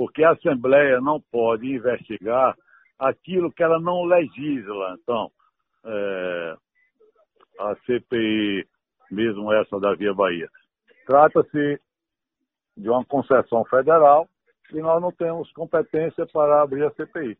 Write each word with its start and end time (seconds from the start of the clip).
porque 0.00 0.24
a 0.24 0.30
Assembleia 0.30 0.98
não 0.98 1.20
pode 1.20 1.70
investigar 1.70 2.56
aquilo 2.98 3.52
que 3.52 3.62
ela 3.62 3.78
não 3.78 4.04
legisla. 4.04 4.96
Então, 4.98 5.30
é, 5.84 6.56
a 7.60 7.76
CPI, 7.84 8.66
mesmo 9.10 9.52
essa 9.52 9.78
da 9.78 9.94
Via 9.94 10.14
Bahia, 10.14 10.48
trata-se 11.06 11.78
de 12.74 12.88
uma 12.88 13.04
concessão 13.04 13.62
federal 13.66 14.26
e 14.72 14.80
nós 14.80 15.02
não 15.02 15.12
temos 15.12 15.52
competência 15.52 16.26
para 16.32 16.62
abrir 16.62 16.86
a 16.86 16.90
CPI. 16.92 17.36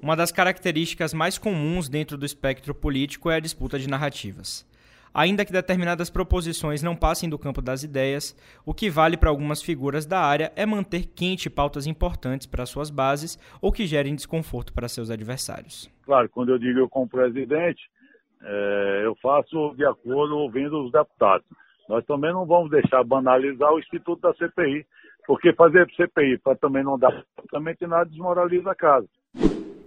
Uma 0.00 0.16
das 0.16 0.32
características 0.32 1.12
mais 1.12 1.36
comuns 1.36 1.90
dentro 1.90 2.16
do 2.16 2.24
espectro 2.24 2.74
político 2.74 3.30
é 3.30 3.36
a 3.36 3.40
disputa 3.40 3.78
de 3.78 3.86
narrativas. 3.86 4.66
Ainda 5.14 5.44
que 5.44 5.52
determinadas 5.52 6.08
proposições 6.08 6.82
não 6.82 6.96
passem 6.96 7.28
do 7.28 7.38
campo 7.38 7.60
das 7.60 7.82
ideias, 7.82 8.34
o 8.64 8.72
que 8.72 8.88
vale 8.88 9.16
para 9.16 9.28
algumas 9.28 9.62
figuras 9.62 10.06
da 10.06 10.20
área 10.20 10.50
é 10.56 10.64
manter 10.64 11.06
quente 11.06 11.50
pautas 11.50 11.86
importantes 11.86 12.46
para 12.46 12.64
suas 12.64 12.90
bases 12.90 13.38
ou 13.60 13.70
que 13.70 13.86
gerem 13.86 14.14
desconforto 14.14 14.72
para 14.72 14.88
seus 14.88 15.10
adversários. 15.10 15.90
Claro, 16.04 16.28
quando 16.30 16.50
eu 16.50 16.58
digo 16.58 16.78
eu 16.78 16.88
como 16.88 17.08
presidente, 17.08 17.82
é, 18.42 19.02
eu 19.04 19.14
faço 19.16 19.74
de 19.76 19.84
acordo 19.84 20.36
ouvindo 20.38 20.82
os 20.82 20.90
deputados. 20.90 21.46
Nós 21.88 22.04
também 22.06 22.32
não 22.32 22.46
vamos 22.46 22.70
deixar 22.70 23.04
banalizar 23.04 23.72
o 23.72 23.78
Instituto 23.78 24.22
da 24.22 24.32
CPI, 24.34 24.86
porque 25.26 25.52
fazer 25.52 25.86
CPI 25.94 26.38
para 26.38 26.56
também 26.56 26.82
não 26.82 26.98
dar 26.98 27.24
também 27.50 27.76
nada 27.82 28.08
desmoraliza 28.08 28.70
a 28.70 28.74
casa. 28.74 29.06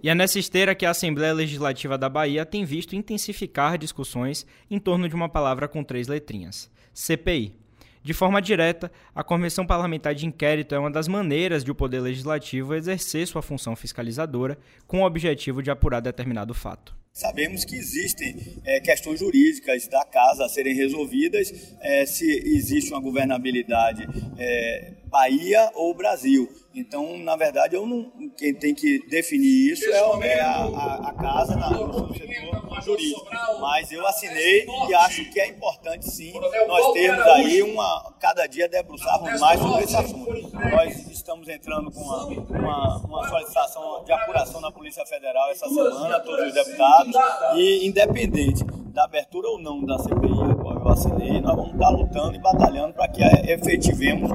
E 0.06 0.08
é 0.08 0.14
nessa 0.14 0.38
esteira 0.38 0.72
que 0.72 0.86
a 0.86 0.90
Assembleia 0.90 1.32
Legislativa 1.32 1.98
da 1.98 2.08
Bahia 2.08 2.46
tem 2.46 2.64
visto 2.64 2.94
intensificar 2.94 3.76
discussões 3.76 4.46
em 4.70 4.78
torno 4.78 5.08
de 5.08 5.16
uma 5.16 5.28
palavra 5.28 5.66
com 5.66 5.82
três 5.82 6.06
letrinhas: 6.06 6.70
CPI. 6.94 7.56
De 8.04 8.14
forma 8.14 8.40
direta, 8.40 8.88
a 9.12 9.24
Comissão 9.24 9.66
Parlamentar 9.66 10.14
de 10.14 10.24
Inquérito 10.24 10.76
é 10.76 10.78
uma 10.78 10.92
das 10.92 11.08
maneiras 11.08 11.64
de 11.64 11.72
o 11.72 11.74
Poder 11.74 11.98
Legislativo 11.98 12.72
exercer 12.76 13.26
sua 13.26 13.42
função 13.42 13.74
fiscalizadora 13.74 14.56
com 14.86 15.02
o 15.02 15.04
objetivo 15.04 15.60
de 15.60 15.72
apurar 15.72 15.98
determinado 15.98 16.54
fato. 16.54 16.94
Sabemos 17.16 17.64
que 17.64 17.74
existem 17.74 18.60
é, 18.62 18.78
questões 18.78 19.20
jurídicas 19.20 19.88
da 19.88 20.04
casa 20.04 20.44
a 20.44 20.50
serem 20.50 20.74
resolvidas, 20.74 21.50
é, 21.80 22.04
se 22.04 22.26
existe 22.44 22.92
uma 22.92 23.00
governabilidade 23.00 24.06
é, 24.36 24.92
Bahia 25.06 25.70
ou 25.74 25.94
Brasil. 25.94 26.46
Então, 26.74 27.16
na 27.16 27.34
verdade, 27.34 27.74
eu 27.74 27.86
não, 27.86 28.12
quem 28.36 28.52
tem 28.52 28.74
que 28.74 28.98
definir 29.08 29.72
isso 29.72 29.86
é, 29.86 30.28
é 30.28 30.40
a, 30.42 30.56
a, 30.56 31.08
a, 31.08 31.14
casa 31.14 31.56
na, 31.56 31.70
no 31.70 32.12
setor 32.12 32.82
jurídico. 32.82 33.26
Mas 33.62 33.90
eu 33.90 34.06
assinei 34.06 34.66
e 34.86 34.94
acho 34.94 35.30
que 35.30 35.40
é 35.40 35.48
importante, 35.48 36.10
sim, 36.10 36.34
nós 36.68 36.92
termos 36.92 37.26
aí 37.28 37.62
uma. 37.62 38.14
Cada 38.20 38.46
dia 38.46 38.68
debruçarmos 38.68 39.40
mais 39.40 39.58
sobre 39.58 39.84
esse 39.84 39.96
assunto. 39.96 40.52
Nós 40.52 41.05
estamos 41.46 41.48
entrando 41.48 41.90
com 41.90 42.00
uma, 42.00 42.26
uma, 42.26 42.96
uma 42.98 43.28
solicitação 43.28 44.04
de 44.04 44.12
apuração 44.12 44.60
na 44.60 44.72
Polícia 44.72 45.06
Federal 45.06 45.50
essa 45.50 45.68
semana, 45.68 46.20
todos 46.20 46.48
os 46.48 46.54
deputados, 46.54 47.14
e 47.54 47.86
independente 47.86 48.64
da 48.92 49.04
abertura 49.04 49.48
ou 49.48 49.58
não 49.58 49.84
da 49.84 49.98
CPI, 49.98 50.50
a 50.50 50.54
qual 50.54 50.74
eu 50.74 50.88
assinei, 50.88 51.40
nós 51.40 51.54
vamos 51.54 51.72
estar 51.72 51.90
lutando 51.90 52.34
e 52.34 52.38
batalhando 52.38 52.94
para 52.94 53.08
que 53.08 53.22
efetivemos 53.22 54.32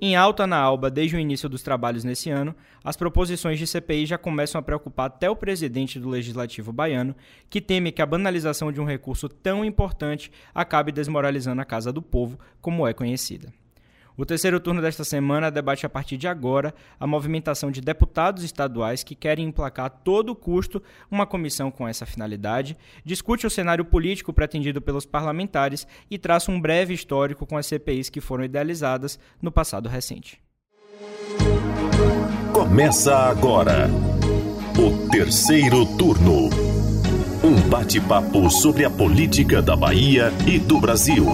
em 0.00 0.16
alta 0.16 0.46
na 0.46 0.58
alba 0.58 0.90
desde 0.90 1.16
o 1.16 1.18
início 1.18 1.48
dos 1.48 1.62
trabalhos 1.62 2.04
nesse 2.04 2.28
ano, 2.28 2.54
as 2.82 2.94
proposições 2.94 3.58
de 3.58 3.66
CPI 3.66 4.04
já 4.04 4.18
começam 4.18 4.58
a 4.58 4.62
preocupar 4.62 5.06
até 5.06 5.30
o 5.30 5.36
presidente 5.36 5.98
do 5.98 6.10
Legislativo 6.10 6.74
baiano, 6.74 7.16
que 7.48 7.58
teme 7.58 7.90
que 7.90 8.02
a 8.02 8.06
banalização 8.06 8.70
de 8.70 8.82
um 8.82 8.84
recurso 8.84 9.30
tão 9.30 9.64
importante 9.64 10.30
acabe 10.54 10.92
desmoralizando 10.92 11.62
a 11.62 11.64
Casa 11.64 11.90
do 11.90 12.02
Povo, 12.02 12.38
como 12.60 12.86
é 12.86 12.92
conhecida. 12.92 13.50
O 14.16 14.24
terceiro 14.24 14.60
turno 14.60 14.80
desta 14.80 15.02
semana 15.02 15.50
debate 15.50 15.84
a 15.84 15.88
partir 15.88 16.16
de 16.16 16.28
agora 16.28 16.72
a 17.00 17.06
movimentação 17.06 17.68
de 17.70 17.80
deputados 17.80 18.44
estaduais 18.44 19.02
que 19.02 19.16
querem 19.16 19.46
emplacar 19.46 19.86
a 19.86 19.90
todo 19.90 20.36
custo 20.36 20.80
uma 21.10 21.26
comissão 21.26 21.68
com 21.68 21.88
essa 21.88 22.06
finalidade, 22.06 22.76
discute 23.04 23.44
o 23.44 23.50
cenário 23.50 23.84
político 23.84 24.32
pretendido 24.32 24.80
pelos 24.80 25.04
parlamentares 25.04 25.84
e 26.08 26.16
traça 26.16 26.52
um 26.52 26.60
breve 26.60 26.94
histórico 26.94 27.44
com 27.44 27.56
as 27.56 27.66
CPIs 27.66 28.08
que 28.08 28.20
foram 28.20 28.44
idealizadas 28.44 29.18
no 29.42 29.50
passado 29.50 29.88
recente. 29.88 30.40
Começa 32.52 33.16
agora 33.16 33.88
o 34.78 35.08
terceiro 35.08 35.84
turno. 35.96 36.50
Um 37.42 37.68
bate-papo 37.68 38.48
sobre 38.48 38.84
a 38.84 38.90
política 38.90 39.60
da 39.60 39.74
Bahia 39.74 40.32
e 40.46 40.58
do 40.60 40.80
Brasil. 40.80 41.26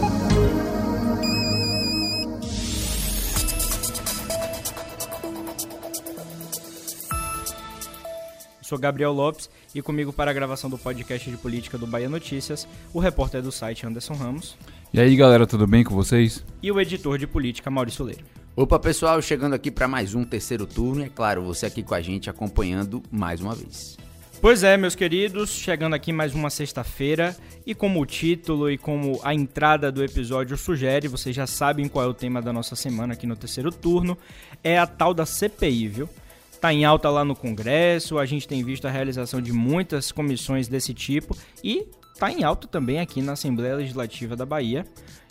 Sou 8.70 8.78
Gabriel 8.78 9.12
Lopes 9.12 9.50
e 9.74 9.82
comigo 9.82 10.12
para 10.12 10.30
a 10.30 10.34
gravação 10.34 10.70
do 10.70 10.78
podcast 10.78 11.28
de 11.28 11.36
política 11.36 11.76
do 11.76 11.88
Bahia 11.88 12.08
Notícias, 12.08 12.68
o 12.94 13.00
repórter 13.00 13.42
do 13.42 13.50
site 13.50 13.84
Anderson 13.84 14.14
Ramos. 14.14 14.56
E 14.94 15.00
aí 15.00 15.16
galera, 15.16 15.44
tudo 15.44 15.66
bem 15.66 15.82
com 15.82 15.92
vocês? 15.92 16.44
E 16.62 16.70
o 16.70 16.80
editor 16.80 17.18
de 17.18 17.26
política 17.26 17.68
Maurício 17.68 18.04
Leiro. 18.04 18.24
Opa 18.54 18.78
pessoal, 18.78 19.20
chegando 19.20 19.54
aqui 19.54 19.72
para 19.72 19.88
mais 19.88 20.14
um 20.14 20.22
terceiro 20.24 20.68
turno 20.68 21.02
e 21.02 21.06
é 21.06 21.08
claro, 21.08 21.42
você 21.42 21.66
aqui 21.66 21.82
com 21.82 21.94
a 21.94 22.00
gente 22.00 22.30
acompanhando 22.30 23.02
mais 23.10 23.40
uma 23.40 23.56
vez. 23.56 23.98
Pois 24.40 24.62
é, 24.62 24.76
meus 24.76 24.94
queridos, 24.94 25.50
chegando 25.50 25.94
aqui 25.94 26.12
mais 26.12 26.32
uma 26.32 26.48
sexta-feira 26.48 27.36
e 27.66 27.74
como 27.74 28.00
o 28.00 28.06
título 28.06 28.70
e 28.70 28.78
como 28.78 29.18
a 29.24 29.34
entrada 29.34 29.90
do 29.90 30.04
episódio 30.04 30.56
sugere, 30.56 31.08
vocês 31.08 31.34
já 31.34 31.44
sabem 31.48 31.88
qual 31.88 32.04
é 32.04 32.08
o 32.08 32.14
tema 32.14 32.40
da 32.40 32.52
nossa 32.52 32.76
semana 32.76 33.14
aqui 33.14 33.26
no 33.26 33.34
terceiro 33.34 33.72
turno, 33.72 34.16
é 34.62 34.78
a 34.78 34.86
tal 34.86 35.12
da 35.12 35.26
CPI, 35.26 35.88
viu? 35.88 36.08
Está 36.60 36.74
em 36.74 36.84
alta 36.84 37.08
lá 37.08 37.24
no 37.24 37.34
Congresso, 37.34 38.18
a 38.18 38.26
gente 38.26 38.46
tem 38.46 38.62
visto 38.62 38.86
a 38.86 38.90
realização 38.90 39.40
de 39.40 39.50
muitas 39.50 40.12
comissões 40.12 40.68
desse 40.68 40.92
tipo 40.92 41.34
e 41.64 41.86
está 42.12 42.30
em 42.30 42.44
alta 42.44 42.68
também 42.68 43.00
aqui 43.00 43.22
na 43.22 43.32
Assembleia 43.32 43.76
Legislativa 43.76 44.36
da 44.36 44.44
Bahia. 44.44 44.84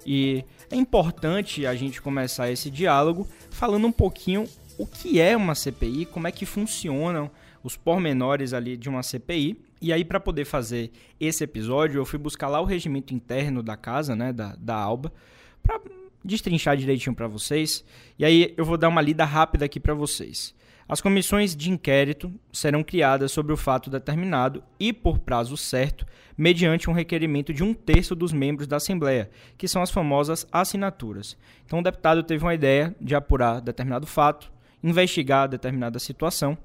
E 0.04 0.44
é 0.72 0.76
importante 0.76 1.68
a 1.68 1.76
gente 1.76 2.02
começar 2.02 2.50
esse 2.50 2.72
diálogo 2.72 3.28
falando 3.52 3.86
um 3.86 3.92
pouquinho 3.92 4.48
o 4.76 4.88
que 4.88 5.22
é 5.22 5.38
uma 5.38 5.54
CPI, 5.54 6.08
como 6.08 6.28
é 6.28 6.32
que 6.32 6.48
funcionam 6.48 7.30
os 7.64 7.78
pormenores 7.78 8.52
ali 8.52 8.76
de 8.76 8.90
uma 8.90 9.04
CPI. 9.04 9.62
E 9.80 9.94
aí, 9.94 10.04
para 10.04 10.20
poder 10.20 10.46
fazer 10.46 10.92
esse 11.20 11.44
episódio, 11.44 12.00
eu 12.00 12.06
fui 12.06 12.18
buscar 12.18 12.48
lá 12.48 12.60
o 12.60 12.66
regimento 12.66 13.14
interno 13.14 13.62
da 13.62 13.78
casa, 13.78 14.16
né, 14.16 14.34
da, 14.34 14.56
da 14.58 14.76
ALBA, 14.76 15.14
para 15.62 15.80
destrinchar 16.26 16.76
direitinho 16.76 17.16
para 17.16 17.28
vocês. 17.28 17.86
E 18.18 18.26
aí 18.26 18.52
eu 18.58 18.66
vou 18.66 18.78
dar 18.78 18.90
uma 18.90 19.02
lida 19.02 19.26
rápida 19.26 19.66
aqui 19.66 19.80
para 19.80 19.94
vocês. 19.94 20.58
As 20.90 21.02
comissões 21.02 21.56
de 21.56 21.70
inquérito 21.70 22.34
serão 22.52 22.84
criadas 22.84 23.32
sobre 23.32 23.54
o 23.54 23.58
fato 23.58 23.92
determinado 23.92 24.64
e 24.80 24.92
por 24.92 25.20
prazo 25.20 25.56
certo, 25.56 26.04
mediante 26.36 26.90
um 26.90 26.94
requerimento 26.94 27.54
de 27.54 27.64
um 27.64 27.76
terço 27.76 28.16
dos 28.16 28.34
membros 28.34 28.66
da 28.66 28.78
Assembleia, 28.78 29.30
que 29.56 29.68
são 29.68 29.84
as 29.84 29.92
famosas 29.92 30.48
assinaturas. 30.52 31.38
Então, 31.64 31.78
o 31.78 31.84
deputado 31.84 32.24
teve 32.24 32.44
uma 32.44 32.56
ideia 32.56 32.96
de 33.00 33.14
apurar 33.14 33.62
determinado 33.62 34.08
fato, 34.08 34.52
investigar 34.84 35.48
determinada 35.48 36.00
situação, 36.00 36.58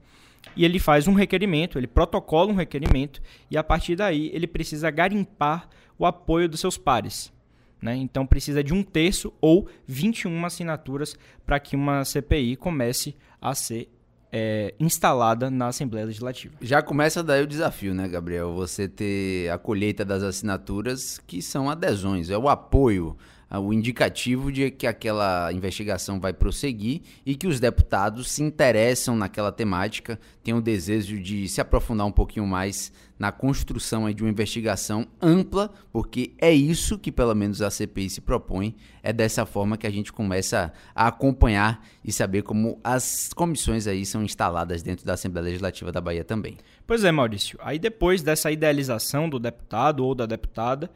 e 0.56 0.64
ele 0.64 0.78
faz 0.78 1.06
um 1.06 1.12
requerimento, 1.12 1.78
ele 1.78 1.86
protocola 1.86 2.50
um 2.50 2.56
requerimento, 2.56 3.20
e 3.50 3.58
a 3.58 3.62
partir 3.62 3.94
daí 3.94 4.30
ele 4.32 4.46
precisa 4.46 4.90
garimpar 4.90 5.68
o 5.98 6.06
apoio 6.06 6.48
dos 6.48 6.60
seus 6.60 6.78
pares. 6.78 7.30
Né? 7.78 7.94
Então 7.96 8.26
precisa 8.26 8.64
de 8.64 8.72
um 8.72 8.82
terço 8.82 9.34
ou 9.38 9.68
21 9.86 10.46
assinaturas 10.46 11.14
para 11.44 11.60
que 11.60 11.76
uma 11.76 12.02
CPI 12.06 12.56
comece 12.56 13.14
a 13.38 13.54
ser 13.54 13.93
é, 14.36 14.74
instalada 14.80 15.48
na 15.48 15.68
Assembleia 15.68 16.06
Legislativa. 16.06 16.56
Já 16.60 16.82
começa 16.82 17.22
daí 17.22 17.44
o 17.44 17.46
desafio, 17.46 17.94
né, 17.94 18.08
Gabriel? 18.08 18.52
Você 18.54 18.88
ter 18.88 19.48
a 19.48 19.56
colheita 19.56 20.04
das 20.04 20.24
assinaturas, 20.24 21.20
que 21.24 21.40
são 21.40 21.70
adesões, 21.70 22.30
é 22.30 22.36
o 22.36 22.48
apoio 22.48 23.16
o 23.50 23.72
indicativo 23.72 24.50
de 24.50 24.70
que 24.70 24.86
aquela 24.86 25.52
investigação 25.52 26.18
vai 26.18 26.32
prosseguir 26.32 27.02
e 27.24 27.34
que 27.34 27.46
os 27.46 27.60
deputados 27.60 28.30
se 28.30 28.42
interessam 28.42 29.16
naquela 29.16 29.52
temática, 29.52 30.18
têm 30.42 30.54
o 30.54 30.60
desejo 30.60 31.20
de 31.20 31.48
se 31.48 31.60
aprofundar 31.60 32.06
um 32.06 32.12
pouquinho 32.12 32.46
mais 32.46 32.92
na 33.18 33.30
construção 33.30 34.10
de 34.12 34.22
uma 34.22 34.30
investigação 34.30 35.06
ampla, 35.22 35.72
porque 35.92 36.34
é 36.38 36.52
isso 36.52 36.98
que 36.98 37.12
pelo 37.12 37.34
menos 37.34 37.62
a 37.62 37.70
CPI 37.70 38.10
se 38.10 38.20
propõe, 38.20 38.74
é 39.02 39.12
dessa 39.12 39.46
forma 39.46 39.76
que 39.76 39.86
a 39.86 39.90
gente 39.90 40.12
começa 40.12 40.72
a 40.94 41.06
acompanhar 41.06 41.86
e 42.04 42.12
saber 42.12 42.42
como 42.42 42.80
as 42.82 43.32
comissões 43.32 43.86
aí 43.86 44.04
são 44.04 44.22
instaladas 44.22 44.82
dentro 44.82 45.06
da 45.06 45.14
Assembleia 45.14 45.44
Legislativa 45.44 45.92
da 45.92 46.00
Bahia 46.00 46.24
também. 46.24 46.58
Pois 46.86 47.04
é, 47.04 47.12
Maurício. 47.12 47.58
Aí 47.62 47.78
depois 47.78 48.22
dessa 48.22 48.50
idealização 48.50 49.28
do 49.28 49.38
deputado 49.38 50.04
ou 50.04 50.14
da 50.14 50.26
deputada, 50.26 50.90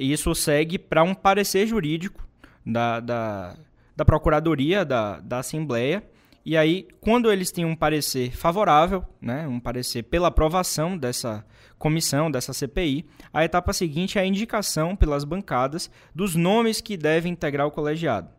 isso 0.00 0.34
segue 0.34 0.78
para 0.78 1.02
um 1.02 1.14
parecer 1.14 1.66
jurídico 1.66 2.26
da, 2.64 3.00
da, 3.00 3.56
da 3.96 4.04
Procuradoria 4.04 4.84
da, 4.84 5.20
da 5.20 5.38
Assembleia. 5.38 6.02
E 6.44 6.56
aí, 6.56 6.88
quando 7.00 7.30
eles 7.30 7.50
têm 7.50 7.64
um 7.64 7.76
parecer 7.76 8.34
favorável, 8.34 9.04
né, 9.20 9.46
um 9.46 9.60
parecer 9.60 10.04
pela 10.04 10.28
aprovação 10.28 10.96
dessa 10.96 11.44
comissão, 11.78 12.30
dessa 12.30 12.52
CPI, 12.52 13.04
a 13.32 13.44
etapa 13.44 13.72
seguinte 13.72 14.18
é 14.18 14.22
a 14.22 14.26
indicação 14.26 14.96
pelas 14.96 15.24
bancadas 15.24 15.90
dos 16.14 16.34
nomes 16.34 16.80
que 16.80 16.96
devem 16.96 17.32
integrar 17.32 17.66
o 17.66 17.70
colegiado. 17.70 18.30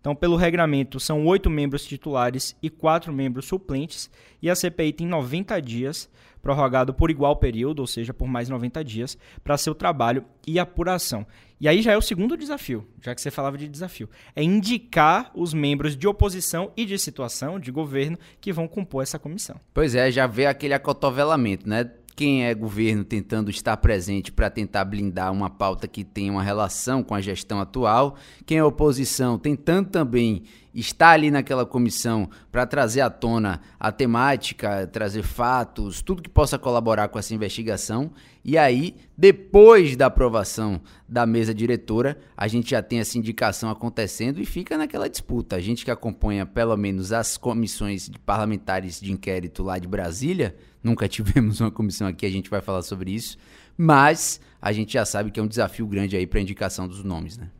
Então, 0.00 0.14
pelo 0.14 0.36
regramento, 0.36 0.98
são 0.98 1.26
oito 1.26 1.50
membros 1.50 1.84
titulares 1.84 2.56
e 2.62 2.70
quatro 2.70 3.12
membros 3.12 3.44
suplentes, 3.44 4.10
e 4.40 4.48
a 4.48 4.54
CPI 4.54 4.94
tem 4.94 5.06
90 5.06 5.60
dias, 5.60 6.08
prorrogado 6.42 6.94
por 6.94 7.10
igual 7.10 7.36
período, 7.36 7.80
ou 7.80 7.86
seja, 7.86 8.14
por 8.14 8.28
mais 8.28 8.48
90 8.48 8.84
dias, 8.84 9.18
para 9.42 9.58
seu 9.58 9.74
trabalho 9.74 10.24
e 10.46 10.58
apuração. 10.58 11.26
E 11.60 11.68
aí 11.68 11.82
já 11.82 11.92
é 11.92 11.96
o 11.96 12.02
segundo 12.02 12.38
desafio, 12.38 12.88
já 13.02 13.14
que 13.14 13.20
você 13.20 13.30
falava 13.30 13.58
de 13.58 13.68
desafio, 13.68 14.08
é 14.34 14.42
indicar 14.42 15.30
os 15.34 15.52
membros 15.52 15.94
de 15.94 16.08
oposição 16.08 16.72
e 16.74 16.86
de 16.86 16.98
situação, 16.98 17.60
de 17.60 17.70
governo, 17.70 18.18
que 18.40 18.52
vão 18.52 18.66
compor 18.66 19.02
essa 19.02 19.18
comissão. 19.18 19.60
Pois 19.74 19.94
é, 19.94 20.10
já 20.10 20.26
vê 20.26 20.46
aquele 20.46 20.72
acotovelamento, 20.72 21.68
né? 21.68 21.90
quem 22.20 22.44
é 22.44 22.54
governo 22.54 23.02
tentando 23.02 23.50
estar 23.50 23.74
presente 23.78 24.30
para 24.30 24.50
tentar 24.50 24.84
blindar 24.84 25.32
uma 25.32 25.48
pauta 25.48 25.88
que 25.88 26.04
tem 26.04 26.30
uma 26.30 26.42
relação 26.42 27.02
com 27.02 27.14
a 27.14 27.20
gestão 27.22 27.60
atual, 27.60 28.14
quem 28.44 28.58
é 28.58 28.64
oposição 28.64 29.38
tentando 29.38 29.88
também 29.88 30.42
estar 30.74 31.10
ali 31.10 31.30
naquela 31.30 31.66
comissão 31.66 32.28
para 32.50 32.66
trazer 32.66 33.00
à 33.00 33.10
tona 33.10 33.60
a 33.78 33.90
temática, 33.90 34.86
trazer 34.86 35.22
fatos, 35.22 36.02
tudo 36.02 36.22
que 36.22 36.28
possa 36.28 36.58
colaborar 36.58 37.08
com 37.08 37.18
essa 37.18 37.34
investigação. 37.34 38.10
E 38.44 38.56
aí, 38.56 38.96
depois 39.16 39.96
da 39.96 40.06
aprovação 40.06 40.80
da 41.08 41.26
mesa 41.26 41.52
diretora, 41.52 42.18
a 42.36 42.48
gente 42.48 42.70
já 42.70 42.82
tem 42.82 43.00
essa 43.00 43.18
indicação 43.18 43.70
acontecendo 43.70 44.40
e 44.40 44.46
fica 44.46 44.78
naquela 44.78 45.08
disputa. 45.08 45.56
A 45.56 45.60
gente 45.60 45.84
que 45.84 45.90
acompanha 45.90 46.46
pelo 46.46 46.76
menos 46.76 47.12
as 47.12 47.36
comissões 47.36 48.08
de 48.08 48.18
parlamentares 48.18 49.00
de 49.00 49.12
inquérito 49.12 49.62
lá 49.62 49.78
de 49.78 49.86
Brasília, 49.86 50.56
Nunca 50.82 51.06
tivemos 51.08 51.60
uma 51.60 51.70
comissão 51.70 52.06
aqui, 52.06 52.26
a 52.26 52.30
gente 52.30 52.50
vai 52.50 52.60
falar 52.60 52.82
sobre 52.82 53.12
isso. 53.12 53.36
Mas 53.76 54.40
a 54.60 54.72
gente 54.72 54.92
já 54.94 55.04
sabe 55.04 55.30
que 55.30 55.40
é 55.40 55.42
um 55.42 55.48
desafio 55.48 55.86
grande 55.86 56.16
aí 56.16 56.26
para 56.26 56.38
a 56.38 56.42
indicação 56.42 56.86
dos 56.86 57.02
nomes, 57.02 57.38
né? 57.38 57.50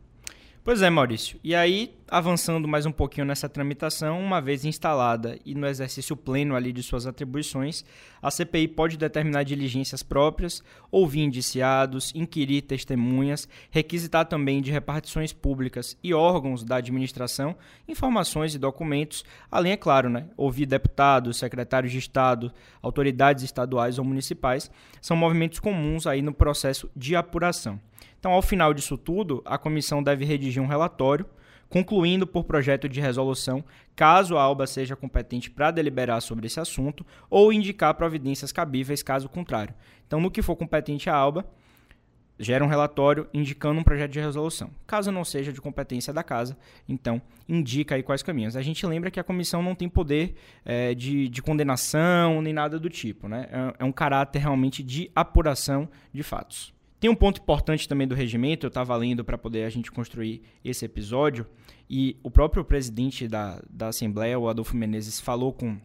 Pois 0.63 0.81
é, 0.83 0.89
Maurício. 0.91 1.39
E 1.43 1.55
aí, 1.55 1.95
avançando 2.11 2.67
mais 2.67 2.85
um 2.85 2.91
pouquinho 2.91 3.25
nessa 3.25 3.47
tramitação, 3.47 4.19
uma 4.19 4.41
vez 4.41 4.65
instalada 4.65 5.39
e 5.45 5.55
no 5.55 5.65
exercício 5.65 6.13
pleno 6.13 6.57
ali 6.57 6.73
de 6.73 6.83
suas 6.83 7.07
atribuições, 7.07 7.85
a 8.21 8.29
CPI 8.29 8.67
pode 8.67 8.97
determinar 8.97 9.43
diligências 9.43 10.03
próprias, 10.03 10.61
ouvir 10.91 11.21
indiciados, 11.21 12.11
inquirir 12.13 12.63
testemunhas, 12.63 13.47
requisitar 13.69 14.25
também 14.25 14.61
de 14.61 14.69
repartições 14.69 15.31
públicas 15.31 15.97
e 16.03 16.13
órgãos 16.13 16.65
da 16.65 16.75
administração 16.75 17.55
informações 17.87 18.53
e 18.53 18.59
documentos, 18.59 19.23
além, 19.49 19.71
é 19.71 19.77
claro, 19.77 20.09
né, 20.09 20.25
ouvir 20.35 20.65
deputados, 20.65 21.37
secretários 21.37 21.93
de 21.93 21.99
Estado, 21.99 22.51
autoridades 22.81 23.41
estaduais 23.41 23.97
ou 23.97 24.03
municipais, 24.03 24.69
são 25.01 25.15
movimentos 25.15 25.59
comuns 25.59 26.05
aí 26.05 26.21
no 26.21 26.33
processo 26.33 26.91
de 26.93 27.15
apuração. 27.15 27.79
Então, 28.19 28.33
ao 28.33 28.41
final 28.41 28.73
disso 28.73 28.97
tudo, 28.97 29.41
a 29.45 29.57
comissão 29.57 30.03
deve 30.03 30.25
redigir 30.25 30.61
um 30.61 30.67
relatório, 30.67 31.25
concluindo 31.71 32.27
por 32.27 32.43
projeto 32.43 32.87
de 32.89 32.99
resolução, 32.99 33.63
caso 33.95 34.37
a 34.37 34.41
ALBA 34.43 34.67
seja 34.67 34.93
competente 34.93 35.49
para 35.49 35.71
deliberar 35.71 36.21
sobre 36.21 36.45
esse 36.45 36.59
assunto, 36.59 37.05
ou 37.29 37.51
indicar 37.51 37.95
providências 37.95 38.51
cabíveis 38.51 39.01
caso 39.01 39.29
contrário. 39.29 39.73
Então, 40.05 40.19
no 40.19 40.29
que 40.29 40.41
for 40.41 40.57
competente 40.57 41.09
a 41.09 41.15
ALBA, 41.15 41.45
gera 42.37 42.65
um 42.65 42.67
relatório 42.67 43.25
indicando 43.33 43.79
um 43.79 43.83
projeto 43.83 44.11
de 44.11 44.19
resolução. 44.19 44.69
Caso 44.85 45.13
não 45.13 45.23
seja 45.23 45.53
de 45.53 45.61
competência 45.61 46.11
da 46.11 46.23
casa, 46.23 46.57
então 46.89 47.21
indica 47.47 47.95
aí 47.95 48.03
quais 48.03 48.21
caminhos. 48.21 48.57
A 48.57 48.61
gente 48.61 48.85
lembra 48.85 49.09
que 49.09 49.19
a 49.19 49.23
comissão 49.23 49.63
não 49.63 49.73
tem 49.73 49.87
poder 49.87 50.35
é, 50.65 50.93
de, 50.93 51.29
de, 51.29 51.41
condenação 51.41 52.41
nem 52.41 52.51
nada 52.51 52.77
do 52.77 52.89
tipo, 52.89 53.29
né? 53.29 53.47
É, 53.49 53.83
é 53.83 53.85
um 53.85 53.91
caráter 53.93 54.39
realmente 54.39 54.83
de 54.83 55.09
apuração 55.15 55.87
de 56.11 56.21
fatos. 56.21 56.73
Tem 57.01 57.09
um 57.09 57.15
ponto 57.15 57.41
importante 57.41 57.89
também 57.89 58.07
do 58.07 58.13
regimento, 58.13 58.67
eu 58.67 58.67
estava 58.67 58.95
lendo 58.95 59.25
para 59.25 59.35
poder 59.35 59.63
a 59.63 59.69
gente 59.71 59.91
construir 59.91 60.43
esse 60.63 60.85
episódio, 60.85 61.47
e 61.89 62.15
o 62.21 62.29
próprio 62.29 62.63
presidente 62.63 63.27
da, 63.27 63.59
da 63.67 63.87
Assembleia, 63.87 64.37
o 64.37 64.47
Adolfo 64.47 64.77
Menezes, 64.77 65.19
falou 65.19 65.51
com 65.51 65.79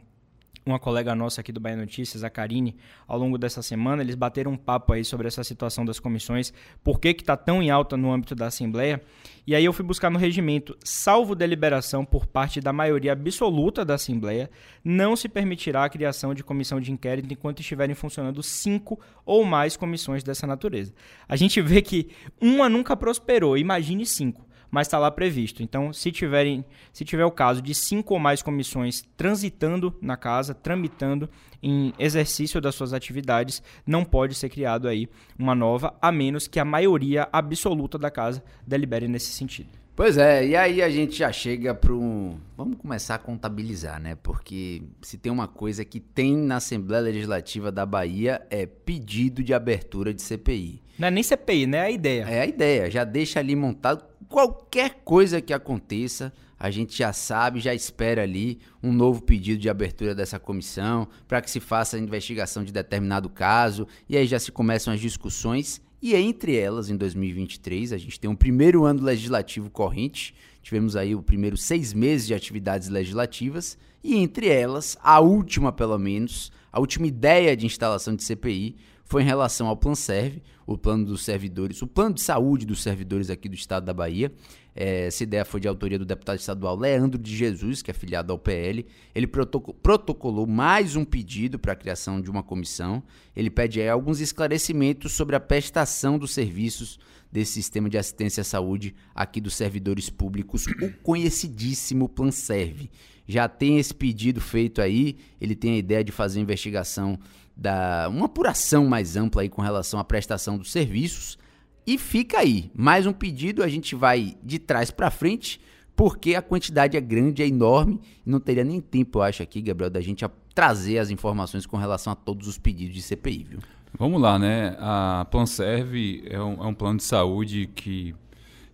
uma 0.66 0.80
colega 0.80 1.14
nossa 1.14 1.40
aqui 1.40 1.52
do 1.52 1.60
Bahia 1.60 1.76
Notícias, 1.76 2.24
a 2.24 2.28
Karine, 2.28 2.76
ao 3.06 3.16
longo 3.16 3.38
dessa 3.38 3.62
semana, 3.62 4.02
eles 4.02 4.16
bateram 4.16 4.50
um 4.50 4.56
papo 4.56 4.92
aí 4.92 5.04
sobre 5.04 5.28
essa 5.28 5.44
situação 5.44 5.84
das 5.84 6.00
comissões, 6.00 6.52
por 6.82 6.98
que 6.98 7.08
está 7.08 7.36
tão 7.36 7.62
em 7.62 7.70
alta 7.70 7.96
no 7.96 8.12
âmbito 8.12 8.34
da 8.34 8.46
Assembleia. 8.46 9.00
E 9.46 9.54
aí 9.54 9.64
eu 9.64 9.72
fui 9.72 9.84
buscar 9.84 10.10
no 10.10 10.18
regimento, 10.18 10.76
salvo 10.82 11.36
deliberação 11.36 12.04
por 12.04 12.26
parte 12.26 12.60
da 12.60 12.72
maioria 12.72 13.12
absoluta 13.12 13.84
da 13.84 13.94
Assembleia, 13.94 14.50
não 14.84 15.14
se 15.14 15.28
permitirá 15.28 15.84
a 15.84 15.88
criação 15.88 16.34
de 16.34 16.42
comissão 16.42 16.80
de 16.80 16.90
inquérito 16.90 17.32
enquanto 17.32 17.60
estiverem 17.60 17.94
funcionando 17.94 18.42
cinco 18.42 18.98
ou 19.24 19.44
mais 19.44 19.76
comissões 19.76 20.24
dessa 20.24 20.48
natureza. 20.48 20.92
A 21.28 21.36
gente 21.36 21.60
vê 21.60 21.80
que 21.80 22.08
uma 22.40 22.69
nunca 22.69 22.96
prosperou, 22.96 23.56
imagine 23.56 24.04
cinco 24.04 24.45
mas 24.70 24.86
está 24.86 24.98
lá 24.98 25.10
previsto. 25.10 25.62
Então, 25.62 25.92
se, 25.92 26.10
tiverem, 26.12 26.64
se 26.92 27.04
tiver 27.04 27.24
o 27.24 27.30
caso 27.30 27.60
de 27.62 27.74
cinco 27.74 28.14
ou 28.14 28.20
mais 28.20 28.42
comissões 28.42 29.04
transitando 29.16 29.96
na 30.00 30.16
casa, 30.16 30.54
tramitando 30.54 31.28
em 31.62 31.92
exercício 31.98 32.60
das 32.60 32.74
suas 32.74 32.92
atividades, 32.92 33.62
não 33.86 34.04
pode 34.04 34.34
ser 34.34 34.48
criado 34.48 34.88
aí 34.88 35.08
uma 35.38 35.54
nova, 35.54 35.94
a 36.00 36.12
menos 36.12 36.46
que 36.46 36.60
a 36.60 36.64
maioria 36.64 37.28
absoluta 37.32 37.98
da 37.98 38.10
casa 38.10 38.42
delibere 38.66 39.08
nesse 39.08 39.32
sentido. 39.32 39.86
Pois 39.96 40.18
é, 40.18 40.46
e 40.46 40.54
aí 40.54 40.82
a 40.82 40.90
gente 40.90 41.16
já 41.16 41.32
chega 41.32 41.74
para 41.74 41.90
um. 41.90 42.38
Vamos 42.54 42.76
começar 42.76 43.14
a 43.14 43.19
contabilizar, 43.19 43.98
né? 43.98 44.14
Porque 44.22 44.82
se 45.00 45.16
tem 45.16 45.32
uma 45.32 45.48
coisa 45.48 45.86
que 45.86 45.98
tem 45.98 46.36
na 46.36 46.56
Assembleia 46.56 47.02
Legislativa 47.02 47.72
da 47.72 47.86
Bahia 47.86 48.46
é 48.50 48.66
pedido 48.66 49.42
de 49.42 49.54
abertura 49.54 50.12
de 50.12 50.20
CPI. 50.20 50.82
Não 50.98 51.08
é 51.08 51.10
nem 51.10 51.22
CPI, 51.22 51.66
né? 51.66 51.78
É 51.78 51.80
a 51.80 51.90
ideia. 51.90 52.22
É 52.24 52.40
a 52.42 52.46
ideia, 52.46 52.90
já 52.90 53.04
deixa 53.04 53.40
ali 53.40 53.56
montado 53.56 54.04
qualquer 54.36 55.00
coisa 55.02 55.40
que 55.40 55.50
aconteça, 55.50 56.30
a 56.58 56.70
gente 56.70 56.94
já 56.94 57.10
sabe, 57.10 57.58
já 57.58 57.74
espera 57.74 58.22
ali 58.22 58.58
um 58.82 58.92
novo 58.92 59.22
pedido 59.22 59.58
de 59.58 59.70
abertura 59.70 60.14
dessa 60.14 60.38
comissão 60.38 61.08
para 61.26 61.40
que 61.40 61.50
se 61.50 61.58
faça 61.58 61.96
a 61.96 62.00
investigação 62.00 62.62
de 62.62 62.70
determinado 62.70 63.30
caso 63.30 63.88
e 64.06 64.14
aí 64.14 64.26
já 64.26 64.38
se 64.38 64.52
começam 64.52 64.92
as 64.92 65.00
discussões 65.00 65.80
e 66.02 66.14
entre 66.14 66.54
elas 66.54 66.90
em 66.90 66.98
2023 66.98 67.94
a 67.94 67.96
gente 67.96 68.20
tem 68.20 68.28
um 68.28 68.36
primeiro 68.36 68.84
ano 68.84 69.02
legislativo 69.02 69.70
corrente, 69.70 70.34
tivemos 70.60 70.96
aí 70.96 71.14
o 71.14 71.22
primeiro 71.22 71.56
seis 71.56 71.94
meses 71.94 72.26
de 72.26 72.34
atividades 72.34 72.90
legislativas 72.90 73.78
e 74.04 74.16
entre 74.16 74.48
elas 74.48 74.98
a 75.02 75.18
última 75.18 75.72
pelo 75.72 75.96
menos, 75.98 76.52
a 76.70 76.78
última 76.78 77.06
ideia 77.06 77.56
de 77.56 77.64
instalação 77.64 78.14
de 78.14 78.22
CPI 78.22 78.76
foi 79.06 79.23
em 79.23 79.25
relação 79.25 79.69
ao 79.69 79.94
Serve, 79.94 80.43
o 80.67 80.76
plano 80.76 81.06
dos 81.06 81.25
servidores, 81.25 81.81
o 81.81 81.87
plano 81.87 82.17
de 82.17 82.20
saúde 82.20 82.67
dos 82.67 82.82
servidores 82.82 83.31
aqui 83.31 83.49
do 83.49 83.55
estado 83.55 83.87
da 83.87 83.94
Bahia. 83.94 84.32
É, 84.75 85.06
essa 85.06 85.23
ideia 85.23 85.44
foi 85.44 85.61
de 85.61 85.69
autoria 85.69 85.99
do 85.99 86.05
deputado 86.05 86.38
estadual 86.38 86.76
Leandro 86.76 87.19
de 87.19 87.35
Jesus, 87.35 87.82
que 87.82 87.91
é 87.91 87.94
filiado 87.94 88.32
ao 88.32 88.38
PL. 88.38 88.85
Ele 89.14 89.29
protocolou 89.29 90.47
mais 90.47 90.97
um 90.97 91.05
pedido 91.05 91.56
para 91.56 91.72
a 91.72 91.77
criação 91.77 92.20
de 92.20 92.29
uma 92.29 92.43
comissão. 92.43 93.03
Ele 93.34 93.48
pede 93.48 93.81
aí, 93.81 93.89
alguns 93.89 94.20
esclarecimentos 94.20 95.13
sobre 95.13 95.36
a 95.36 95.41
prestação 95.41 96.19
dos 96.19 96.32
serviços 96.32 96.98
desse 97.31 97.53
sistema 97.53 97.89
de 97.89 97.96
assistência 97.96 98.41
à 98.41 98.44
saúde 98.44 98.94
aqui 99.15 99.41
dos 99.41 99.55
servidores 99.55 100.10
públicos, 100.10 100.67
o 100.67 100.93
conhecidíssimo 101.03 102.10
Serve. 102.32 102.91
Já 103.29 103.48
tem 103.48 103.79
esse 103.79 103.93
pedido 103.93 104.41
feito 104.41 104.81
aí, 104.81 105.17
ele 105.41 105.55
tem 105.56 105.75
a 105.75 105.79
ideia 105.79 106.05
de 106.05 106.13
fazer 106.13 106.41
investigação 106.41 107.19
da 107.56 108.08
uma 108.10 108.27
apuração 108.27 108.86
mais 108.86 109.17
ampla 109.17 109.43
aí 109.43 109.48
com 109.48 109.63
relação 109.63 109.98
à 109.98 110.05
prestação 110.05 110.58
dos 110.58 110.70
serviços. 110.70 111.39
E 111.86 111.96
fica 111.96 112.41
aí, 112.41 112.70
mais 112.75 113.06
um 113.06 113.13
pedido, 113.13 113.63
a 113.63 113.69
gente 113.69 113.94
vai 113.94 114.36
de 114.43 114.58
trás 114.58 114.91
para 114.91 115.10
frente, 115.10 115.60
porque 115.94 116.34
a 116.34 116.43
quantidade 116.43 116.96
é 116.96 117.01
grande, 117.01 117.43
é 117.43 117.46
enorme, 117.46 118.01
não 118.25 118.41
teria 118.41 118.65
nem 118.65 118.81
tempo, 118.81 119.19
eu 119.19 119.22
acho 119.22 119.43
aqui, 119.43 119.63
Gabriel, 119.63 119.89
da 119.89 120.01
gente 120.01 120.25
trazer 120.53 120.98
as 120.98 121.10
informações 121.10 121.65
com 121.65 121.77
relação 121.77 122.13
a 122.13 122.17
todos 122.17 122.48
os 122.48 122.58
pedidos 122.58 122.94
de 122.94 123.03
CPI, 123.03 123.46
viu? 123.48 123.60
Vamos 123.98 124.20
lá, 124.20 124.39
né? 124.39 124.77
A 124.79 125.27
PlanServe 125.31 126.25
é 126.27 126.43
um, 126.43 126.65
é 126.65 126.67
um 126.67 126.75
plano 126.75 126.98
de 126.98 127.05
saúde 127.05 127.70
que 127.75 128.15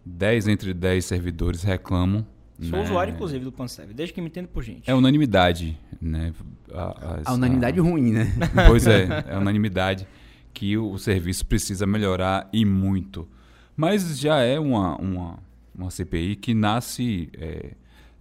10 0.05 0.49
entre 0.49 0.75
10 0.75 1.05
servidores 1.05 1.63
reclamam 1.63 2.27
Sou 2.63 2.79
né? 2.79 2.85
usuário, 2.85 3.15
inclusive, 3.15 3.45
do 3.45 3.53
PlanServe, 3.53 3.93
desde 3.93 4.15
que 4.15 4.21
me 4.21 4.29
entendo 4.29 4.49
por 4.49 4.63
gente. 4.63 4.89
É 4.89 4.95
unanimidade, 4.95 5.79
né? 6.01 6.33
A, 6.73 6.83
a, 6.83 7.21
a 7.27 7.35
unanimidade 7.35 7.79
a... 7.79 7.83
ruim, 7.83 8.13
né? 8.13 8.33
Pois 8.67 8.87
é, 8.87 9.25
é 9.27 9.37
unanimidade 9.37 10.07
que 10.55 10.77
o, 10.77 10.93
o, 10.93 10.99
serviço 10.99 11.45
precisa 11.47 11.87
melhorar 11.87 12.49
e 12.53 12.65
muito. 12.65 13.29
Mas 13.77 14.19
já 14.19 14.39
é 14.41 14.61
uma, 14.61 14.97
uma, 14.97 15.39
uma 15.75 15.91
CPI 15.91 16.37
que 16.37 16.55
nasce, 16.55 17.31
é, 17.35 17.73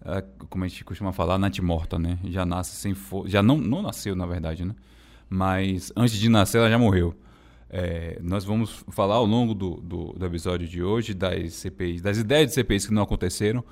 é, 0.06 0.24
como 0.50 0.64
a 0.64 0.68
gente 0.68 0.84
costuma 0.84 1.12
falar, 1.12 1.38
natimorta, 1.38 2.00
né? 2.00 2.18
Já 2.26 2.46
nasce 2.46 2.76
sem 2.76 2.94
força. 2.94 3.30
Já 3.30 3.44
não, 3.44 3.58
não 3.58 3.82
nasceu, 3.82 4.16
na 4.16 4.26
verdade, 4.26 4.66
né? 4.66 4.74
Mas 5.30 5.92
antes 5.96 6.18
de 6.18 6.30
nascer, 6.30 6.58
ela 6.58 6.70
já 6.70 6.80
morreu. 6.80 7.16
É, 7.70 8.20
nós 8.22 8.44
vamos 8.44 8.84
falar 8.90 9.16
ao 9.16 9.26
longo 9.26 9.54
do, 9.54 9.76
do, 9.78 10.14
do, 10.14 10.26
episódio 10.26 10.68
de 10.68 10.84
hoje 10.84 11.14
das 11.14 11.54
CPIs, 11.54 12.02
das 12.02 12.18
ideias 12.18 12.50
de 12.50 12.54
CPIs 12.56 12.86
que 12.86 12.94
não 12.94 13.04
aconteceram 13.04 13.64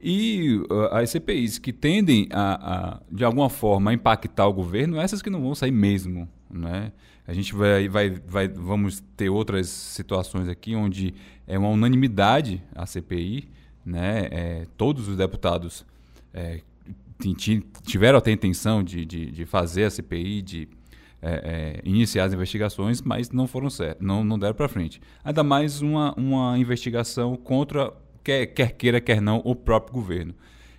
e 0.00 0.56
uh, 0.70 0.84
as 0.92 1.10
CPIs 1.10 1.58
que 1.58 1.72
tendem 1.72 2.26
a, 2.32 2.54
a, 2.54 3.00
de 3.10 3.24
alguma 3.24 3.50
forma, 3.50 3.92
impactar 3.92 4.46
o 4.46 4.52
governo, 4.52 4.98
essas 4.98 5.20
que 5.20 5.28
não 5.28 5.42
vão 5.42 5.54
sair 5.54 5.70
mesmo. 5.70 6.28
Né? 6.50 6.92
A 7.26 7.32
gente 7.32 7.54
vai, 7.54 7.88
vai, 7.88 8.10
vai, 8.10 8.48
vamos 8.48 9.02
ter 9.16 9.28
outras 9.28 9.68
situações 9.68 10.48
aqui 10.48 10.74
onde 10.74 11.14
é 11.46 11.58
uma 11.58 11.68
unanimidade 11.68 12.62
a 12.74 12.86
CPI, 12.86 13.48
né, 13.84 14.28
é, 14.30 14.66
todos 14.76 15.08
os 15.08 15.16
deputados 15.16 15.86
é, 16.34 16.60
tiveram 17.84 18.18
até 18.18 18.30
a 18.30 18.34
intenção 18.34 18.82
de, 18.82 19.04
de, 19.04 19.30
de, 19.30 19.46
fazer 19.46 19.84
a 19.84 19.90
CPI, 19.90 20.42
de 20.42 20.68
é, 21.22 21.80
é, 21.84 21.88
iniciar 21.88 22.24
as 22.24 22.32
investigações, 22.32 23.02
mas 23.02 23.30
não 23.30 23.46
foram 23.46 23.68
certos, 23.68 24.06
não, 24.06 24.24
não 24.24 24.38
deram 24.38 24.54
para 24.54 24.68
frente. 24.68 25.00
Ainda 25.22 25.42
mais 25.42 25.82
uma, 25.82 26.14
uma 26.14 26.58
investigação 26.58 27.36
contra, 27.36 27.92
quer, 28.30 28.46
quer 28.46 28.72
queira, 28.72 29.00
quer 29.00 29.20
não, 29.20 29.42
o 29.44 29.56
próprio 29.56 29.92
governo. 29.92 30.34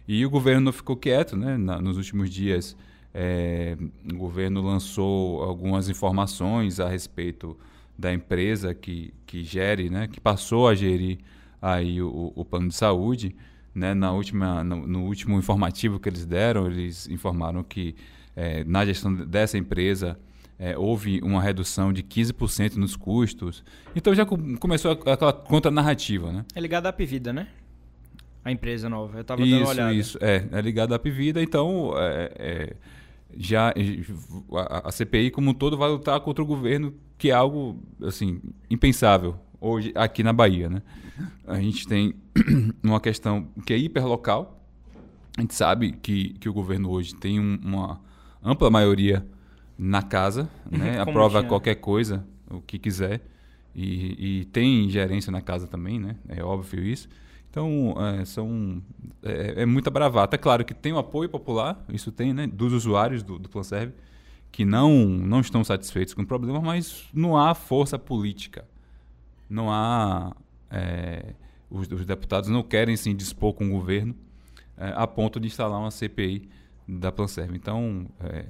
E 0.08 0.26
o 0.26 0.30
governo 0.30 0.62
não 0.62 0.74
ficou 0.74 0.96
quieto, 0.96 1.36
né? 1.36 1.58
Na, 1.58 1.82
nos 1.82 1.98
últimos 1.98 2.30
dias, 2.30 2.78
é, 3.14 3.78
o 4.10 4.18
governo 4.18 4.62
lançou 4.62 5.44
algumas 5.44 5.90
informações 5.90 6.80
a 6.80 6.88
respeito 6.88 7.58
da 7.98 8.14
empresa 8.14 8.74
que, 8.74 9.14
que 9.26 9.44
gere, 9.44 9.90
né? 9.90 10.08
Que 10.08 10.20
passou 10.20 10.68
a 10.68 10.76
gerir 10.76 11.20
aí 11.62 12.02
o, 12.02 12.32
o 12.36 12.46
plano 12.46 12.70
de 12.70 12.76
saúde. 12.76 13.36
Né, 13.74 13.94
na 13.94 14.12
última, 14.12 14.66
no, 14.66 14.86
no, 14.86 15.06
último 15.06 15.40
informativo 15.40 15.98
que 15.98 16.10
eles 16.10 16.26
deram, 16.26 16.68
eles 16.68 17.08
informaram 17.08 17.64
que 17.64 17.96
é, 18.36 18.66
na 18.66 18.86
gestão 18.86 19.16
dessa 19.16 19.58
empresa 19.58 20.20
é, 20.62 20.78
houve 20.78 21.20
uma 21.24 21.42
redução 21.42 21.92
de 21.92 22.04
15% 22.04 22.76
nos 22.76 22.96
custos. 22.96 23.64
Então 23.96 24.14
já 24.14 24.24
começou 24.28 24.92
aquela 24.92 25.34
contranarrativa. 25.34 26.32
Né? 26.32 26.46
É 26.54 26.62
ligado 26.62 26.86
à 26.86 26.90
Apivida, 26.90 27.34
né? 27.34 27.48
A 28.46 28.52
empresa 28.52 28.88
nova. 28.88 29.18
Eu 29.18 29.22
estava 29.22 29.42
dando 29.42 29.58
uma 29.58 29.70
olhada. 29.70 29.92
Isso, 29.92 30.20
é, 30.22 30.48
é 30.52 30.62
ligado 30.62 30.94
à 30.94 30.98
Apivida. 30.98 31.42
Então, 31.42 31.94
é, 31.98 32.32
é 32.38 32.76
já 33.36 33.74
a, 34.54 34.90
a, 34.90 34.92
CPI 34.92 35.32
como 35.32 35.50
um 35.50 35.54
todo 35.54 35.76
vai 35.76 35.90
lutar 35.90 36.20
contra 36.20 36.44
o 36.44 36.46
governo, 36.48 36.94
que 37.18 37.32
é 37.32 37.34
algo 37.34 37.82
assim 38.04 38.40
impensável 38.70 39.40
hoje 39.60 39.92
aqui 39.96 40.22
na 40.22 40.32
Bahia, 40.34 40.70
né? 40.70 40.84
A 41.48 41.60
gente 41.60 41.88
tem 41.88 42.14
uma 42.84 43.00
questão 43.00 43.48
que 43.66 43.74
é 43.74 43.78
hiperlocal. 43.78 44.64
A 45.36 45.42
gente 45.42 45.56
sabe 45.56 45.94
que, 45.94 46.34
que 46.34 46.48
o 46.48 46.54
governo 46.54 46.92
hoje 46.92 47.16
tem 47.16 47.40
um, 47.40 47.60
uma 47.64 48.00
ampla 48.44 48.70
maioria 48.70 49.26
na 49.84 50.02
casa, 50.02 50.50
né? 50.70 51.00
Aprova 51.00 51.40
tinha. 51.40 51.50
qualquer 51.50 51.76
coisa, 51.76 52.26
o 52.50 52.62
que 52.62 52.78
quiser. 52.78 53.22
E, 53.74 54.42
e, 54.42 54.46
tem 54.46 54.90
gerência 54.90 55.32
na 55.32 55.42
casa 55.42 55.66
também, 55.66 56.00
né? 56.00 56.18
É 56.28 56.44
óbvio 56.44 56.84
isso. 56.84 57.08
Então, 57.50 57.96
é, 57.98 58.26
são, 58.26 58.82
é, 59.24 59.62
é, 59.62 59.66
muita 59.66 59.90
bravata. 59.90 60.36
É 60.36 60.38
claro 60.38 60.64
que 60.66 60.74
tem 60.74 60.92
o 60.92 60.98
apoio 60.98 61.30
popular, 61.30 61.84
isso 61.90 62.12
tem, 62.12 62.34
né? 62.34 62.48
Dos 62.48 62.74
usuários 62.74 63.24
do, 63.24 63.40
do 63.40 63.48
PlanServe, 63.50 63.94
que 64.52 64.66
não, 64.66 64.92
não 65.06 65.40
estão 65.40 65.64
satisfeitos 65.64 66.14
com 66.14 66.22
o 66.22 66.28
problema, 66.28 66.60
mas 66.60 67.06
não 67.14 67.38
há 67.38 67.56
força 67.56 67.98
política 67.98 68.66
não 69.52 69.70
há. 69.70 70.34
É, 70.70 71.34
os, 71.70 71.88
os, 71.92 72.06
deputados 72.06 72.50
não 72.50 72.64
querem 72.64 72.96
se 72.96 73.14
dispor 73.14 73.54
com 73.54 73.68
o 73.68 73.70
governo 73.72 74.16
é, 74.78 74.94
a 74.96 75.06
ponto 75.06 75.40
de 75.40 75.48
instalar 75.48 75.80
uma 75.80 75.92
CPI 75.92 76.50
da 76.88 77.12
Planserve. 77.12 77.56
Então, 77.56 78.08
é, 78.22 78.46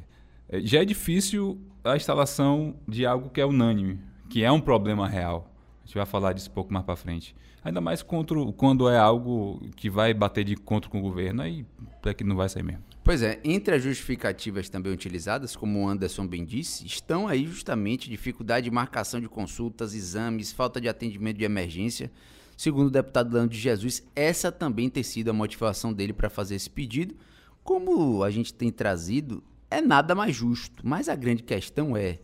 já 0.64 0.82
é 0.82 0.86
difícil 0.86 1.60
a 1.84 1.96
instalação 1.96 2.76
de 2.88 3.06
algo 3.06 3.30
que 3.30 3.42
é 3.42 3.46
unânime, 3.46 4.00
que 4.30 4.44
é 4.44 4.52
um 4.52 4.62
problema 4.62 5.08
real. 5.08 5.52
A 5.84 5.86
gente 5.86 5.96
vai 5.96 6.06
falar 6.06 6.34
disso 6.34 6.50
um 6.50 6.54
pouco 6.54 6.72
mais 6.72 6.86
para 6.86 6.96
frente. 6.96 7.36
Ainda 7.64 7.80
mais 7.80 8.02
contra, 8.02 8.36
quando 8.54 8.90
é 8.90 8.98
algo 8.98 9.62
que 9.76 9.90
vai 9.90 10.14
bater 10.14 10.44
de 10.44 10.56
contra 10.56 10.90
com 10.90 11.00
o 11.00 11.02
governo, 11.02 11.44
aí 11.44 11.66
é 12.06 12.14
que 12.14 12.24
não 12.24 12.36
vai 12.36 12.50
sair 12.50 12.64
mesmo. 12.64 12.84
Pois 13.04 13.22
é, 13.22 13.40
entre 13.44 13.76
as 13.76 13.84
justificativas 13.84 14.70
também 14.70 14.92
utilizadas, 14.92 15.56
como 15.56 15.80
o 15.80 15.88
Anderson 15.88 16.26
bem 16.26 16.44
disse, 16.44 16.86
estão 16.86 17.28
aí 17.28 17.46
justamente 17.46 18.10
dificuldade 18.10 18.66
de 18.66 18.72
marcação 18.72 19.20
de 19.20 19.28
consultas, 19.28 19.94
exames, 19.94 20.52
falta 20.52 20.82
de 20.82 20.90
atendimento 20.90 21.38
de 21.38 21.44
emergência. 21.44 22.12
Segundo 22.58 22.88
o 22.88 22.92
deputado 22.92 23.34
Leandro 23.34 23.56
de 23.56 23.60
Jesus, 23.60 24.04
essa 24.16 24.52
também 24.52 24.90
tem 24.90 25.04
sido 25.04 25.30
a 25.30 25.34
motivação 25.34 25.94
dele 25.94 26.14
para 26.14 26.30
fazer 26.30 26.56
esse 26.56 26.70
pedido. 26.70 27.16
Como 27.64 28.24
a 28.24 28.30
gente 28.32 28.54
tem 28.54 28.72
trazido, 28.72 29.44
é 29.72 29.82
nada 29.82 30.14
mais 30.14 30.36
justo. 30.36 30.86
Mas 30.86 31.10
a 31.10 31.16
grande 31.16 31.42
questão 31.42 31.98
é 31.98 32.20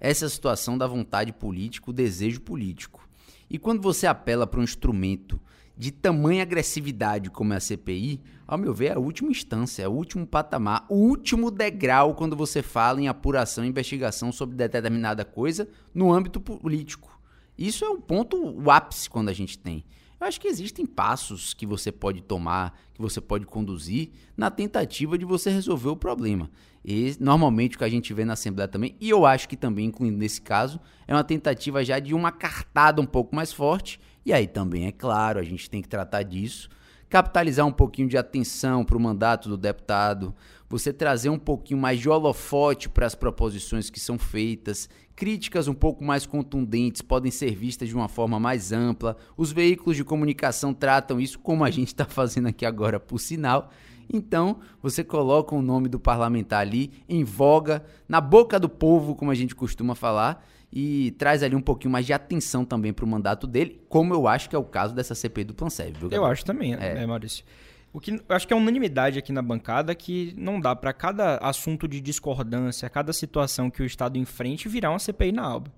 essa 0.00 0.28
situação 0.28 0.78
da 0.78 0.86
vontade 0.86 1.32
política, 1.32 1.90
o 1.90 1.92
desejo 1.92 2.40
político. 2.40 3.06
E 3.50 3.58
quando 3.58 3.82
você 3.82 4.06
apela 4.06 4.46
para 4.46 4.60
um 4.60 4.64
instrumento 4.64 5.38
de 5.76 5.90
tamanha 5.90 6.42
agressividade 6.42 7.30
como 7.30 7.52
é 7.52 7.56
a 7.56 7.60
CPI, 7.60 8.20
ao 8.46 8.58
meu 8.58 8.72
ver, 8.72 8.86
é 8.86 8.94
a 8.94 8.98
última 8.98 9.30
instância, 9.30 9.82
é 9.82 9.88
o 9.88 9.92
último 9.92 10.26
patamar, 10.26 10.86
o 10.88 10.94
último 10.94 11.50
degrau 11.50 12.14
quando 12.14 12.36
você 12.36 12.62
fala 12.62 13.00
em 13.00 13.08
apuração 13.08 13.64
e 13.64 13.68
investigação 13.68 14.30
sobre 14.30 14.56
determinada 14.56 15.24
coisa 15.24 15.68
no 15.94 16.12
âmbito 16.12 16.40
político. 16.40 17.20
Isso 17.56 17.84
é 17.84 17.90
um 17.90 18.00
ponto, 18.00 18.36
o 18.36 18.70
ápice 18.70 19.08
quando 19.08 19.28
a 19.28 19.32
gente 19.32 19.58
tem. 19.58 19.84
Eu 20.22 20.28
acho 20.28 20.40
que 20.40 20.46
existem 20.46 20.86
passos 20.86 21.52
que 21.52 21.66
você 21.66 21.90
pode 21.90 22.22
tomar, 22.22 22.78
que 22.94 23.02
você 23.02 23.20
pode 23.20 23.44
conduzir 23.44 24.10
na 24.36 24.52
tentativa 24.52 25.18
de 25.18 25.24
você 25.24 25.50
resolver 25.50 25.88
o 25.88 25.96
problema. 25.96 26.48
E 26.84 27.16
normalmente 27.18 27.74
o 27.74 27.78
que 27.78 27.84
a 27.84 27.88
gente 27.88 28.14
vê 28.14 28.24
na 28.24 28.34
Assembleia 28.34 28.68
também, 28.68 28.94
e 29.00 29.10
eu 29.10 29.26
acho 29.26 29.48
que 29.48 29.56
também, 29.56 29.86
incluindo 29.86 30.16
nesse 30.16 30.40
caso, 30.40 30.78
é 31.08 31.12
uma 31.12 31.24
tentativa 31.24 31.84
já 31.84 31.98
de 31.98 32.14
uma 32.14 32.30
cartada 32.30 33.02
um 33.02 33.04
pouco 33.04 33.34
mais 33.34 33.52
forte 33.52 33.98
e 34.24 34.32
aí 34.32 34.46
também, 34.46 34.86
é 34.86 34.92
claro, 34.92 35.40
a 35.40 35.42
gente 35.42 35.68
tem 35.68 35.82
que 35.82 35.88
tratar 35.88 36.22
disso, 36.22 36.68
capitalizar 37.10 37.66
um 37.66 37.72
pouquinho 37.72 38.08
de 38.08 38.16
atenção 38.16 38.84
para 38.84 38.96
o 38.96 39.00
mandato 39.00 39.48
do 39.48 39.56
deputado, 39.56 40.32
você 40.72 40.90
trazer 40.90 41.28
um 41.28 41.38
pouquinho 41.38 41.78
mais 41.78 42.00
de 42.00 42.08
holofote 42.08 42.88
para 42.88 43.04
as 43.04 43.14
proposições 43.14 43.90
que 43.90 44.00
são 44.00 44.18
feitas, 44.18 44.88
críticas 45.14 45.68
um 45.68 45.74
pouco 45.74 46.02
mais 46.02 46.24
contundentes 46.24 47.02
podem 47.02 47.30
ser 47.30 47.54
vistas 47.54 47.90
de 47.90 47.94
uma 47.94 48.08
forma 48.08 48.40
mais 48.40 48.72
ampla. 48.72 49.18
Os 49.36 49.52
veículos 49.52 49.98
de 49.98 50.02
comunicação 50.02 50.72
tratam 50.72 51.20
isso 51.20 51.38
como 51.38 51.62
a 51.62 51.70
gente 51.70 51.88
está 51.88 52.06
fazendo 52.06 52.48
aqui 52.48 52.64
agora, 52.64 52.98
por 52.98 53.18
sinal. 53.18 53.70
Então, 54.10 54.60
você 54.80 55.04
coloca 55.04 55.54
o 55.54 55.60
nome 55.60 55.90
do 55.90 56.00
parlamentar 56.00 56.62
ali 56.62 56.90
em 57.06 57.22
voga, 57.22 57.84
na 58.08 58.18
boca 58.18 58.58
do 58.58 58.68
povo, 58.68 59.14
como 59.14 59.30
a 59.30 59.34
gente 59.34 59.54
costuma 59.54 59.94
falar, 59.94 60.42
e 60.72 61.10
traz 61.18 61.42
ali 61.42 61.54
um 61.54 61.60
pouquinho 61.60 61.92
mais 61.92 62.06
de 62.06 62.14
atenção 62.14 62.64
também 62.64 62.94
para 62.94 63.04
o 63.04 63.08
mandato 63.08 63.46
dele, 63.46 63.78
como 63.90 64.14
eu 64.14 64.26
acho 64.26 64.48
que 64.48 64.56
é 64.56 64.58
o 64.58 64.64
caso 64.64 64.94
dessa 64.94 65.14
CPI 65.14 65.44
do 65.44 65.54
Plansev. 65.54 65.98
Viu, 65.98 66.08
eu 66.10 66.24
acho 66.24 66.42
também, 66.46 66.72
é. 66.72 66.94
né, 66.94 67.06
Maurício? 67.06 67.44
O 67.92 68.00
que 68.00 68.12
eu 68.12 68.20
acho 68.30 68.46
que 68.46 68.54
é 68.54 68.56
unanimidade 68.56 69.18
aqui 69.18 69.32
na 69.32 69.42
bancada 69.42 69.94
que 69.94 70.32
não 70.36 70.58
dá 70.58 70.74
para 70.74 70.92
cada 70.94 71.36
assunto 71.36 71.86
de 71.86 72.00
discordância, 72.00 72.88
cada 72.88 73.12
situação 73.12 73.70
que 73.70 73.82
o 73.82 73.86
Estado 73.86 74.16
enfrente 74.16 74.68
virar 74.68 74.90
uma 74.90 74.98
CPI 74.98 75.32
na 75.32 75.42
alba. 75.42 75.70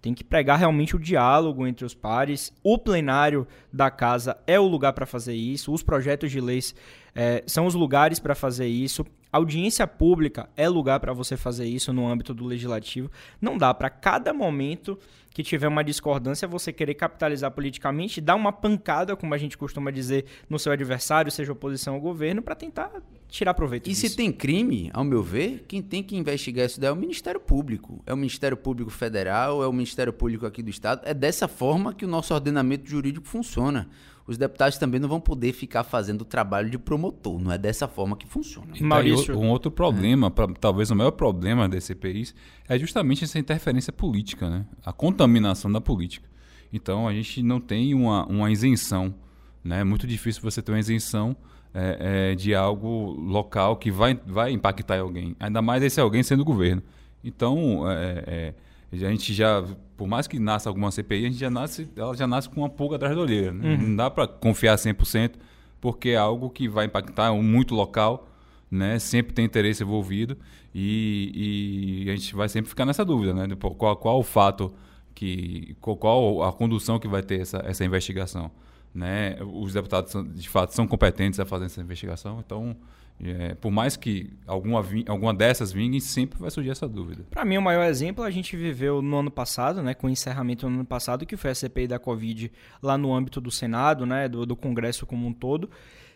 Tem 0.00 0.14
que 0.14 0.24
pregar 0.24 0.58
realmente 0.58 0.96
o 0.96 0.98
diálogo 0.98 1.64
entre 1.64 1.84
os 1.84 1.94
pares. 1.94 2.52
O 2.64 2.76
plenário 2.76 3.46
da 3.72 3.88
casa 3.88 4.36
é 4.48 4.58
o 4.58 4.66
lugar 4.66 4.94
para 4.94 5.06
fazer 5.06 5.34
isso. 5.34 5.72
Os 5.72 5.82
projetos 5.82 6.30
de 6.30 6.40
leis 6.40 6.74
é, 7.14 7.44
são 7.46 7.66
os 7.66 7.74
lugares 7.74 8.18
para 8.18 8.34
fazer 8.34 8.66
isso. 8.66 9.06
Audiência 9.30 9.86
pública 9.86 10.48
é 10.56 10.68
lugar 10.68 10.98
para 10.98 11.12
você 11.12 11.36
fazer 11.36 11.66
isso 11.66 11.92
no 11.92 12.08
âmbito 12.08 12.34
do 12.34 12.44
legislativo. 12.44 13.10
Não 13.40 13.56
dá 13.56 13.72
para 13.72 13.88
cada 13.88 14.32
momento 14.34 14.98
que 15.32 15.42
tiver 15.42 15.68
uma 15.68 15.82
discordância 15.82 16.46
você 16.46 16.72
querer 16.72 16.94
capitalizar 16.94 17.50
politicamente, 17.50 18.20
dar 18.20 18.34
uma 18.34 18.52
pancada, 18.52 19.16
como 19.16 19.34
a 19.34 19.38
gente 19.38 19.56
costuma 19.56 19.90
dizer, 19.90 20.26
no 20.48 20.58
seu 20.58 20.72
adversário, 20.72 21.30
seja 21.30 21.52
oposição 21.52 21.94
ao 21.94 22.00
governo, 22.00 22.42
para 22.42 22.54
tentar 22.54 22.90
tirar 23.28 23.54
proveito 23.54 23.86
e 23.86 23.90
disso. 23.90 24.08
se 24.08 24.16
tem 24.16 24.30
crime, 24.30 24.90
ao 24.92 25.04
meu 25.04 25.22
ver, 25.22 25.64
quem 25.66 25.80
tem 25.80 26.02
que 26.02 26.16
investigar 26.16 26.66
isso 26.66 26.78
daí 26.78 26.90
é 26.90 26.92
o 26.92 26.96
Ministério 26.96 27.40
Público. 27.40 28.02
É 28.06 28.12
o 28.12 28.16
Ministério 28.16 28.56
Público 28.56 28.90
Federal, 28.90 29.62
é 29.62 29.66
o 29.66 29.72
Ministério 29.72 30.12
Público 30.12 30.44
aqui 30.44 30.62
do 30.62 30.68
Estado. 30.68 31.00
É 31.04 31.14
dessa 31.14 31.48
forma 31.48 31.94
que 31.94 32.04
o 32.04 32.08
nosso 32.08 32.34
ordenamento 32.34 32.88
jurídico 32.88 33.26
funciona 33.26 33.88
os 34.26 34.38
deputados 34.38 34.78
também 34.78 35.00
não 35.00 35.08
vão 35.08 35.20
poder 35.20 35.52
ficar 35.52 35.82
fazendo 35.82 36.22
o 36.22 36.24
trabalho 36.24 36.70
de 36.70 36.78
promotor. 36.78 37.40
Não 37.40 37.50
é 37.50 37.58
dessa 37.58 37.88
forma 37.88 38.16
que 38.16 38.26
funciona. 38.26 38.68
E 38.74 38.82
Maurício, 38.82 39.38
um 39.38 39.48
outro 39.48 39.70
problema, 39.70 40.28
é. 40.28 40.30
pra, 40.30 40.46
talvez 40.60 40.90
o 40.90 40.96
maior 40.96 41.10
problema 41.10 41.68
desse 41.68 41.88
CPIs, 41.88 42.34
é 42.68 42.78
justamente 42.78 43.24
essa 43.24 43.38
interferência 43.38 43.92
política, 43.92 44.48
né? 44.48 44.64
a 44.84 44.92
contaminação 44.92 45.70
da 45.70 45.80
política. 45.80 46.28
Então 46.72 47.08
a 47.08 47.12
gente 47.12 47.42
não 47.42 47.60
tem 47.60 47.94
uma, 47.94 48.24
uma 48.26 48.50
isenção. 48.50 49.14
Né? 49.62 49.80
É 49.80 49.84
muito 49.84 50.06
difícil 50.06 50.40
você 50.42 50.62
ter 50.62 50.72
uma 50.72 50.80
isenção 50.80 51.36
é, 51.74 52.30
é, 52.32 52.34
de 52.34 52.54
algo 52.54 53.12
local 53.12 53.76
que 53.76 53.90
vai, 53.90 54.18
vai 54.26 54.52
impactar 54.52 55.00
alguém. 55.00 55.34
Ainda 55.40 55.60
mais 55.60 55.82
esse 55.82 56.00
alguém 56.00 56.22
sendo 56.22 56.40
o 56.40 56.44
governo. 56.44 56.82
Então, 57.24 57.88
é, 57.90 58.24
é 58.26 58.54
a 58.92 59.10
gente 59.10 59.32
já, 59.32 59.64
por 59.96 60.06
mais 60.06 60.26
que 60.26 60.38
nasça 60.38 60.68
alguma 60.68 60.90
CPI, 60.90 61.26
a 61.26 61.28
gente 61.30 61.40
já 61.40 61.50
nasce, 61.50 61.88
ela 61.96 62.14
já 62.14 62.26
nasce 62.26 62.48
com 62.48 62.60
uma 62.60 62.68
pulga 62.68 62.96
atrás 62.96 63.16
da 63.16 63.22
orelha. 63.22 63.52
Né? 63.52 63.74
Uhum. 63.74 63.88
Não 63.88 63.96
dá 63.96 64.10
para 64.10 64.26
confiar 64.26 64.76
100%, 64.76 65.32
porque 65.80 66.10
é 66.10 66.16
algo 66.16 66.50
que 66.50 66.68
vai 66.68 66.84
impactar 66.84 67.32
muito 67.34 67.74
local, 67.74 68.28
né? 68.70 68.98
sempre 68.98 69.32
tem 69.32 69.46
interesse 69.46 69.82
envolvido 69.82 70.36
e, 70.74 72.04
e 72.04 72.10
a 72.10 72.16
gente 72.16 72.34
vai 72.34 72.48
sempre 72.48 72.68
ficar 72.68 72.84
nessa 72.84 73.04
dúvida, 73.04 73.32
né? 73.34 73.56
Qual, 73.76 73.96
qual 73.96 74.18
o 74.18 74.22
fato 74.22 74.72
que 75.14 75.76
qual 75.80 76.42
a 76.42 76.52
condução 76.52 76.98
que 76.98 77.06
vai 77.06 77.22
ter 77.22 77.40
essa, 77.40 77.62
essa 77.66 77.84
investigação. 77.84 78.50
né? 78.94 79.36
Os 79.42 79.72
deputados, 79.72 80.12
de 80.34 80.48
fato, 80.48 80.74
são 80.74 80.86
competentes 80.86 81.38
a 81.40 81.44
fazer 81.44 81.66
essa 81.66 81.80
investigação. 81.80 82.42
Então, 82.44 82.76
é, 83.24 83.54
por 83.54 83.70
mais 83.70 83.96
que 83.96 84.30
alguma, 84.46 84.84
alguma 85.06 85.32
dessas 85.32 85.70
vinguem, 85.70 86.00
sempre 86.00 86.38
vai 86.38 86.50
surgir 86.50 86.70
essa 86.70 86.88
dúvida. 86.88 87.24
Para 87.30 87.44
mim, 87.44 87.56
o 87.56 87.62
maior 87.62 87.84
exemplo 87.84 88.24
a 88.24 88.30
gente 88.30 88.56
viveu 88.56 89.00
no 89.00 89.18
ano 89.18 89.30
passado, 89.30 89.82
né, 89.82 89.94
com 89.94 90.08
o 90.08 90.10
encerramento 90.10 90.68
no 90.68 90.76
ano 90.76 90.84
passado, 90.84 91.24
que 91.24 91.36
foi 91.36 91.50
a 91.50 91.54
CPI 91.54 91.86
da 91.86 91.98
Covid 91.98 92.50
lá 92.82 92.98
no 92.98 93.14
âmbito 93.14 93.40
do 93.40 93.50
Senado, 93.50 94.04
né, 94.04 94.28
do, 94.28 94.44
do 94.44 94.56
Congresso 94.56 95.06
como 95.06 95.26
um 95.26 95.32
todo, 95.32 95.70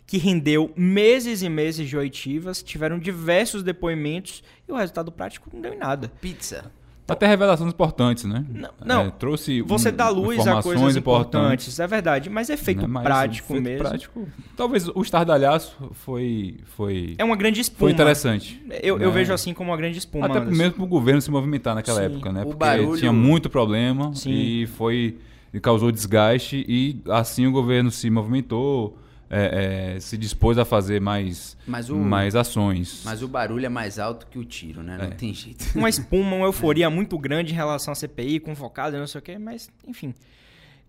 que 0.05 0.19
rendeu 0.19 0.73
meses 0.77 1.43
e 1.43 1.49
meses 1.49 1.89
de 1.89 1.97
oitivas, 1.97 2.63
tiveram 2.63 2.99
diversos 2.99 3.63
depoimentos 3.63 4.43
e 4.69 4.73
o 4.73 4.77
resultado 4.77 5.13
prático 5.13 5.49
não 5.53 5.61
deu 5.61 5.75
em 5.75 5.79
nada. 5.79 6.11
Pizza. 6.21 6.73
Até 7.09 7.27
revelações 7.27 7.73
importantes, 7.73 8.25
né? 8.25 8.45
Não, 8.49 8.71
não 8.85 9.01
É, 9.03 9.11
trouxe 9.11 9.63
você 9.63 9.91
um, 9.91 9.93
dá 9.93 10.09
luz 10.09 10.45
a 10.47 10.61
coisas 10.61 10.97
importantes, 10.97 11.79
é 11.79 11.87
verdde, 11.87 12.29
mas 12.29 12.51
efeito 12.51 12.83
né? 12.83 12.87
Mas, 12.89 13.05
prático 13.05 13.53
efeito 13.53 13.63
mesmo. 13.65 13.79
prático, 13.89 14.29
talvez 14.57 14.89
o 14.89 15.01
estardalhaço 15.03 15.77
foi 15.93 16.57
foi 16.77 17.15
É 17.17 17.25
uma 17.25 17.37
grande 17.37 17.61
espuma. 17.61 17.79
foi 17.79 17.93
interessante. 17.93 18.61
Eu, 18.83 18.99
eu 18.99 19.09
né? 19.09 19.15
vejo 19.15 19.33
assim 19.33 19.55
como 19.55 19.71
uma 19.71 19.77
grande 19.77 19.99
espuma. 19.99 20.27
Até 20.27 20.39
Anderson. 20.39 20.57
mesmo 20.59 20.75
para 20.75 20.85
o 20.85 20.87
governo 20.89 21.21
se 21.21 21.31
movimentar 21.31 21.75
naquela 21.77 22.01
Sim. 22.01 22.07
época, 22.07 22.33
né? 22.33 22.43
Porque 22.43 22.59
barulho- 22.59 22.99
tinha 22.99 23.13
muito 23.13 23.49
problema 23.49 24.13
Sim. 24.15 24.31
e 24.33 24.67
foi 24.67 25.17
e 25.55 25.61
causou 25.61 25.93
desgaste 25.93 26.65
e 26.69 27.01
assim 27.09 27.47
o 27.47 27.53
governo 27.53 27.91
se 27.91 28.11
movimentou, 28.11 28.99
é, 29.31 29.95
é, 29.97 30.01
se 30.01 30.17
dispôs 30.17 30.57
a 30.59 30.65
fazer 30.65 31.01
mais, 31.01 31.57
Mas 31.67 31.91
o- 31.91 31.97
mais 31.97 32.35
ações. 32.37 33.03
Mas 33.05 33.23
o 33.23 33.29
barulho 33.29 33.67
é 33.67 33.69
mais 33.69 33.99
alto 33.99 34.27
que 34.27 34.39
o 34.39 34.45
tiro, 34.45 34.83
né? 34.83 34.97
Não 34.97 35.05
É. 35.07 35.11
tem 35.11 35.33
jeito. 35.35 35.65
uma 35.77 35.89
espuma, 35.89 36.37
uma 36.37 36.47
euforia 36.47 36.89
muito 36.91 37.19
grande 37.19 37.53
em 37.53 37.57
relação 37.57 37.93
à 37.93 37.95
CPI, 37.95 38.41
convocada 38.41 38.97
e 38.97 39.01
não 39.01 39.07
sei 39.07 39.19
o 39.19 39.23
quê, 39.23 39.39
mas 39.39 39.69
enfim. 39.87 40.15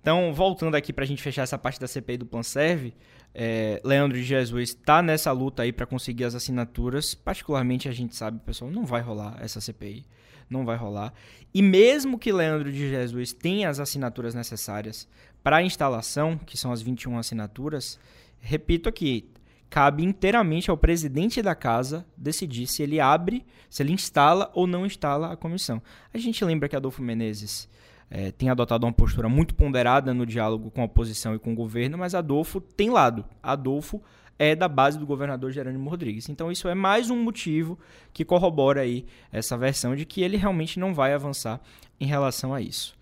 Então, 0.01 0.33
voltando 0.33 0.75
aqui 0.75 0.93
pra 0.93 1.05
gente 1.05 1.21
fechar 1.21 1.41
essa 1.43 1.57
parte 1.57 1.79
da 1.79 1.87
CPI 1.87 2.17
do 2.17 2.25
Plan 2.25 2.43
Serve, 2.43 2.93
é, 3.33 3.81
Leandro 3.83 4.17
de 4.17 4.23
Jesus 4.23 4.73
tá 4.73 5.01
nessa 5.01 5.31
luta 5.31 5.63
aí 5.63 5.73
pra 5.73 5.85
conseguir 5.85 6.23
as 6.23 6.33
assinaturas. 6.33 7.13
Particularmente 7.13 7.89
a 7.89 7.91
gente 7.91 8.15
sabe, 8.15 8.39
pessoal, 8.45 8.71
não 8.71 8.85
vai 8.85 9.01
rolar 9.01 9.35
essa 9.41 9.59
CPI. 9.59 10.05
Não 10.49 10.63
vai 10.63 10.77
rolar. 10.77 11.11
E 11.53 11.61
mesmo 11.61 12.17
que 12.17 12.31
Leandro 12.31 12.71
de 12.71 12.89
Jesus 12.89 13.33
tenha 13.33 13.67
as 13.69 13.81
assinaturas 13.81 14.33
necessárias 14.33 15.05
para 15.43 15.57
a 15.57 15.61
instalação, 15.63 16.37
que 16.37 16.57
são 16.57 16.71
as 16.71 16.81
21 16.81 17.17
assinaturas, 17.17 17.99
repito 18.47 18.87
aqui, 18.87 19.29
cabe 19.69 20.03
inteiramente 20.03 20.69
ao 20.71 20.77
presidente 20.77 21.41
da 21.41 21.53
casa 21.53 22.05
decidir 22.15 22.65
se 22.65 22.81
ele 22.81 22.99
abre, 22.99 23.45
se 23.69 23.83
ele 23.83 23.91
instala 23.91 24.49
ou 24.53 24.65
não 24.65 24.85
instala 24.85 25.33
a 25.33 25.35
comissão. 25.35 25.81
A 26.13 26.17
gente 26.17 26.43
lembra 26.45 26.69
que 26.69 26.75
Adolfo 26.75 27.01
Menezes 27.01 27.67
eh, 28.09 28.31
tem 28.31 28.49
adotado 28.49 28.85
uma 28.85 28.93
postura 28.93 29.27
muito 29.27 29.53
ponderada 29.53 30.13
no 30.13 30.25
diálogo 30.25 30.71
com 30.71 30.81
a 30.81 30.85
oposição 30.85 31.35
e 31.35 31.39
com 31.39 31.51
o 31.51 31.55
governo, 31.55 31.97
mas 31.97 32.15
Adolfo 32.15 32.61
tem 32.61 32.89
lado. 32.89 33.25
Adolfo 33.43 34.01
é 34.39 34.55
da 34.55 34.69
base 34.69 34.97
do 34.97 35.05
governador 35.05 35.51
Jerônimo 35.51 35.89
Rodrigues. 35.89 36.29
Então 36.29 36.49
isso 36.49 36.69
é 36.69 36.75
mais 36.75 37.09
um 37.09 37.21
motivo 37.21 37.77
que 38.13 38.23
corrobora 38.23 38.81
aí 38.81 39.05
essa 39.29 39.57
versão 39.57 39.93
de 39.93 40.05
que 40.05 40.21
ele 40.21 40.37
realmente 40.37 40.79
não 40.79 40.93
vai 40.93 41.13
avançar 41.13 41.59
em 41.99 42.05
relação 42.05 42.53
a 42.53 42.61
isso. 42.61 42.96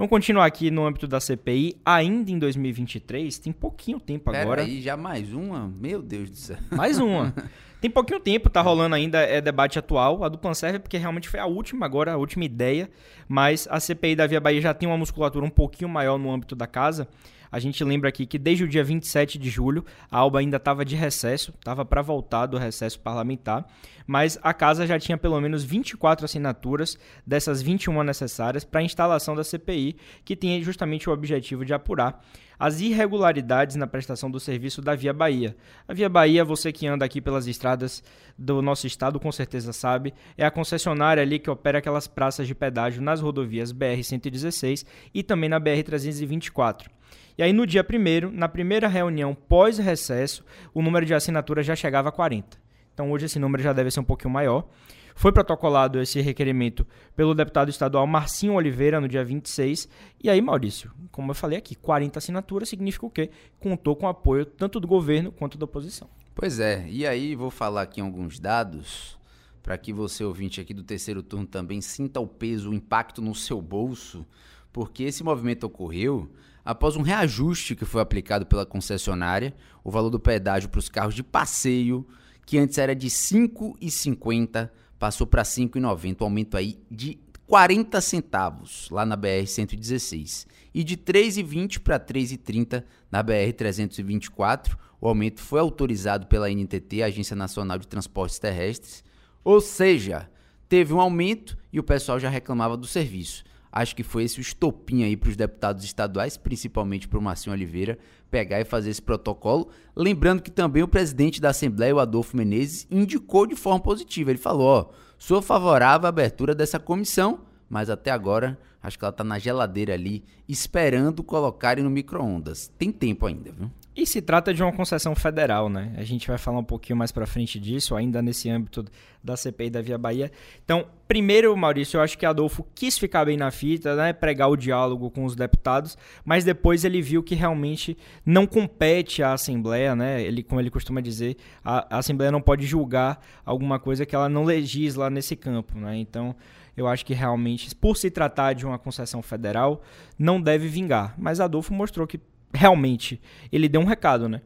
Vamos 0.00 0.08
continuar 0.08 0.46
aqui 0.46 0.70
no 0.70 0.86
âmbito 0.86 1.06
da 1.06 1.20
CPI, 1.20 1.76
ainda 1.84 2.30
em 2.30 2.38
2023, 2.38 3.38
tem 3.38 3.52
pouquinho 3.52 4.00
tempo 4.00 4.30
Pera 4.30 4.42
agora. 4.42 4.62
aí, 4.62 4.80
já 4.80 4.96
mais 4.96 5.30
uma? 5.30 5.70
Meu 5.78 6.00
Deus 6.00 6.30
do 6.30 6.36
céu. 6.36 6.56
Mais 6.70 6.98
uma. 6.98 7.34
Tem 7.82 7.90
pouquinho 7.90 8.20
tempo, 8.20 8.50
tá 8.50 8.60
rolando 8.60 8.94
ainda 8.94 9.20
é 9.20 9.40
debate 9.40 9.78
atual. 9.78 10.22
A 10.22 10.28
do 10.28 10.36
Plan 10.36 10.52
serve 10.52 10.78
porque 10.78 10.98
realmente 10.98 11.30
foi 11.30 11.40
a 11.40 11.46
última 11.46 11.86
agora, 11.86 12.12
a 12.12 12.16
última 12.16 12.44
ideia. 12.44 12.90
Mas 13.26 13.66
a 13.70 13.80
CPI 13.80 14.16
da 14.16 14.26
Via 14.26 14.38
Bahia 14.38 14.60
já 14.60 14.74
tem 14.74 14.86
uma 14.86 14.98
musculatura 14.98 15.46
um 15.46 15.50
pouquinho 15.50 15.88
maior 15.88 16.18
no 16.18 16.30
âmbito 16.30 16.54
da 16.54 16.66
casa. 16.66 17.08
A 17.50 17.58
gente 17.58 17.82
lembra 17.82 18.08
aqui 18.08 18.26
que 18.26 18.38
desde 18.38 18.64
o 18.64 18.68
dia 18.68 18.84
27 18.84 19.38
de 19.38 19.50
julho, 19.50 19.84
a 20.10 20.18
Alba 20.18 20.38
ainda 20.38 20.56
estava 20.56 20.84
de 20.84 20.94
recesso, 20.94 21.52
estava 21.58 21.84
para 21.84 22.02
voltar 22.02 22.46
do 22.46 22.58
recesso 22.58 23.00
parlamentar, 23.00 23.66
mas 24.06 24.38
a 24.42 24.54
casa 24.54 24.86
já 24.86 24.98
tinha 24.98 25.18
pelo 25.18 25.40
menos 25.40 25.64
24 25.64 26.24
assinaturas 26.24 26.96
dessas 27.26 27.60
21 27.60 28.02
necessárias 28.02 28.64
para 28.64 28.80
a 28.80 28.84
instalação 28.84 29.34
da 29.34 29.42
CPI, 29.42 29.96
que 30.24 30.36
tem 30.36 30.62
justamente 30.62 31.08
o 31.08 31.12
objetivo 31.12 31.64
de 31.64 31.74
apurar 31.74 32.22
as 32.60 32.78
irregularidades 32.78 33.74
na 33.76 33.86
prestação 33.86 34.30
do 34.30 34.38
serviço 34.38 34.82
da 34.82 34.94
Via 34.94 35.14
Bahia. 35.14 35.56
A 35.88 35.94
Via 35.94 36.10
Bahia, 36.10 36.44
você 36.44 36.70
que 36.70 36.86
anda 36.86 37.06
aqui 37.06 37.18
pelas 37.18 37.46
estradas 37.46 38.02
do 38.36 38.60
nosso 38.60 38.86
estado 38.86 39.18
com 39.18 39.32
certeza 39.32 39.72
sabe, 39.72 40.12
é 40.36 40.44
a 40.44 40.50
concessionária 40.50 41.22
ali 41.22 41.38
que 41.38 41.48
opera 41.48 41.78
aquelas 41.78 42.06
praças 42.06 42.46
de 42.46 42.54
pedágio 42.54 43.00
nas 43.00 43.22
rodovias 43.22 43.72
BR-116 43.72 44.84
e 45.14 45.22
também 45.22 45.48
na 45.48 45.58
BR-324. 45.58 46.99
E 47.36 47.42
aí 47.42 47.52
no 47.52 47.66
dia 47.66 47.82
primeiro, 47.82 48.30
na 48.30 48.48
primeira 48.48 48.88
reunião 48.88 49.34
pós-recesso, 49.34 50.44
o 50.74 50.82
número 50.82 51.06
de 51.06 51.14
assinaturas 51.14 51.64
já 51.64 51.74
chegava 51.74 52.08
a 52.08 52.12
40. 52.12 52.58
Então 52.92 53.10
hoje 53.10 53.26
esse 53.26 53.38
número 53.38 53.62
já 53.62 53.72
deve 53.72 53.90
ser 53.90 54.00
um 54.00 54.04
pouquinho 54.04 54.32
maior. 54.32 54.66
Foi 55.14 55.32
protocolado 55.32 56.00
esse 56.00 56.20
requerimento 56.20 56.86
pelo 57.14 57.34
deputado 57.34 57.68
estadual 57.68 58.06
Marcinho 58.06 58.54
Oliveira 58.54 59.00
no 59.00 59.08
dia 59.08 59.24
26. 59.24 59.88
E 60.22 60.30
aí, 60.30 60.40
Maurício, 60.40 60.90
como 61.10 61.30
eu 61.30 61.34
falei 61.34 61.58
aqui, 61.58 61.74
40 61.74 62.18
assinaturas 62.18 62.68
significa 62.68 63.04
o 63.06 63.10
quê? 63.10 63.30
Contou 63.58 63.94
com 63.94 64.08
apoio 64.08 64.46
tanto 64.46 64.80
do 64.80 64.88
governo 64.88 65.30
quanto 65.30 65.58
da 65.58 65.64
oposição. 65.64 66.08
Pois 66.34 66.58
é, 66.58 66.86
e 66.88 67.06
aí 67.06 67.34
vou 67.34 67.50
falar 67.50 67.82
aqui 67.82 68.00
alguns 68.00 68.38
dados 68.38 69.18
para 69.62 69.76
que 69.76 69.92
você, 69.92 70.24
ouvinte 70.24 70.60
aqui 70.60 70.72
do 70.72 70.82
terceiro 70.82 71.22
turno, 71.22 71.46
também 71.46 71.80
sinta 71.80 72.18
o 72.18 72.26
peso, 72.26 72.70
o 72.70 72.74
impacto 72.74 73.20
no 73.20 73.34
seu 73.34 73.60
bolso, 73.60 74.26
porque 74.72 75.02
esse 75.02 75.22
movimento 75.22 75.64
ocorreu 75.64 76.30
após 76.64 76.96
um 76.96 77.02
reajuste 77.02 77.74
que 77.74 77.84
foi 77.84 78.00
aplicado 78.00 78.46
pela 78.46 78.66
concessionária, 78.66 79.54
o 79.82 79.90
valor 79.90 80.10
do 80.10 80.20
pedágio 80.20 80.68
para 80.68 80.78
os 80.78 80.88
carros 80.88 81.14
de 81.14 81.22
passeio, 81.22 82.06
que 82.44 82.58
antes 82.58 82.78
era 82.78 82.94
de 82.94 83.06
R$ 83.06 83.12
5,50, 83.12 84.70
passou 84.98 85.26
para 85.26 85.42
R$ 85.42 85.48
5,90, 85.48 86.20
um 86.20 86.24
aumento 86.24 86.56
aí 86.56 86.78
de 86.90 87.18
40 87.46 88.00
centavos 88.00 88.88
lá 88.90 89.04
na 89.04 89.16
BR-116. 89.16 90.46
E 90.72 90.84
de 90.84 90.94
R$ 90.94 91.02
3,20 91.04 91.80
para 91.80 91.96
R$ 91.96 92.04
3,30 92.04 92.84
na 93.10 93.24
BR-324, 93.24 94.76
o 95.00 95.08
aumento 95.08 95.40
foi 95.40 95.58
autorizado 95.58 96.26
pela 96.26 96.50
NTT, 96.50 97.02
Agência 97.02 97.34
Nacional 97.34 97.78
de 97.78 97.88
Transportes 97.88 98.38
Terrestres, 98.38 99.02
ou 99.42 99.60
seja, 99.60 100.30
teve 100.68 100.92
um 100.92 101.00
aumento 101.00 101.56
e 101.72 101.80
o 101.80 101.82
pessoal 101.82 102.20
já 102.20 102.28
reclamava 102.28 102.76
do 102.76 102.86
serviço. 102.86 103.42
Acho 103.72 103.94
que 103.94 104.02
foi 104.02 104.24
esse 104.24 104.38
o 104.38 104.40
estopim 104.40 105.04
aí 105.04 105.16
para 105.16 105.30
os 105.30 105.36
deputados 105.36 105.84
estaduais, 105.84 106.36
principalmente 106.36 107.06
para 107.06 107.18
o 107.18 107.22
Marcinho 107.22 107.54
Oliveira, 107.54 107.98
pegar 108.30 108.60
e 108.60 108.64
fazer 108.64 108.90
esse 108.90 109.02
protocolo. 109.02 109.68
Lembrando 109.94 110.42
que 110.42 110.50
também 110.50 110.82
o 110.82 110.88
presidente 110.88 111.40
da 111.40 111.50
Assembleia, 111.50 111.94
o 111.94 112.00
Adolfo 112.00 112.36
Menezes, 112.36 112.86
indicou 112.90 113.46
de 113.46 113.54
forma 113.54 113.80
positiva. 113.80 114.30
Ele 114.30 114.38
falou: 114.38 114.66
ó, 114.66 114.86
sou 115.18 115.40
favorável 115.40 116.06
à 116.06 116.08
abertura 116.08 116.54
dessa 116.54 116.78
comissão, 116.78 117.40
mas 117.68 117.88
até 117.88 118.10
agora 118.10 118.58
acho 118.82 118.98
que 118.98 119.04
ela 119.04 119.10
está 119.10 119.22
na 119.22 119.38
geladeira 119.38 119.94
ali, 119.94 120.24
esperando 120.48 121.22
colocarem 121.22 121.84
no 121.84 121.90
micro-ondas. 121.90 122.72
Tem 122.78 122.90
tempo 122.90 123.26
ainda, 123.26 123.52
viu? 123.52 123.70
E 123.94 124.06
se 124.06 124.22
trata 124.22 124.54
de 124.54 124.62
uma 124.62 124.72
concessão 124.72 125.16
federal, 125.16 125.68
né? 125.68 125.92
A 125.96 126.04
gente 126.04 126.28
vai 126.28 126.38
falar 126.38 126.60
um 126.60 126.64
pouquinho 126.64 126.96
mais 126.96 127.10
para 127.10 127.26
frente 127.26 127.58
disso, 127.58 127.96
ainda 127.96 128.22
nesse 128.22 128.48
âmbito 128.48 128.84
da 129.22 129.36
CPI 129.36 129.68
da 129.68 129.82
Via 129.82 129.98
Bahia. 129.98 130.30
Então, 130.64 130.86
primeiro, 131.08 131.54
Maurício, 131.56 131.98
eu 131.98 132.02
acho 132.02 132.16
que 132.16 132.24
Adolfo 132.24 132.64
quis 132.72 132.96
ficar 132.96 133.24
bem 133.24 133.36
na 133.36 133.50
fita, 133.50 133.96
né? 133.96 134.12
Pregar 134.12 134.48
o 134.48 134.56
diálogo 134.56 135.10
com 135.10 135.24
os 135.24 135.34
deputados, 135.34 135.98
mas 136.24 136.44
depois 136.44 136.84
ele 136.84 137.02
viu 137.02 137.20
que 137.20 137.34
realmente 137.34 137.98
não 138.24 138.46
compete 138.46 139.24
à 139.24 139.32
Assembleia, 139.32 139.96
né? 139.96 140.22
Ele, 140.22 140.44
como 140.44 140.60
ele 140.60 140.70
costuma 140.70 141.00
dizer, 141.00 141.36
a, 141.64 141.96
a 141.96 141.98
Assembleia 141.98 142.30
não 142.30 142.40
pode 142.40 142.64
julgar 142.66 143.20
alguma 143.44 143.80
coisa 143.80 144.06
que 144.06 144.14
ela 144.14 144.28
não 144.28 144.44
legisla 144.44 145.10
nesse 145.10 145.34
campo, 145.34 145.76
né? 145.76 145.96
Então, 145.96 146.36
eu 146.76 146.86
acho 146.86 147.04
que 147.04 147.12
realmente, 147.12 147.74
por 147.74 147.96
se 147.96 148.08
tratar 148.08 148.52
de 148.52 148.64
uma 148.64 148.78
concessão 148.78 149.20
federal, 149.20 149.82
não 150.16 150.40
deve 150.40 150.68
vingar. 150.68 151.14
Mas 151.18 151.40
Adolfo 151.40 151.74
mostrou 151.74 152.06
que 152.06 152.20
realmente 152.52 153.20
ele 153.50 153.68
deu 153.68 153.80
um 153.80 153.84
recado, 153.84 154.28
né? 154.28 154.42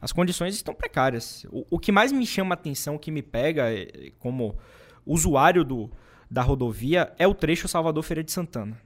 As 0.00 0.12
condições 0.12 0.54
estão 0.54 0.74
precárias. 0.74 1.46
O, 1.50 1.66
o 1.72 1.78
que 1.78 1.92
mais 1.92 2.10
me 2.10 2.26
chama 2.26 2.54
a 2.54 2.58
atenção, 2.58 2.94
o 2.94 2.98
que 2.98 3.10
me 3.10 3.22
pega 3.22 3.72
eh, 3.72 4.12
como 4.18 4.56
usuário 5.04 5.62
do, 5.62 5.90
da 6.30 6.42
rodovia 6.42 7.12
é 7.18 7.26
o 7.26 7.34
trecho 7.34 7.68
Salvador 7.68 8.02
Feira 8.02 8.24
de 8.24 8.32
Santana. 8.32 8.80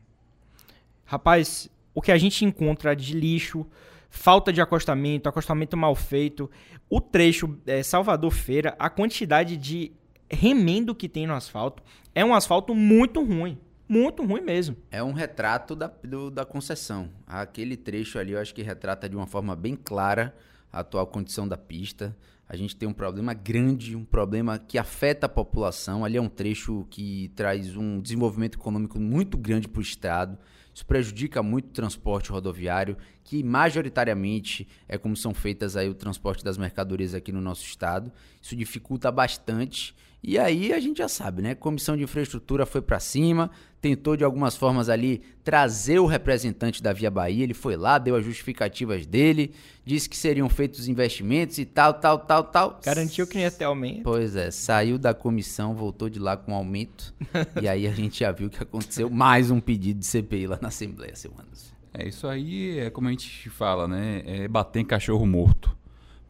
Rapaz, 1.05 1.71
o 1.95 2.03
que 2.03 2.11
a 2.11 2.19
gente 2.19 2.45
encontra 2.45 2.97
de 2.97 3.15
lixo, 3.15 3.65
falta 4.11 4.53
de 4.53 4.61
acostamento, 4.61 5.29
acostamento 5.29 5.77
mal 5.77 5.95
feito, 5.95 6.51
o 6.91 7.01
trecho 7.01 7.59
eh, 7.67 7.83
Salvador 7.83 8.33
Feira, 8.33 8.75
a 8.79 8.91
quantidade 8.91 9.57
de 9.57 9.93
remendo 10.29 10.95
que 10.95 11.09
tem 11.09 11.27
no 11.27 11.35
asfalto, 11.35 11.83
é 12.15 12.25
um 12.25 12.35
asfalto 12.35 12.75
muito 12.75 13.23
ruim. 13.23 13.59
Muito 13.89 14.25
ruim 14.25 14.41
mesmo. 14.41 14.77
É 14.91 15.03
um 15.03 15.13
retrato 15.13 15.77
da, 15.77 15.89
do- 16.03 16.31
da 16.31 16.45
concessão. 16.45 17.11
Aquele 17.27 17.77
trecho 17.77 18.19
ali 18.19 18.33
eu 18.33 18.41
acho 18.41 18.55
que 18.55 18.63
retrata 18.63 19.09
de 19.09 19.17
uma 19.17 19.27
forma 19.27 19.55
bem 19.55 19.77
clara 19.77 20.35
a 20.73 20.81
atual 20.81 21.07
condição 21.07 21.47
da 21.47 21.57
pista. 21.57 22.17
A 22.49 22.57
gente 22.57 22.77
tem 22.77 22.89
um 22.89 22.93
problema 22.93 23.33
grande, 23.33 23.95
um 23.97 24.05
problema 24.05 24.59
que 24.59 24.77
afeta 24.79 25.27
a 25.27 25.29
população. 25.29 26.05
Ali 26.05 26.17
é 26.17 26.21
um 26.21 26.29
trecho 26.29 26.87
que 26.91 27.31
traz 27.35 27.77
um 27.77 28.01
desenvolvimento 28.01 28.59
econômico 28.59 28.99
muito 28.99 29.37
grande 29.39 29.69
para 29.69 29.79
o 29.79 29.83
Estado. 29.83 30.39
Isso 30.75 30.85
prejudica 30.85 31.43
muito 31.43 31.67
o 31.67 31.73
transporte 31.73 32.31
rodoviário, 32.31 32.97
que 33.23 33.43
majoritariamente 33.45 34.67
é 34.89 34.99
como 34.99 35.17
são 35.17 35.33
feitas 35.33 35.77
aí 35.77 35.89
o 35.89 35.95
transporte 35.95 36.45
das 36.45 36.59
mercadorias 36.59 37.15
aqui 37.15 37.31
no 37.31 37.41
nosso 37.41 37.65
estado. 37.65 38.13
Isso 38.43 38.57
dificulta 38.57 39.11
bastante 39.13 39.95
e 40.27 40.39
aí 40.39 40.73
a 40.73 40.81
gente 40.81 40.99
já 40.99 41.09
sabe, 41.09 41.43
né? 41.43 41.55
Comissão 41.55 41.99
de 41.99 42.03
Infraestrutura 42.03 42.65
foi 42.65 42.81
para 42.81 42.99
cima, 42.99 43.51
tentou 43.79 44.17
de 44.17 44.25
algumas 44.25 44.57
formas 44.57 44.89
ali 44.89 45.21
trazer 45.45 45.99
o 45.99 46.07
representante 46.07 46.83
da 46.83 46.95
Via 46.95 47.11
Bahia, 47.11 47.45
ele 47.45 47.53
foi 47.53 47.77
lá, 47.77 47.99
deu 47.99 48.17
as 48.17 48.25
justificativas 48.25 49.05
dele, 49.05 49.53
disse 49.85 50.09
que 50.09 50.17
seriam 50.17 50.49
feitos 50.49 50.89
investimentos 50.89 51.59
e 51.59 51.67
tal, 51.67 51.93
tal, 51.93 52.19
tal, 52.21 52.45
tal. 52.45 52.81
Garantiu 52.83 53.27
que 53.27 53.35
não 53.35 53.43
ia 53.43 53.51
ter 53.51 53.65
aumento. 53.65 54.03
Pois 54.03 54.35
é, 54.35 54.51
saiu 54.51 54.97
da 54.97 55.13
comissão, 55.13 55.75
voltou 55.75 56.09
de 56.09 56.19
lá 56.19 56.39
com 56.39 56.55
aumento. 56.55 57.15
e 57.61 57.69
aí 57.69 57.87
a 57.87 57.93
gente 57.93 58.21
já 58.21 58.33
viu 58.33 58.49
que 58.49 58.63
aconteceu 58.63 59.11
mais 59.11 59.51
um 59.51 59.61
pedido 59.61 60.01
de 60.01 60.07
CPI 60.07 60.47
lá 60.47 60.59
na 60.59 60.69
Assembleia, 60.69 61.15
seu 61.15 61.33
Anderson. 61.33 61.75
É 61.93 62.09
isso 62.09 62.27
aí, 62.27 62.79
é 62.79 62.89
como 62.89 63.09
a 63.09 63.11
gente 63.11 63.51
fala, 63.51 63.87
né? 63.87 64.23
É 64.25 64.49
bater 64.49 64.81
em 64.81 64.87
cachorro 64.87 65.27
morto 65.27 65.84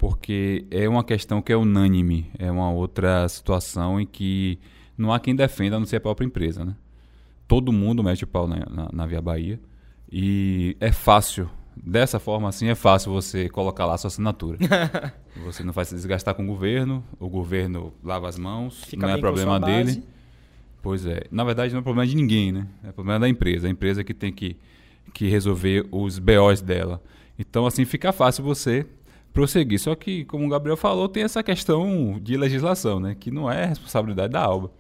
porque 0.04 0.66
é 0.70 0.86
uma 0.86 1.02
questão 1.02 1.40
que 1.40 1.50
é 1.50 1.56
unânime, 1.56 2.30
é 2.38 2.50
uma 2.50 2.70
outra 2.70 3.26
situação 3.26 3.98
em 3.98 4.04
que 4.04 4.58
não 4.98 5.10
há 5.10 5.18
quem 5.18 5.34
defenda 5.34 5.76
a 5.76 5.78
não 5.78 5.86
ser 5.86 5.96
a 5.96 6.00
própria 6.00 6.26
empresa. 6.26 6.62
Né? 6.62 6.76
Todo 7.48 7.72
mundo 7.72 8.04
mete 8.04 8.22
o 8.22 8.26
pau 8.26 8.46
na, 8.46 8.66
na, 8.68 8.90
na 8.92 9.06
Via 9.06 9.22
Bahia 9.22 9.58
e 10.12 10.76
é 10.78 10.92
fácil, 10.92 11.48
dessa 11.74 12.18
forma 12.18 12.50
assim, 12.50 12.68
é 12.68 12.74
fácil 12.74 13.12
você 13.12 13.48
colocar 13.48 13.86
lá 13.86 13.94
a 13.94 13.96
sua 13.96 14.08
assinatura. 14.08 14.58
você 15.42 15.64
não 15.64 15.72
vai 15.72 15.86
se 15.86 15.94
desgastar 15.94 16.34
com 16.34 16.42
o 16.42 16.46
governo, 16.48 17.02
o 17.18 17.30
governo 17.30 17.90
lava 18.04 18.28
as 18.28 18.38
mãos, 18.38 18.84
Fica 18.84 19.06
não 19.06 19.14
é 19.14 19.16
problema 19.16 19.58
dele. 19.58 20.04
Pois 20.82 21.06
é, 21.06 21.22
na 21.30 21.44
verdade 21.44 21.72
não 21.72 21.80
é 21.80 21.82
problema 21.82 22.06
de 22.06 22.14
ninguém, 22.14 22.52
né? 22.52 22.68
É 22.86 22.92
problema 22.92 23.20
da 23.20 23.28
empresa, 23.28 23.68
a 23.68 23.70
empresa 23.70 24.04
que 24.04 24.12
tem 24.12 24.30
que, 24.30 24.54
que 25.14 25.30
resolver 25.30 25.88
os 25.90 26.18
BOs 26.18 26.60
dela. 26.60 27.02
Então, 27.38 27.64
assim, 27.64 27.86
fica 27.86 28.12
fácil 28.12 28.44
você 28.44 28.86
prosseguir. 29.34 29.80
Só 29.80 29.94
que, 29.94 30.24
como 30.24 30.46
o 30.46 30.48
Gabriel 30.48 30.76
falou, 30.76 31.08
tem 31.08 31.24
essa 31.24 31.42
questão 31.42 32.18
de 32.22 32.36
legislação, 32.36 33.00
né? 33.00 33.14
Que 33.18 33.30
não 33.30 33.50
é 33.50 33.66
responsabilidade 33.66 34.32
da 34.32 34.40
ALBA. 34.40 34.70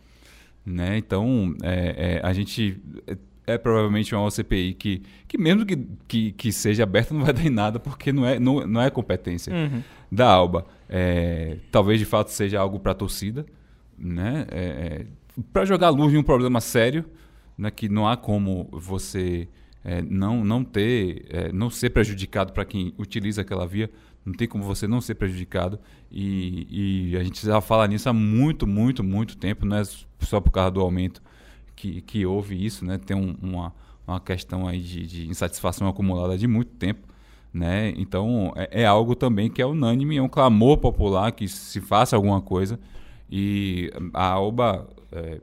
Né? 0.64 0.96
Então, 0.96 1.54
é, 1.62 2.20
é, 2.22 2.26
a 2.26 2.32
gente 2.32 2.80
é, 3.06 3.18
é, 3.46 3.58
provavelmente 3.58 4.14
uma 4.14 4.24
OCPI 4.24 4.72
que, 4.72 5.02
que 5.28 5.36
mesmo 5.36 5.66
que, 5.66 5.76
que, 6.08 6.32
que, 6.32 6.52
seja 6.52 6.84
aberta, 6.84 7.12
não 7.12 7.22
vai 7.22 7.34
dar 7.34 7.44
em 7.44 7.50
nada, 7.50 7.78
porque 7.78 8.10
não 8.12 8.24
é, 8.24 8.38
não, 8.38 8.66
não 8.66 8.80
é 8.80 8.88
competência 8.88 9.52
uhum. 9.52 9.82
da 10.10 10.26
ALBA. 10.26 10.64
É, 10.88 11.58
talvez, 11.70 11.98
de 11.98 12.06
fato, 12.06 12.28
seja 12.28 12.58
algo 12.60 12.78
para 12.78 12.92
a 12.92 12.94
torcida, 12.94 13.44
né? 13.98 14.46
É, 14.50 14.60
é, 14.60 15.06
para 15.52 15.66
jogar 15.66 15.90
luz 15.90 16.14
em 16.14 16.16
um 16.16 16.22
problema 16.22 16.60
sério, 16.60 17.04
né? 17.58 17.70
que 17.70 17.88
não 17.88 18.08
há 18.08 18.16
como 18.16 18.68
você... 18.70 19.48
não, 20.08 20.44
não 20.44 20.62
ter, 20.62 21.26
não 21.52 21.68
ser 21.68 21.90
prejudicado 21.90 22.52
para 22.52 22.64
quem 22.64 22.94
utiliza 22.96 23.42
aquela 23.42 23.66
via, 23.66 23.90
não 24.24 24.32
tem 24.32 24.48
como 24.48 24.64
você 24.64 24.86
não 24.86 25.00
ser 25.00 25.14
prejudicado. 25.16 25.78
E, 26.10 27.10
e, 27.10 27.16
a 27.16 27.22
gente 27.22 27.44
já 27.44 27.60
fala 27.60 27.86
nisso 27.86 28.08
há 28.08 28.12
muito, 28.12 28.66
muito, 28.66 29.04
muito 29.04 29.36
tempo, 29.36 29.66
não 29.66 29.76
é 29.76 29.82
só 30.20 30.40
por 30.40 30.50
causa 30.50 30.70
do 30.70 30.80
aumento 30.80 31.22
que, 31.76 32.00
que 32.00 32.24
houve 32.24 32.64
isso, 32.64 32.84
né? 32.84 32.98
Tem 32.98 33.16
um, 33.16 33.36
uma, 33.42 33.74
uma 34.06 34.20
questão 34.20 34.66
aí 34.66 34.80
de, 34.80 35.06
de, 35.06 35.28
insatisfação 35.28 35.88
acumulada 35.88 36.38
de 36.38 36.46
muito 36.46 36.72
tempo. 36.72 37.06
Né? 37.52 37.90
Então 37.96 38.52
é, 38.56 38.82
é, 38.82 38.86
algo 38.86 39.14
também 39.14 39.48
que 39.48 39.62
é 39.62 39.66
unânime, 39.66 40.16
é 40.16 40.22
um 40.22 40.28
clamor 40.28 40.78
popular 40.78 41.30
que 41.30 41.46
se 41.46 41.80
faça 41.80 42.16
alguma 42.16 42.40
coisa. 42.40 42.80
E 43.30 43.92
a 44.12 44.30
ALBA 44.30 44.88
é, 45.12 45.40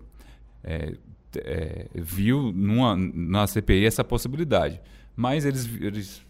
é, 0.63 0.93
é, 1.37 1.87
viu 1.95 2.51
numa, 2.53 2.95
na 2.95 3.47
CPI 3.47 3.85
essa 3.85 4.03
possibilidade. 4.03 4.79
Mas 5.15 5.45
eles, 5.45 5.69
eles 5.81 6.21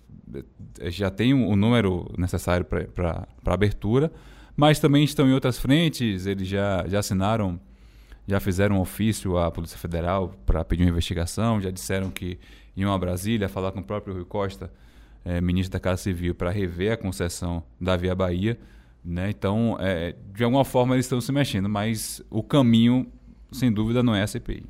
já 0.83 1.09
tem 1.09 1.33
o 1.33 1.55
número 1.55 2.11
necessário 2.17 2.65
para 2.65 3.27
abertura, 3.45 4.11
mas 4.55 4.79
também 4.79 5.03
estão 5.03 5.27
em 5.27 5.33
outras 5.33 5.57
frentes, 5.57 6.25
eles 6.25 6.47
já, 6.47 6.85
já 6.87 6.99
assinaram, 6.99 7.59
já 8.27 8.39
fizeram 8.39 8.77
um 8.77 8.79
ofício 8.81 9.37
à 9.37 9.49
Polícia 9.49 9.77
Federal 9.77 10.35
para 10.45 10.63
pedir 10.63 10.83
uma 10.83 10.89
investigação, 10.89 11.61
já 11.61 11.71
disseram 11.71 12.09
que 12.09 12.39
iam 12.75 12.93
a 12.93 12.97
Brasília 12.97 13.49
falar 13.49 13.71
com 13.71 13.79
o 13.79 13.83
próprio 13.83 14.13
Rui 14.13 14.25
Costa, 14.25 14.71
é, 15.23 15.39
ministro 15.39 15.73
da 15.73 15.79
Casa 15.79 16.01
Civil, 16.01 16.33
para 16.33 16.49
rever 16.49 16.93
a 16.93 16.97
concessão 16.97 17.63
da 17.79 17.95
Via 17.95 18.15
Bahia. 18.15 18.57
Né? 19.03 19.29
Então, 19.29 19.77
é, 19.79 20.15
de 20.33 20.43
alguma 20.43 20.65
forma, 20.65 20.95
eles 20.95 21.05
estão 21.05 21.19
se 21.21 21.31
mexendo, 21.31 21.67
mas 21.67 22.21
o 22.29 22.43
caminho, 22.43 23.07
sem 23.51 23.71
dúvida, 23.71 24.03
não 24.03 24.15
é 24.15 24.23
a 24.23 24.27
CPI. 24.27 24.65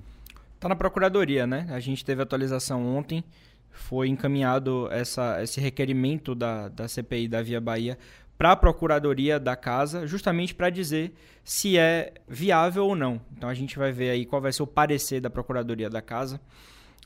Está 0.56 0.70
na 0.70 0.76
Procuradoria, 0.76 1.48
né? 1.48 1.68
A 1.72 1.80
gente 1.80 2.06
teve 2.06 2.22
atualização 2.22 2.86
ontem 2.86 3.24
foi 3.72 4.10
encaminhado 4.10 4.88
essa, 4.92 5.42
esse 5.42 5.60
requerimento 5.60 6.36
da, 6.36 6.70
da 6.70 6.88
CPI 6.88 7.28
da 7.28 7.42
Via 7.42 7.62
Bahia 7.62 7.98
para 8.38 8.54
a 8.54 8.56
Procuradoria 8.56 9.40
da 9.40 9.56
Casa, 9.56 10.08
justamente 10.08 10.56
para 10.56 10.70
dizer 10.70 11.14
se 11.44 11.78
é 11.78 12.14
viável 12.28 12.86
ou 12.86 12.96
não. 12.96 13.22
Então 13.38 13.48
a 13.48 13.54
gente 13.54 13.78
vai 13.78 13.92
ver 13.92 14.10
aí 14.10 14.26
qual 14.26 14.42
vai 14.42 14.52
ser 14.52 14.64
o 14.64 14.68
parecer 14.68 15.22
da 15.22 15.30
Procuradoria 15.30 15.90
da 15.90 16.02
Casa. 16.02 16.42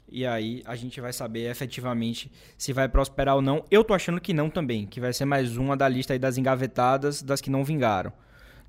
E 0.07 0.25
aí 0.25 0.61
a 0.65 0.75
gente 0.75 1.01
vai 1.01 1.11
saber 1.11 1.49
efetivamente 1.49 2.31
se 2.57 2.71
vai 2.71 2.87
prosperar 2.87 3.35
ou 3.35 3.41
não. 3.41 3.65
Eu 3.69 3.83
tô 3.83 3.93
achando 3.93 4.21
que 4.21 4.33
não 4.33 4.49
também, 4.49 4.85
que 4.85 5.01
vai 5.01 5.11
ser 5.11 5.25
mais 5.25 5.57
uma 5.57 5.75
da 5.75 5.89
lista 5.89 6.13
aí 6.13 6.19
das 6.19 6.37
engavetadas, 6.37 7.21
das 7.21 7.41
que 7.41 7.49
não 7.49 7.65
vingaram. 7.65 8.13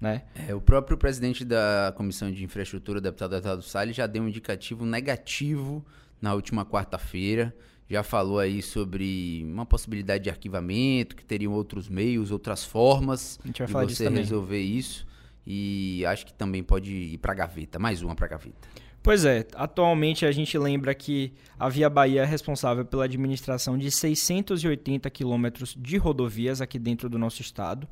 Né? 0.00 0.22
É, 0.48 0.54
o 0.54 0.60
próprio 0.60 0.98
presidente 0.98 1.44
da 1.44 1.94
Comissão 1.96 2.32
de 2.32 2.42
Infraestrutura, 2.44 2.98
o 2.98 3.02
deputado 3.02 3.36
Eduardo 3.36 3.62
Salles, 3.62 3.94
já 3.94 4.06
deu 4.06 4.22
um 4.22 4.28
indicativo 4.28 4.84
negativo 4.84 5.84
na 6.20 6.34
última 6.34 6.64
quarta-feira 6.64 7.54
já 7.88 8.02
falou 8.02 8.38
aí 8.38 8.60
sobre 8.60 9.44
uma 9.44 9.64
possibilidade 9.64 10.24
de 10.24 10.30
arquivamento, 10.30 11.14
que 11.14 11.24
teriam 11.24 11.52
outros 11.52 11.88
meios, 11.88 12.30
outras 12.30 12.64
formas 12.64 13.38
de 13.44 13.62
você 13.64 14.08
resolver 14.08 14.60
isso. 14.60 15.06
E 15.46 16.04
acho 16.06 16.26
que 16.26 16.34
também 16.34 16.62
pode 16.62 16.92
ir 16.92 17.18
para 17.18 17.32
a 17.32 17.34
gaveta, 17.34 17.78
mais 17.78 18.02
uma 18.02 18.14
para 18.14 18.26
a 18.26 18.28
gaveta. 18.30 18.68
Pois 19.06 19.24
é, 19.24 19.46
atualmente 19.54 20.26
a 20.26 20.32
gente 20.32 20.58
lembra 20.58 20.92
que 20.92 21.32
a 21.56 21.68
Via 21.68 21.88
Bahia 21.88 22.22
é 22.22 22.24
responsável 22.24 22.84
pela 22.84 23.04
administração 23.04 23.78
de 23.78 23.88
680 23.88 25.08
quilômetros 25.10 25.76
de 25.78 25.96
rodovias 25.96 26.60
aqui 26.60 26.76
dentro 26.76 27.08
do 27.08 27.16
nosso 27.16 27.40
estado, 27.40 27.86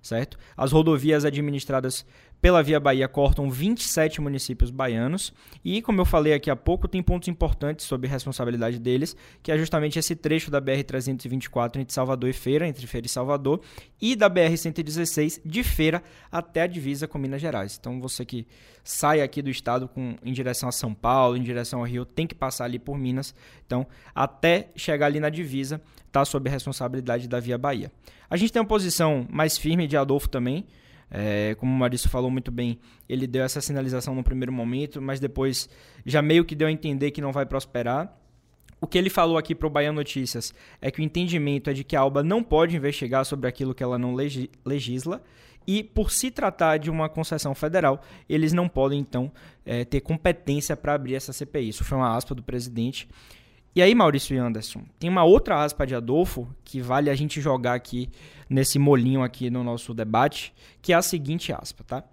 certo? 0.00 0.38
As 0.56 0.70
rodovias 0.70 1.24
administradas 1.24 2.06
pela 2.40 2.62
Via 2.62 2.80
Bahia 2.80 3.06
cortam 3.06 3.50
27 3.50 4.20
municípios 4.20 4.70
baianos 4.70 5.32
e, 5.64 5.82
como 5.82 6.00
eu 6.00 6.04
falei 6.04 6.32
aqui 6.32 6.50
há 6.50 6.56
pouco, 6.56 6.88
tem 6.88 7.02
pontos 7.02 7.28
importantes 7.28 7.84
sobre 7.84 8.08
responsabilidade 8.08 8.78
deles, 8.78 9.14
que 9.42 9.52
é 9.52 9.58
justamente 9.58 9.98
esse 9.98 10.16
trecho 10.16 10.50
da 10.50 10.60
BR-324 10.60 11.76
entre 11.76 11.92
Salvador 11.92 12.30
e 12.30 12.32
Feira, 12.32 12.66
entre 12.66 12.86
Feira 12.86 13.06
e 13.06 13.10
Salvador, 13.10 13.60
e 14.00 14.16
da 14.16 14.30
BR-116 14.30 15.40
de 15.44 15.62
Feira 15.62 16.02
até 16.32 16.62
a 16.62 16.66
divisa 16.66 17.06
com 17.06 17.18
Minas 17.18 17.42
Gerais. 17.42 17.76
Então, 17.78 18.00
você 18.00 18.24
que 18.24 18.46
sai 18.82 19.20
aqui 19.20 19.42
do 19.42 19.50
estado 19.50 19.86
com, 19.86 20.16
em 20.22 20.32
direção 20.32 20.68
a 20.68 20.72
São 20.72 20.94
Paulo, 20.94 21.36
em 21.36 21.42
direção 21.42 21.80
ao 21.80 21.86
Rio, 21.86 22.06
tem 22.06 22.26
que 22.26 22.34
passar 22.34 22.64
ali 22.64 22.78
por 22.78 22.96
Minas. 22.96 23.34
Então, 23.66 23.86
até 24.14 24.70
chegar 24.74 25.06
ali 25.06 25.20
na 25.20 25.28
divisa, 25.28 25.80
está 26.06 26.24
sob 26.24 26.48
responsabilidade 26.48 27.28
da 27.28 27.38
Via 27.38 27.58
Bahia. 27.58 27.92
A 28.28 28.36
gente 28.36 28.52
tem 28.52 28.62
uma 28.62 28.68
posição 28.68 29.26
mais 29.30 29.58
firme 29.58 29.86
de 29.86 29.96
Adolfo 29.96 30.28
também, 30.28 30.64
é, 31.10 31.54
como 31.56 31.72
o 31.72 31.76
Maurício 31.76 32.08
falou 32.08 32.30
muito 32.30 32.50
bem, 32.50 32.78
ele 33.08 33.26
deu 33.26 33.42
essa 33.42 33.60
sinalização 33.60 34.14
no 34.14 34.22
primeiro 34.22 34.52
momento, 34.52 35.02
mas 35.02 35.18
depois 35.18 35.68
já 36.06 36.22
meio 36.22 36.44
que 36.44 36.54
deu 36.54 36.68
a 36.68 36.72
entender 36.72 37.10
que 37.10 37.20
não 37.20 37.32
vai 37.32 37.44
prosperar. 37.44 38.16
O 38.80 38.86
que 38.86 38.96
ele 38.96 39.10
falou 39.10 39.36
aqui 39.36 39.54
para 39.54 39.66
o 39.66 39.70
Bahia 39.70 39.92
Notícias 39.92 40.54
é 40.80 40.90
que 40.90 41.00
o 41.00 41.04
entendimento 41.04 41.68
é 41.68 41.72
de 41.72 41.84
que 41.84 41.94
a 41.94 42.00
Alba 42.00 42.22
não 42.22 42.42
pode 42.42 42.76
investigar 42.76 43.24
sobre 43.26 43.48
aquilo 43.48 43.74
que 43.74 43.82
ela 43.82 43.98
não 43.98 44.14
legisla 44.64 45.22
e, 45.66 45.84
por 45.84 46.10
se 46.10 46.30
tratar 46.30 46.78
de 46.78 46.90
uma 46.90 47.08
concessão 47.08 47.54
federal, 47.54 48.00
eles 48.28 48.52
não 48.52 48.68
podem, 48.68 48.98
então, 48.98 49.30
é, 49.64 49.84
ter 49.84 50.00
competência 50.00 50.76
para 50.76 50.94
abrir 50.94 51.14
essa 51.14 51.32
CPI. 51.32 51.68
Isso 51.68 51.84
foi 51.84 51.98
uma 51.98 52.16
aspa 52.16 52.34
do 52.34 52.42
presidente. 52.42 53.06
E 53.74 53.80
aí, 53.80 53.94
Maurício 53.94 54.34
e 54.34 54.38
Anderson, 54.38 54.82
tem 54.98 55.08
uma 55.08 55.22
outra 55.22 55.62
aspa 55.62 55.86
de 55.86 55.94
Adolfo 55.94 56.48
que 56.64 56.80
vale 56.80 57.08
a 57.08 57.14
gente 57.14 57.40
jogar 57.40 57.74
aqui 57.74 58.10
nesse 58.48 58.80
molinho 58.80 59.22
aqui 59.22 59.48
no 59.48 59.62
nosso 59.62 59.94
debate, 59.94 60.52
que 60.82 60.92
é 60.92 60.96
a 60.96 61.02
seguinte 61.02 61.52
aspa, 61.52 61.84
tá? 61.84 62.04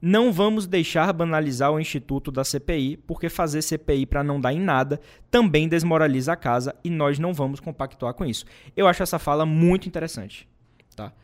Não 0.00 0.30
vamos 0.30 0.66
deixar 0.66 1.10
banalizar 1.14 1.72
o 1.72 1.80
instituto 1.80 2.30
da 2.30 2.44
CPI, 2.44 2.98
porque 2.98 3.30
fazer 3.30 3.62
CPI 3.62 4.04
para 4.04 4.22
não 4.22 4.38
dar 4.38 4.52
em 4.52 4.60
nada 4.60 5.00
também 5.30 5.66
desmoraliza 5.66 6.34
a 6.34 6.36
casa 6.36 6.74
e 6.84 6.90
nós 6.90 7.18
não 7.18 7.32
vamos 7.32 7.60
compactuar 7.60 8.12
com 8.12 8.26
isso. 8.26 8.44
Eu 8.76 8.86
acho 8.86 9.02
essa 9.02 9.18
fala 9.18 9.46
muito 9.46 9.88
interessante, 9.88 10.46
tá? 10.94 11.14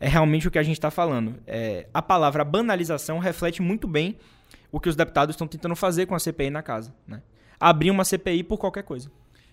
É 0.00 0.08
realmente 0.08 0.48
o 0.48 0.50
que 0.50 0.58
a 0.58 0.62
gente 0.62 0.78
está 0.78 0.90
falando. 0.90 1.36
É, 1.46 1.86
a 1.92 2.00
palavra 2.00 2.42
banalização 2.42 3.18
reflete 3.18 3.60
muito 3.60 3.86
bem 3.86 4.16
o 4.72 4.80
que 4.80 4.88
os 4.88 4.96
deputados 4.96 5.34
estão 5.34 5.46
tentando 5.46 5.76
fazer 5.76 6.06
com 6.06 6.14
a 6.14 6.18
CPI 6.18 6.48
na 6.48 6.62
casa, 6.62 6.94
né? 7.06 7.22
Abrir 7.60 7.90
uma 7.90 8.02
CPI 8.02 8.42
por 8.44 8.56
qualquer 8.56 8.82
coisa. 8.82 9.10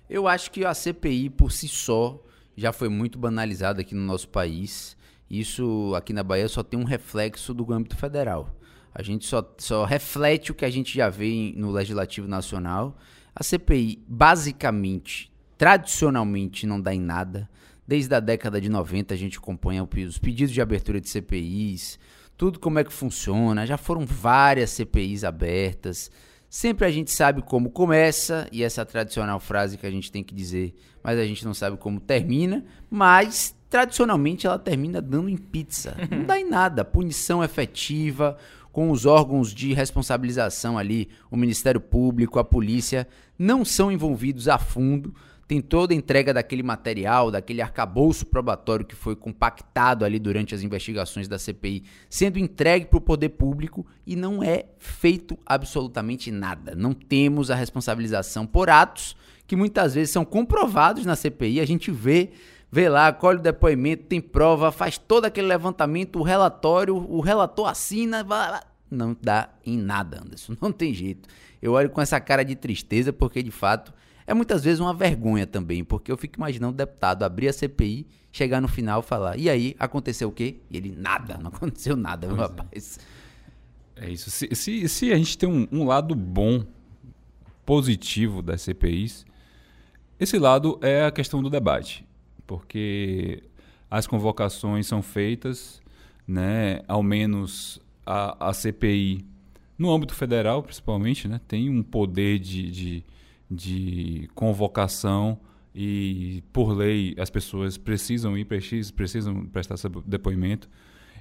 Eu 0.09 0.27
acho 0.27 0.49
que 0.49 0.65
a 0.65 0.73
CPI 0.73 1.29
por 1.29 1.51
si 1.51 1.67
só 1.67 2.19
já 2.57 2.73
foi 2.73 2.89
muito 2.89 3.19
banalizada 3.19 3.81
aqui 3.81 3.93
no 3.93 4.01
nosso 4.01 4.27
país 4.27 4.97
Isso 5.29 5.93
aqui 5.95 6.11
na 6.11 6.23
Bahia 6.23 6.49
só 6.49 6.63
tem 6.63 6.79
um 6.79 6.83
reflexo 6.83 7.53
do 7.53 7.71
âmbito 7.71 7.95
federal. 7.95 8.55
A 8.93 9.03
gente 9.03 9.27
só, 9.27 9.47
só 9.59 9.85
reflete 9.85 10.51
o 10.51 10.55
que 10.55 10.65
a 10.65 10.69
gente 10.69 10.95
já 10.95 11.07
vê 11.07 11.53
no 11.55 11.69
Legislativo 11.69 12.27
Nacional. 12.27 12.97
A 13.35 13.43
CPI, 13.43 14.03
basicamente, 14.07 15.31
tradicionalmente, 15.55 16.65
não 16.65 16.81
dá 16.81 16.93
em 16.93 16.99
nada. 16.99 17.47
Desde 17.87 18.13
a 18.15 18.19
década 18.19 18.59
de 18.59 18.69
90 18.69 19.13
a 19.13 19.17
gente 19.17 19.37
acompanha 19.37 19.83
os 19.83 20.17
pedidos 20.17 20.51
de 20.51 20.61
abertura 20.61 20.99
de 20.99 21.09
CPIs, 21.09 21.99
tudo 22.35 22.59
como 22.59 22.79
é 22.79 22.83
que 22.83 22.91
funciona. 22.91 23.67
Já 23.67 23.77
foram 23.77 24.05
várias 24.05 24.71
CPIs 24.71 25.23
abertas. 25.23 26.11
Sempre 26.49 26.85
a 26.87 26.91
gente 26.91 27.11
sabe 27.11 27.43
como 27.43 27.69
começa, 27.69 28.47
e 28.51 28.63
essa 28.63 28.83
tradicional 28.83 29.39
frase 29.39 29.77
que 29.77 29.85
a 29.85 29.91
gente 29.91 30.11
tem 30.11 30.23
que 30.23 30.33
dizer, 30.33 30.73
mas 31.03 31.19
a 31.19 31.25
gente 31.25 31.45
não 31.45 31.53
sabe 31.53 31.77
como 31.77 31.99
termina. 31.99 32.65
Mas 32.89 33.55
tradicionalmente 33.69 34.47
ela 34.47 34.57
termina 34.57 34.99
dando 34.99 35.29
em 35.29 35.37
pizza. 35.37 35.95
Não 36.09 36.23
dá 36.25 36.39
em 36.39 36.49
nada. 36.49 36.83
Punição 36.83 37.43
efetiva, 37.43 38.35
com 38.71 38.89
os 38.89 39.05
órgãos 39.05 39.53
de 39.53 39.73
responsabilização 39.73 40.77
ali, 40.77 41.09
o 41.29 41.37
Ministério 41.37 41.79
Público, 41.79 42.39
a 42.39 42.43
polícia, 42.43 43.07
não 43.37 43.63
são 43.63 43.91
envolvidos 43.91 44.47
a 44.47 44.57
fundo. 44.57 45.13
Tem 45.49 45.61
toda 45.61 45.95
a 45.95 45.97
entrega 45.97 46.31
daquele 46.31 46.61
material, 46.61 47.31
daquele 47.31 47.59
arcabouço 47.59 48.23
probatório 48.27 48.85
que 48.85 48.93
foi 48.93 49.15
compactado 49.15 50.05
ali 50.05 50.19
durante 50.19 50.53
as 50.53 50.61
investigações 50.61 51.27
da 51.27 51.39
CPI, 51.39 51.85
sendo 52.07 52.37
entregue 52.37 52.85
para 52.85 52.99
o 52.99 53.01
poder 53.01 53.29
público 53.29 53.83
e 54.05 54.15
não 54.15 54.43
é 54.43 54.65
feito 54.77 55.39
absolutamente 55.43 56.29
nada. 56.29 56.75
Não 56.75 56.93
temos 56.93 57.49
a 57.49 57.55
responsabilização 57.55 58.45
por 58.45 58.69
atos 58.69 59.17
que 59.47 59.55
muitas 59.55 59.95
vezes 59.95 60.11
são 60.11 60.23
comprovados 60.23 61.03
na 61.03 61.15
CPI. 61.15 61.59
A 61.59 61.65
gente 61.65 61.89
vê 61.89 62.29
vê 62.71 62.87
lá, 62.87 63.11
colhe 63.11 63.39
o 63.39 63.41
depoimento, 63.41 64.03
tem 64.03 64.21
prova, 64.21 64.71
faz 64.71 64.99
todo 64.99 65.25
aquele 65.25 65.47
levantamento, 65.47 66.19
o 66.19 66.21
relatório, 66.21 66.95
o 66.95 67.21
relator 67.21 67.67
assina, 67.67 68.23
não 68.91 69.17
dá 69.19 69.49
em 69.65 69.79
nada, 69.79 70.21
Anderson, 70.23 70.53
não 70.61 70.71
tem 70.71 70.93
jeito. 70.93 71.27
Eu 71.59 71.71
olho 71.71 71.89
com 71.89 71.99
essa 71.99 72.19
cara 72.19 72.45
de 72.45 72.55
tristeza 72.55 73.11
porque 73.11 73.41
de 73.41 73.49
fato 73.49 73.91
é 74.29 74.33
muitas 74.33 74.63
vezes 74.63 74.79
uma 74.79 74.93
vergonha 74.93 75.47
também, 75.47 75.83
porque 75.83 76.11
eu 76.11 76.17
fico 76.17 76.37
imaginando 76.37 76.73
o 76.73 76.77
deputado 76.77 77.23
abrir 77.23 77.47
a 77.47 77.53
CPI, 77.53 78.07
chegar 78.31 78.61
no 78.61 78.67
final 78.67 79.01
e 79.01 79.03
falar: 79.03 79.37
"E 79.37 79.49
aí, 79.49 79.75
aconteceu 79.79 80.29
o 80.29 80.31
quê?" 80.31 80.57
E 80.69 80.77
ele 80.77 80.93
nada, 80.95 81.37
não 81.37 81.49
aconteceu 81.49 81.95
nada, 81.95 82.27
meu 82.27 82.37
é. 82.37 82.39
rapaz. 82.39 82.99
É. 83.95 84.05
é 84.05 84.09
isso. 84.11 84.29
Se, 84.29 84.49
se, 84.53 84.87
se, 84.87 85.11
a 85.11 85.17
gente 85.17 85.37
tem 85.37 85.49
um, 85.49 85.67
um 85.71 85.85
lado 85.85 86.15
bom, 86.15 86.63
positivo 87.65 88.41
das 88.41 88.61
CPIs, 88.61 89.25
esse 90.19 90.37
lado 90.37 90.79
é 90.81 91.05
a 91.05 91.11
questão 91.11 91.41
do 91.41 91.49
debate 91.49 92.07
porque 92.49 93.43
as 93.91 94.07
convocações 94.07 94.87
são 94.87 95.03
feitas, 95.03 95.79
né, 96.27 96.81
ao 96.87 97.03
menos 97.03 97.79
a, 98.03 98.49
a 98.49 98.53
CPI, 98.53 99.23
no 99.77 99.93
âmbito 99.93 100.15
federal 100.15 100.63
principalmente, 100.63 101.27
né, 101.27 101.39
tem 101.47 101.69
um 101.69 101.83
poder 101.83 102.39
de, 102.39 102.71
de, 102.71 103.03
de 103.49 104.29
convocação 104.35 105.39
e, 105.73 106.43
por 106.51 106.71
lei, 106.71 107.15
as 107.17 107.29
pessoas 107.29 107.77
precisam 107.77 108.37
ir, 108.37 108.45
precisam 108.45 109.45
prestar 109.45 109.77
seu 109.77 109.89
depoimento. 110.05 110.69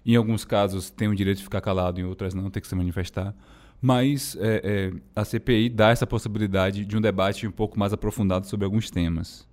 Em 0.04 0.16
alguns 0.16 0.44
casos, 0.44 0.90
tem 0.90 1.08
o 1.08 1.14
direito 1.14 1.38
de 1.38 1.44
ficar 1.44 1.60
calado, 1.60 2.00
em 2.00 2.04
outras 2.04 2.34
não, 2.34 2.50
tem 2.50 2.60
que 2.60 2.68
se 2.68 2.74
manifestar. 2.74 3.34
Mas 3.80 4.36
é, 4.40 4.60
é, 4.64 4.92
a 5.14 5.24
CPI 5.24 5.68
dá 5.68 5.90
essa 5.90 6.06
possibilidade 6.06 6.84
de 6.84 6.96
um 6.96 7.00
debate 7.00 7.46
um 7.46 7.52
pouco 7.52 7.78
mais 7.78 7.92
aprofundado 7.92 8.46
sobre 8.46 8.64
alguns 8.64 8.90
temas 8.90 9.46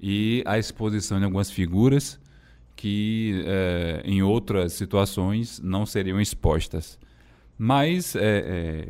e 0.00 0.42
a 0.44 0.58
exposição 0.58 1.18
de 1.18 1.24
algumas 1.24 1.50
figuras 1.50 2.20
que 2.76 3.44
é, 3.46 4.02
em 4.04 4.22
outras 4.22 4.72
situações 4.72 5.60
não 5.60 5.86
seriam 5.86 6.20
expostas. 6.20 6.98
Mas 7.56 8.16
é, 8.16 8.20
é, 8.22 8.88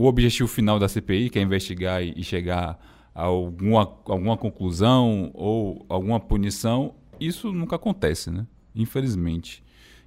o 0.00 0.06
objetivo 0.06 0.48
final 0.48 0.78
da 0.78 0.88
CPI, 0.88 1.28
que 1.28 1.38
é 1.38 1.42
investigar 1.42 2.02
e, 2.02 2.24
chegar 2.24 2.78
a 3.14 3.24
alguma, 3.24 3.82
alguma 4.06 4.34
conclusão 4.34 5.30
ou 5.34 5.84
alguma 5.90 6.18
punição, 6.18 6.94
isso 7.20 7.52
nunca 7.52 7.76
acontece, 7.76 8.30
né? 8.30 8.46
infelizmente. 8.74 9.62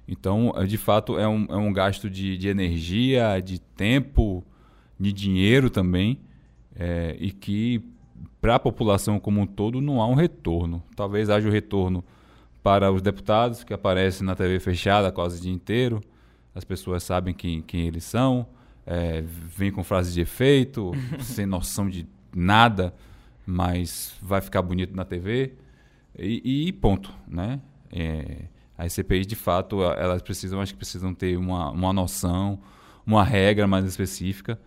Então, 0.08 0.52
é, 0.56 0.64
de 0.64 0.76
fato, 0.76 1.16
é 1.16 1.28
um, 1.28 1.46
é 1.48 1.56
um 1.56 1.72
gasto 1.72 2.10
de, 2.10 2.36
de 2.36 2.48
energia, 2.48 3.40
de 3.40 3.60
tempo, 3.60 4.44
de 4.98 5.12
dinheiro 5.12 5.70
também, 5.70 6.18
é, 6.74 7.16
e 7.20 7.30
que 7.30 7.80
para 8.40 8.56
a 8.56 8.58
população 8.58 9.20
como 9.20 9.40
um 9.40 9.46
todo 9.46 9.80
não 9.80 10.02
há 10.02 10.08
um 10.08 10.14
retorno. 10.14 10.82
Talvez 10.96 11.30
haja 11.30 11.46
o 11.46 11.50
um 11.50 11.52
retorno 11.52 12.04
para 12.64 12.90
os 12.90 13.00
deputados 13.00 13.62
que 13.62 13.72
aparecem 13.72 14.26
na 14.26 14.34
TV 14.34 14.58
fechada 14.58 15.12
quase 15.12 15.38
o 15.38 15.40
dia 15.40 15.52
inteiro. 15.52 16.00
As 16.52 16.64
pessoas 16.64 17.04
sabem 17.04 17.32
quem, 17.32 17.62
quem 17.62 17.86
eles 17.86 18.02
são, 18.02 18.44
é, 18.86 19.22
vêm 19.22 19.70
com 19.70 19.82
frases 19.82 20.14
de 20.14 20.20
efeito, 20.20 20.92
sem 21.20 21.46
noção 21.46 21.88
de 21.88 22.06
nada, 22.34 22.94
mas 23.46 24.14
vai 24.20 24.40
ficar 24.40 24.62
bonito 24.62 24.94
na 24.94 25.04
TV 25.04 25.54
e, 26.18 26.68
e 26.68 26.72
ponto, 26.72 27.12
né? 27.26 27.60
É, 27.92 28.44
as 28.76 28.92
CPIs, 28.92 29.26
de 29.26 29.36
fato, 29.36 29.82
elas 29.82 30.20
precisam, 30.20 30.60
acho 30.60 30.72
que 30.72 30.78
precisam 30.78 31.14
ter 31.14 31.36
uma, 31.36 31.70
uma 31.70 31.92
noção, 31.92 32.58
uma 33.06 33.22
regra 33.22 33.66
mais 33.66 33.84
específica 33.84 34.58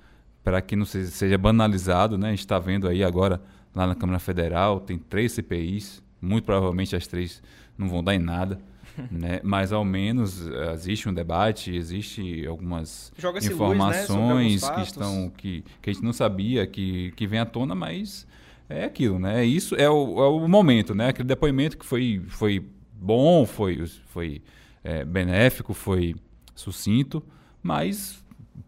para 0.44 0.62
que 0.62 0.76
não 0.78 0.86
seja, 0.86 1.12
seja 1.12 1.38
banalizado, 1.38 2.18
né? 2.18 2.28
A 2.28 2.32
gente 2.32 2.40
está 2.40 2.58
vendo 2.58 2.88
aí 2.88 3.04
agora 3.04 3.42
lá 3.76 3.86
na 3.86 3.96
Câmara 3.96 4.20
Federal, 4.20 4.80
tem 4.80 4.98
três 4.98 5.34
CPIs, 5.34 6.02
muito 6.22 6.46
provavelmente 6.46 6.96
as 6.96 7.06
três 7.06 7.42
não 7.78 7.90
vão 7.90 8.04
dar 8.04 8.16
em 8.16 8.20
nada. 8.20 8.60
né? 9.12 9.40
Mas 9.44 9.72
ao 9.72 9.86
menos 9.86 10.46
uh, 10.46 10.72
existe 10.74 11.08
um 11.08 11.14
debate, 11.14 11.76
existe 11.76 12.46
algumas 12.48 13.12
informações 13.44 14.62
luz, 14.62 14.70
né? 14.70 14.76
que 14.76 14.82
estão 14.82 15.32
que, 15.36 15.64
que 15.82 15.90
a 15.90 15.94
gente 15.94 16.04
não 16.04 16.14
sabia 16.14 16.66
que, 16.66 17.12
que 17.12 17.28
vem 17.28 17.40
à 17.40 17.46
tona, 17.46 17.76
mas 17.76 18.28
é 18.70 18.84
aquilo, 18.84 19.20
né? 19.20 19.46
Isso 19.46 19.76
é 19.76 19.90
o, 19.90 20.24
é 20.24 20.28
o 20.28 20.48
momento, 20.48 20.94
né? 20.94 21.10
Aquele 21.10 21.28
depoimento 21.28 21.78
que 21.78 21.86
foi, 21.86 22.22
foi 22.28 22.66
bom, 22.94 23.46
foi, 23.46 23.86
foi 24.08 24.42
é, 24.84 25.06
benéfico, 25.06 25.74
foi 25.74 26.16
sucinto, 26.54 27.24
mas 27.62 28.24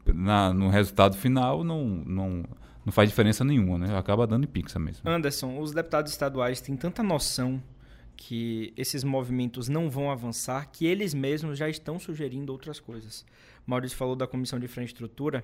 na, 0.06 0.54
no 0.54 0.70
resultado 0.70 1.18
final 1.18 1.63
não, 1.63 1.84
não 1.84 2.44
não 2.86 2.94
faz 2.94 3.10
diferença 3.10 3.44
nenhuma, 3.44 3.78
né? 3.78 3.98
Acaba 3.98 4.26
dando 4.26 4.46
em 4.46 4.48
pizza 4.48 4.80
mesmo. 4.80 5.08
Anderson, 5.08 5.60
os 5.60 5.72
deputados 5.72 6.12
estaduais 6.12 6.60
têm 6.60 6.76
tanta 6.76 7.04
noção 7.04 7.62
que 8.22 8.74
esses 8.76 9.02
movimentos 9.02 9.70
não 9.70 9.90
vão 9.90 10.12
avançar 10.12 10.70
que 10.70 10.86
eles 10.86 11.14
mesmos 11.14 11.58
já 11.58 11.70
estão 11.70 11.98
sugerindo 11.98 12.52
outras 12.52 12.78
coisas. 12.78 13.26
Maurício 13.66 13.98
falou 13.98 14.14
da 14.14 14.28
Comissão 14.28 14.60
de 14.60 14.66
Infraestrutura. 14.66 15.42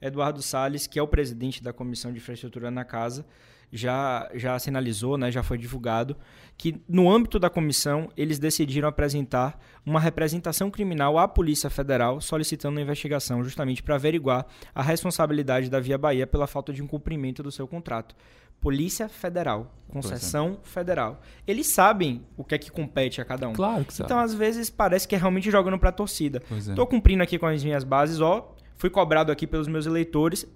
Eduardo 0.00 0.40
Salles, 0.40 0.86
que 0.86 0.98
é 0.98 1.02
o 1.02 1.06
presidente 1.06 1.62
da 1.62 1.70
Comissão 1.70 2.10
de 2.10 2.16
Infraestrutura 2.16 2.70
na 2.70 2.82
Casa, 2.82 3.26
já, 3.72 4.30
já 4.34 4.58
sinalizou, 4.58 5.18
né, 5.18 5.30
já 5.30 5.42
foi 5.42 5.58
divulgado, 5.58 6.16
que 6.56 6.80
no 6.88 7.10
âmbito 7.10 7.38
da 7.38 7.50
comissão 7.50 8.08
eles 8.16 8.38
decidiram 8.38 8.88
apresentar 8.88 9.58
uma 9.84 9.98
representação 9.98 10.70
criminal 10.70 11.18
à 11.18 11.26
Polícia 11.26 11.68
Federal 11.68 12.20
solicitando 12.20 12.76
uma 12.76 12.82
investigação 12.82 13.42
justamente 13.42 13.82
para 13.82 13.96
averiguar 13.96 14.46
a 14.74 14.82
responsabilidade 14.82 15.68
da 15.68 15.80
Via 15.80 15.98
Bahia 15.98 16.26
pela 16.26 16.46
falta 16.46 16.72
de 16.72 16.82
cumprimento 16.82 17.42
do 17.42 17.50
seu 17.50 17.66
contrato. 17.66 18.14
Polícia 18.60 19.08
Federal, 19.10 19.74
concessão 19.88 20.58
é. 20.64 20.66
federal. 20.66 21.20
Eles 21.46 21.66
sabem 21.66 22.24
o 22.34 22.42
que 22.42 22.54
é 22.54 22.58
que 22.58 22.70
compete 22.70 23.20
a 23.20 23.24
cada 23.24 23.46
um. 23.46 23.52
Claro 23.52 23.84
que 23.84 23.92
sabe. 23.92 24.06
Então, 24.06 24.18
às 24.18 24.32
vezes, 24.32 24.70
parece 24.70 25.06
que 25.06 25.14
é 25.14 25.18
realmente 25.18 25.50
jogando 25.50 25.78
para 25.78 25.90
a 25.90 25.92
torcida. 25.92 26.42
Estou 26.50 26.84
é. 26.84 26.88
cumprindo 26.88 27.22
aqui 27.22 27.38
com 27.38 27.44
as 27.44 27.62
minhas 27.62 27.84
bases, 27.84 28.20
ó, 28.20 28.54
fui 28.76 28.88
cobrado 28.88 29.30
aqui 29.30 29.46
pelos 29.46 29.68
meus 29.68 29.84
eleitores, 29.84 30.46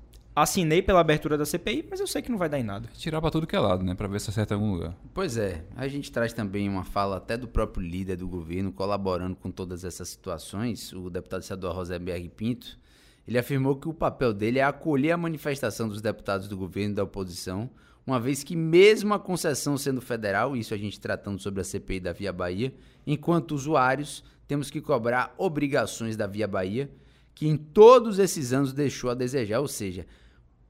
assinei 0.42 0.82
pela 0.82 1.00
abertura 1.00 1.36
da 1.36 1.44
CPI, 1.44 1.86
mas 1.90 2.00
eu 2.00 2.06
sei 2.06 2.22
que 2.22 2.30
não 2.30 2.38
vai 2.38 2.48
dar 2.48 2.58
em 2.58 2.62
nada. 2.62 2.88
Tirar 2.94 3.20
para 3.20 3.30
tudo 3.30 3.46
que 3.46 3.56
é 3.56 3.60
lado, 3.60 3.84
né? 3.84 3.94
Para 3.94 4.08
ver 4.08 4.20
se 4.20 4.30
acerta 4.30 4.54
em 4.54 4.56
algum 4.56 4.72
lugar. 4.72 4.96
Pois 5.14 5.36
é. 5.36 5.64
A 5.76 5.88
gente 5.88 6.10
traz 6.10 6.32
também 6.32 6.68
uma 6.68 6.84
fala 6.84 7.16
até 7.16 7.36
do 7.36 7.48
próprio 7.48 7.86
líder 7.86 8.16
do 8.16 8.28
governo, 8.28 8.72
colaborando 8.72 9.36
com 9.36 9.50
todas 9.50 9.84
essas 9.84 10.08
situações, 10.08 10.92
o 10.92 11.10
deputado 11.10 11.42
estadual 11.42 11.74
Rosenberg 11.74 12.28
Pinto. 12.30 12.78
Ele 13.26 13.38
afirmou 13.38 13.76
que 13.76 13.88
o 13.88 13.94
papel 13.94 14.32
dele 14.32 14.58
é 14.58 14.64
acolher 14.64 15.12
a 15.12 15.16
manifestação 15.16 15.88
dos 15.88 16.00
deputados 16.00 16.48
do 16.48 16.56
governo 16.56 16.92
e 16.92 16.96
da 16.96 17.04
oposição, 17.04 17.68
uma 18.06 18.18
vez 18.18 18.42
que, 18.42 18.56
mesmo 18.56 19.12
a 19.12 19.18
concessão 19.18 19.76
sendo 19.76 20.00
federal, 20.00 20.56
isso 20.56 20.72
a 20.72 20.78
gente 20.78 20.98
tratando 20.98 21.38
sobre 21.38 21.60
a 21.60 21.64
CPI 21.64 22.00
da 22.00 22.10
Via 22.10 22.32
Bahia, 22.32 22.72
enquanto 23.06 23.52
usuários, 23.52 24.24
temos 24.46 24.70
que 24.70 24.80
cobrar 24.80 25.34
obrigações 25.36 26.16
da 26.16 26.26
Via 26.26 26.48
Bahia, 26.48 26.90
que 27.34 27.46
em 27.46 27.54
todos 27.54 28.18
esses 28.18 28.54
anos 28.54 28.72
deixou 28.72 29.10
a 29.10 29.14
desejar, 29.14 29.60
ou 29.60 29.68
seja, 29.68 30.06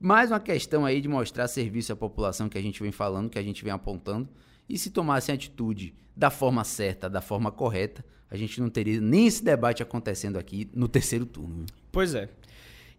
mais 0.00 0.30
uma 0.30 0.40
questão 0.40 0.84
aí 0.84 1.00
de 1.00 1.08
mostrar 1.08 1.48
serviço 1.48 1.92
à 1.92 1.96
população 1.96 2.48
que 2.48 2.58
a 2.58 2.62
gente 2.62 2.82
vem 2.82 2.92
falando, 2.92 3.30
que 3.30 3.38
a 3.38 3.42
gente 3.42 3.64
vem 3.64 3.72
apontando. 3.72 4.28
E 4.68 4.78
se 4.78 4.90
tomassem 4.90 5.34
atitude 5.34 5.94
da 6.14 6.30
forma 6.30 6.62
certa, 6.64 7.08
da 7.08 7.20
forma 7.20 7.50
correta, 7.50 8.04
a 8.30 8.36
gente 8.36 8.60
não 8.60 8.68
teria 8.68 9.00
nem 9.00 9.26
esse 9.26 9.42
debate 9.42 9.82
acontecendo 9.82 10.38
aqui 10.38 10.68
no 10.74 10.88
terceiro 10.88 11.24
turno. 11.24 11.64
Pois 11.90 12.14
é. 12.14 12.28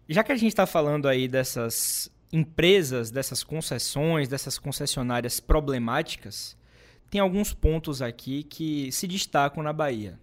Já 0.08 0.24
que 0.24 0.32
a 0.32 0.36
gente 0.36 0.48
está 0.48 0.66
falando 0.66 1.06
aí 1.06 1.28
dessas 1.28 2.10
empresas, 2.32 3.10
dessas 3.10 3.44
concessões, 3.44 4.28
dessas 4.28 4.58
concessionárias 4.58 5.38
problemáticas, 5.38 6.56
tem 7.08 7.20
alguns 7.20 7.52
pontos 7.52 8.02
aqui 8.02 8.42
que 8.42 8.90
se 8.92 9.06
destacam 9.06 9.62
na 9.62 9.72
Bahia. 9.72 10.18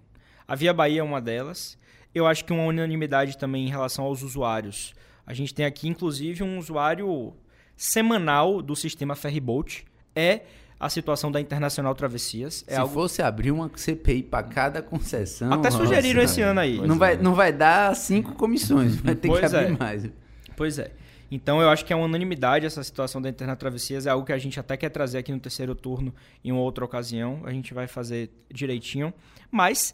A 0.48 0.56
Via 0.56 0.74
Bahia 0.74 1.02
é 1.02 1.04
uma 1.04 1.22
delas. 1.22 1.78
Eu 2.14 2.26
acho 2.26 2.46
que 2.46 2.54
uma 2.54 2.64
unanimidade 2.64 3.38
também 3.38 3.66
em 3.66 3.70
relação 3.70 4.06
aos 4.06 4.24
usuários. 4.24 4.94
A 5.28 5.34
gente 5.34 5.54
tem 5.54 5.66
aqui, 5.66 5.90
inclusive, 5.90 6.42
um 6.42 6.58
usuário 6.58 7.34
semanal 7.76 8.62
do 8.62 8.76
sistema 8.76 9.14
Ferryboat. 9.16 9.86
É 10.16 10.42
a 10.80 10.90
situação 10.90 11.32
da 11.32 11.42
Internacional 11.42 11.94
Travessias. 11.94 12.64
É 12.66 12.76
Se 12.76 12.80
algo... 12.80 12.94
fosse 12.94 13.22
abrir 13.22 13.52
uma 13.52 13.70
CPI 13.76 14.24
para 14.24 14.44
cada 14.44 14.82
concessão. 14.82 15.52
Até 15.52 15.70
sugeriram 15.70 16.22
nossa, 16.22 16.34
esse 16.34 16.42
ano 16.42 16.60
aí. 16.62 16.80
Não 16.80 16.98
vai, 16.98 17.18
não 17.18 17.36
vai 17.36 17.52
dar 17.52 17.96
cinco 17.96 18.34
comissões, 18.36 18.96
vai 18.96 19.16
ter 19.16 19.28
Pois 19.28 19.40
que 19.42 19.46
abrir 19.46 19.74
é. 19.74 19.78
mais. 19.78 20.10
Pois 20.56 20.80
é. 20.80 20.92
Então 21.30 21.62
eu 21.62 21.70
acho 21.70 21.84
que 21.84 21.92
é 21.92 21.96
uma 21.96 22.06
unanimidade 22.06 22.66
essa 22.66 22.82
situação 22.82 23.22
da 23.22 23.30
Internet 23.30 23.60
Travessias, 23.60 24.06
é 24.06 24.10
algo 24.10 24.26
que 24.26 24.32
a 24.32 24.38
gente 24.38 24.58
até 24.60 24.78
quer 24.78 24.90
trazer 24.90 25.18
aqui 25.18 25.32
no 25.32 25.40
terceiro 25.40 25.76
turno 25.76 26.16
em 26.42 26.54
uma 26.54 26.62
outra 26.62 26.86
ocasião, 26.86 27.42
a 27.44 27.52
gente 27.52 27.74
vai 27.74 27.86
fazer 27.86 28.32
direitinho, 28.50 29.14
mas 29.52 29.94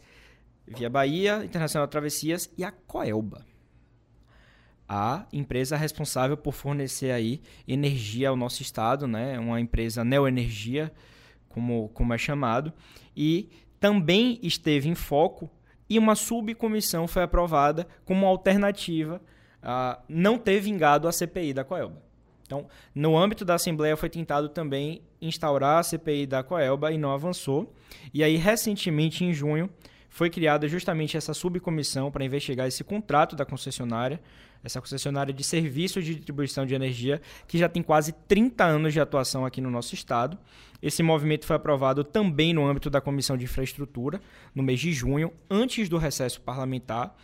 Via 0.67 0.89
Bahia, 0.89 1.43
Internacional 1.43 1.87
Travessias 1.87 2.49
e 2.57 2.63
a 2.63 2.71
Coelba. 2.71 3.43
A 4.95 5.25
empresa 5.33 5.75
responsável 5.75 6.37
por 6.37 6.53
fornecer 6.53 7.09
aí 7.09 7.41
energia 7.67 8.29
ao 8.29 8.35
nosso 8.35 8.61
estado, 8.61 9.07
né? 9.07 9.39
Uma 9.39 9.59
empresa 9.59 10.03
neoenergia, 10.03 10.93
como, 11.49 11.89
como 11.95 12.13
é 12.13 12.17
chamado, 12.19 12.71
e 13.17 13.49
também 13.79 14.39
esteve 14.43 14.87
em 14.87 14.93
foco 14.93 15.49
e 15.89 15.97
uma 15.97 16.13
subcomissão 16.13 17.07
foi 17.07 17.23
aprovada 17.23 17.87
como 18.05 18.27
alternativa 18.27 19.19
a 19.63 19.99
não 20.07 20.37
ter 20.37 20.59
vingado 20.59 21.07
a 21.07 21.11
CPI 21.11 21.55
da 21.55 21.63
Coelba. 21.63 21.99
Então, 22.45 22.67
no 22.93 23.17
âmbito 23.17 23.43
da 23.43 23.55
Assembleia 23.55 23.97
foi 23.97 24.11
tentado 24.11 24.47
também 24.47 25.01
instaurar 25.19 25.79
a 25.79 25.83
CPI 25.83 26.27
da 26.27 26.43
Coelba 26.43 26.91
e 26.91 26.99
não 26.99 27.11
avançou. 27.11 27.73
E 28.13 28.23
aí, 28.23 28.35
recentemente, 28.35 29.25
em 29.25 29.33
junho, 29.33 29.71
foi 30.07 30.29
criada 30.29 30.67
justamente 30.67 31.17
essa 31.17 31.33
subcomissão 31.33 32.11
para 32.11 32.23
investigar 32.23 32.67
esse 32.67 32.83
contrato 32.83 33.35
da 33.35 33.43
concessionária, 33.43 34.21
essa 34.63 34.79
concessionária 34.79 35.33
de 35.33 35.43
serviços 35.43 36.05
de 36.05 36.15
distribuição 36.15 36.65
de 36.65 36.73
energia, 36.73 37.21
que 37.47 37.57
já 37.57 37.67
tem 37.67 37.83
quase 37.83 38.13
30 38.27 38.63
anos 38.63 38.93
de 38.93 38.99
atuação 38.99 39.45
aqui 39.45 39.59
no 39.59 39.69
nosso 39.69 39.93
estado. 39.93 40.37
Esse 40.81 41.03
movimento 41.03 41.45
foi 41.45 41.55
aprovado 41.55 42.03
também 42.03 42.53
no 42.53 42.65
âmbito 42.65 42.89
da 42.89 43.01
Comissão 43.01 43.37
de 43.37 43.45
Infraestrutura, 43.45 44.21
no 44.53 44.63
mês 44.63 44.79
de 44.79 44.91
junho, 44.91 45.33
antes 45.49 45.89
do 45.89 45.97
recesso 45.97 46.41
parlamentar. 46.41 47.15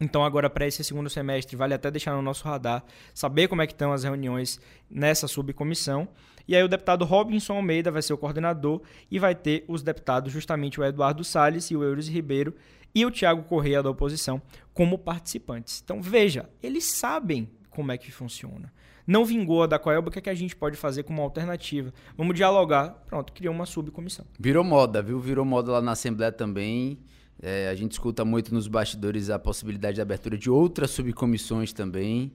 Então, 0.00 0.24
agora, 0.24 0.48
para 0.48 0.66
esse 0.66 0.82
segundo 0.82 1.10
semestre, 1.10 1.56
vale 1.56 1.74
até 1.74 1.90
deixar 1.90 2.14
no 2.14 2.22
nosso 2.22 2.44
radar, 2.44 2.82
saber 3.12 3.48
como 3.48 3.60
é 3.60 3.66
que 3.66 3.74
estão 3.74 3.92
as 3.92 4.02
reuniões 4.02 4.58
nessa 4.90 5.28
subcomissão. 5.28 6.08
E 6.48 6.56
aí 6.56 6.64
o 6.64 6.68
deputado 6.68 7.04
Robinson 7.04 7.52
Almeida 7.54 7.90
vai 7.90 8.00
ser 8.02 8.12
o 8.12 8.18
coordenador 8.18 8.80
e 9.10 9.18
vai 9.18 9.34
ter 9.34 9.64
os 9.68 9.82
deputados, 9.82 10.32
justamente 10.32 10.80
o 10.80 10.84
Eduardo 10.84 11.22
Salles 11.22 11.70
e 11.70 11.76
o 11.76 11.84
Euros 11.84 12.08
Ribeiro 12.08 12.54
e 12.94 13.04
o 13.06 13.10
Tiago 13.10 13.44
Correia 13.44 13.82
da 13.82 13.90
oposição 13.90 14.40
como 14.72 14.98
participantes. 14.98 15.80
Então, 15.84 16.00
veja, 16.02 16.48
eles 16.62 16.84
sabem 16.84 17.48
como 17.68 17.92
é 17.92 17.98
que 17.98 18.10
funciona. 18.10 18.72
Não 19.06 19.24
vingou 19.24 19.62
a 19.62 19.66
da 19.66 19.78
Coelba, 19.78 20.08
o 20.08 20.12
que, 20.12 20.18
é 20.18 20.22
que 20.22 20.30
a 20.30 20.34
gente 20.34 20.54
pode 20.54 20.76
fazer 20.76 21.02
como 21.02 21.20
alternativa? 21.22 21.92
Vamos 22.16 22.36
dialogar. 22.36 22.90
Pronto, 23.06 23.32
criou 23.32 23.52
uma 23.52 23.66
subcomissão. 23.66 24.24
Virou 24.38 24.62
moda, 24.62 25.02
viu? 25.02 25.18
Virou 25.18 25.44
moda 25.44 25.72
lá 25.72 25.80
na 25.80 25.92
Assembleia 25.92 26.30
também. 26.30 26.98
É, 27.42 27.68
a 27.68 27.74
gente 27.74 27.92
escuta 27.92 28.24
muito 28.24 28.52
nos 28.52 28.68
bastidores 28.68 29.30
a 29.30 29.38
possibilidade 29.38 29.96
de 29.96 30.00
abertura 30.00 30.36
de 30.36 30.50
outras 30.50 30.90
subcomissões 30.90 31.72
também. 31.72 32.32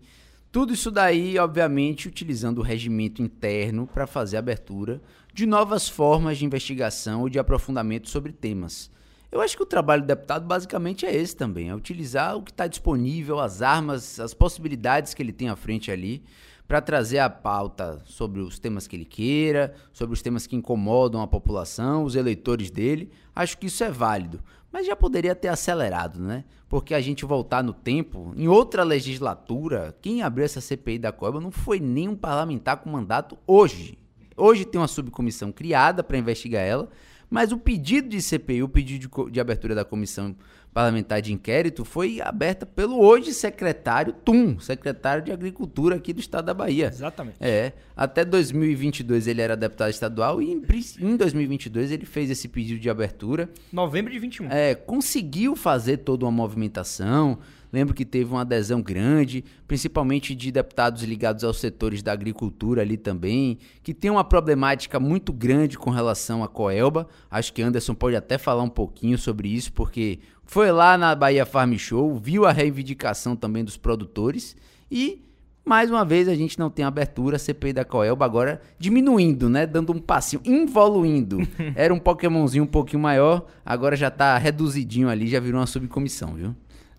Tudo 0.51 0.73
isso 0.73 0.89
daí, 0.89 1.37
obviamente, 1.37 2.07
utilizando 2.07 2.59
o 2.59 2.61
regimento 2.61 3.21
interno 3.21 3.85
para 3.87 4.07
fazer 4.07 4.37
a 4.37 4.39
abertura 4.39 5.01
de 5.33 5.45
novas 5.45 5.87
formas 5.87 6.37
de 6.37 6.45
investigação 6.45 7.21
ou 7.21 7.29
de 7.29 7.37
aprofundamento 7.37 8.09
sobre 8.09 8.31
temas. 8.31 8.89
Eu 9.35 9.41
acho 9.41 9.57
que 9.57 9.63
o 9.63 9.65
trabalho 9.65 10.01
do 10.01 10.07
deputado 10.07 10.45
basicamente 10.45 11.05
é 11.05 11.13
esse 11.13 11.35
também, 11.35 11.67
é 11.67 11.75
utilizar 11.75 12.37
o 12.37 12.41
que 12.41 12.51
está 12.51 12.67
disponível, 12.67 13.37
as 13.37 13.61
armas, 13.61 14.17
as 14.17 14.33
possibilidades 14.33 15.13
que 15.13 15.21
ele 15.21 15.33
tem 15.33 15.49
à 15.49 15.57
frente 15.57 15.91
ali, 15.91 16.23
para 16.65 16.79
trazer 16.79 17.19
a 17.19 17.29
pauta 17.29 18.01
sobre 18.05 18.39
os 18.39 18.59
temas 18.59 18.87
que 18.87 18.95
ele 18.95 19.03
queira, 19.03 19.73
sobre 19.91 20.13
os 20.13 20.21
temas 20.21 20.47
que 20.47 20.55
incomodam 20.55 21.21
a 21.21 21.27
população, 21.27 22.05
os 22.05 22.15
eleitores 22.15 22.71
dele. 22.71 23.11
Acho 23.35 23.57
que 23.57 23.65
isso 23.65 23.83
é 23.83 23.91
válido. 23.91 24.39
Mas 24.71 24.87
já 24.87 24.95
poderia 24.95 25.35
ter 25.35 25.49
acelerado, 25.49 26.17
né? 26.17 26.45
Porque 26.69 26.93
a 26.93 27.01
gente 27.01 27.25
voltar 27.25 27.61
no 27.61 27.73
tempo, 27.73 28.33
em 28.37 28.47
outra 28.47 28.83
legislatura, 28.83 29.97
quem 30.01 30.23
abriu 30.23 30.45
essa 30.45 30.61
CPI 30.61 30.97
da 30.97 31.11
Coiba 31.11 31.41
não 31.41 31.51
foi 31.51 31.81
nem 31.81 32.07
um 32.07 32.15
parlamentar 32.15 32.77
com 32.77 32.89
mandato 32.89 33.37
hoje. 33.45 33.97
Hoje 34.37 34.63
tem 34.63 34.79
uma 34.79 34.87
subcomissão 34.87 35.51
criada 35.51 36.01
para 36.01 36.17
investigar 36.17 36.61
ela, 36.61 36.89
mas 37.29 37.51
o 37.51 37.57
pedido 37.57 38.09
de 38.09 38.21
CPI, 38.21 38.63
o 38.63 38.69
pedido 38.69 39.07
de, 39.07 39.31
de, 39.31 39.39
abertura 39.39 39.75
da 39.75 39.85
comissão 39.85 40.35
parlamentar 40.73 41.21
de 41.21 41.31
inquérito, 41.31 41.85
foi 41.85 42.19
aberta 42.21 42.65
pelo 42.65 42.99
hoje 42.99 43.33
secretário 43.33 44.13
Tum, 44.13 44.59
secretário 44.59 45.23
de 45.23 45.31
Agricultura 45.31 45.95
aqui 45.95 46.11
do 46.11 46.19
estado 46.19 46.45
da 46.45 46.53
Bahia. 46.53 46.87
Exatamente. 46.87 47.37
É, 47.39 47.73
até 47.95 48.25
2022 48.25 49.27
ele 49.27 49.41
era 49.41 49.55
deputado 49.55 49.89
estadual 49.89 50.41
e 50.41 50.51
em, 50.51 50.61
em 50.99 51.15
2022 51.15 51.91
ele 51.91 52.05
fez 52.05 52.29
esse 52.29 52.47
pedido 52.47 52.79
de 52.79 52.89
abertura. 52.89 53.49
Novembro 53.71 54.11
de 54.11 54.19
21. 54.19 54.51
É, 54.51 54.75
conseguiu 54.75 55.55
fazer 55.55 55.97
toda 55.97 56.25
uma 56.25 56.31
movimentação. 56.31 57.39
Lembro 57.71 57.93
que 57.93 58.05
teve 58.05 58.31
uma 58.31 58.41
adesão 58.41 58.81
grande, 58.81 59.43
principalmente 59.67 60.35
de 60.35 60.51
deputados 60.51 61.03
ligados 61.03 61.43
aos 61.43 61.59
setores 61.59 62.01
da 62.01 62.11
agricultura 62.11 62.81
ali 62.81 62.97
também, 62.97 63.57
que 63.83 63.93
tem 63.93 64.09
uma 64.09 64.23
problemática 64.23 64.99
muito 64.99 65.33
grande 65.33 65.77
com 65.77 65.89
relação 65.89 66.43
à 66.43 66.47
Coelba. 66.47 67.07
Acho 67.29 67.53
que 67.53 67.61
Anderson 67.61 67.93
pode 67.93 68.15
até 68.15 68.37
falar 68.37 68.63
um 68.63 68.69
pouquinho 68.69 69.17
sobre 69.17 69.49
isso, 69.49 69.71
porque 69.73 70.19
foi 70.45 70.71
lá 70.71 70.97
na 70.97 71.13
Bahia 71.15 71.45
Farm 71.45 71.73
Show, 71.75 72.15
viu 72.15 72.45
a 72.45 72.51
reivindicação 72.51 73.35
também 73.35 73.63
dos 73.63 73.77
produtores 73.77 74.55
e 74.89 75.25
mais 75.65 75.89
uma 75.89 76.05
vez 76.05 76.27
a 76.27 76.35
gente 76.35 76.59
não 76.59 76.69
tem 76.69 76.85
abertura, 76.85 77.37
a 77.37 77.39
CPI 77.39 77.73
da 77.73 77.83
Coelba 77.83 78.23
agora 78.23 78.61
diminuindo, 78.77 79.49
né? 79.49 79.65
Dando 79.65 79.91
um 79.91 79.99
passinho, 79.99 80.39
involuindo. 80.45 81.39
Era 81.75 81.91
um 81.91 81.97
Pokémonzinho 81.97 82.65
um 82.65 82.67
pouquinho 82.67 83.01
maior, 83.01 83.47
agora 83.65 83.95
já 83.95 84.11
tá 84.11 84.37
reduzidinho 84.37 85.09
ali, 85.09 85.27
já 85.27 85.39
virou 85.39 85.59
uma 85.59 85.65
subcomissão, 85.65 86.35
viu? 86.35 86.55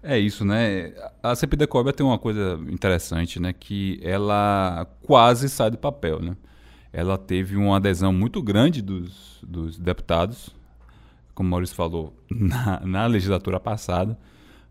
É 0.09 0.17
isso, 0.17 0.45
né? 0.45 0.93
A 1.21 1.35
CPI 1.35 1.57
da 1.57 1.67
Coelba 1.67 1.93
tem 1.93 2.07
uma 2.07 2.17
coisa 2.17 2.61
interessante, 2.69 3.41
né? 3.41 3.53
Que 3.53 3.99
ela 4.05 4.87
quase 5.03 5.49
sai 5.49 5.69
do 5.69 5.77
papel, 5.77 6.21
né? 6.21 6.37
Ela 6.93 7.19
teve 7.19 7.57
uma 7.57 7.77
adesão 7.77 8.13
muito 8.13 8.41
grande 8.41 8.81
dos, 8.81 9.41
dos 9.43 9.77
deputados, 9.77 10.55
como 11.35 11.49
o 11.49 11.51
Maurício 11.51 11.75
falou, 11.75 12.17
na, 12.31 12.81
na 12.87 13.07
legislatura 13.07 13.59
passada, 13.59 14.17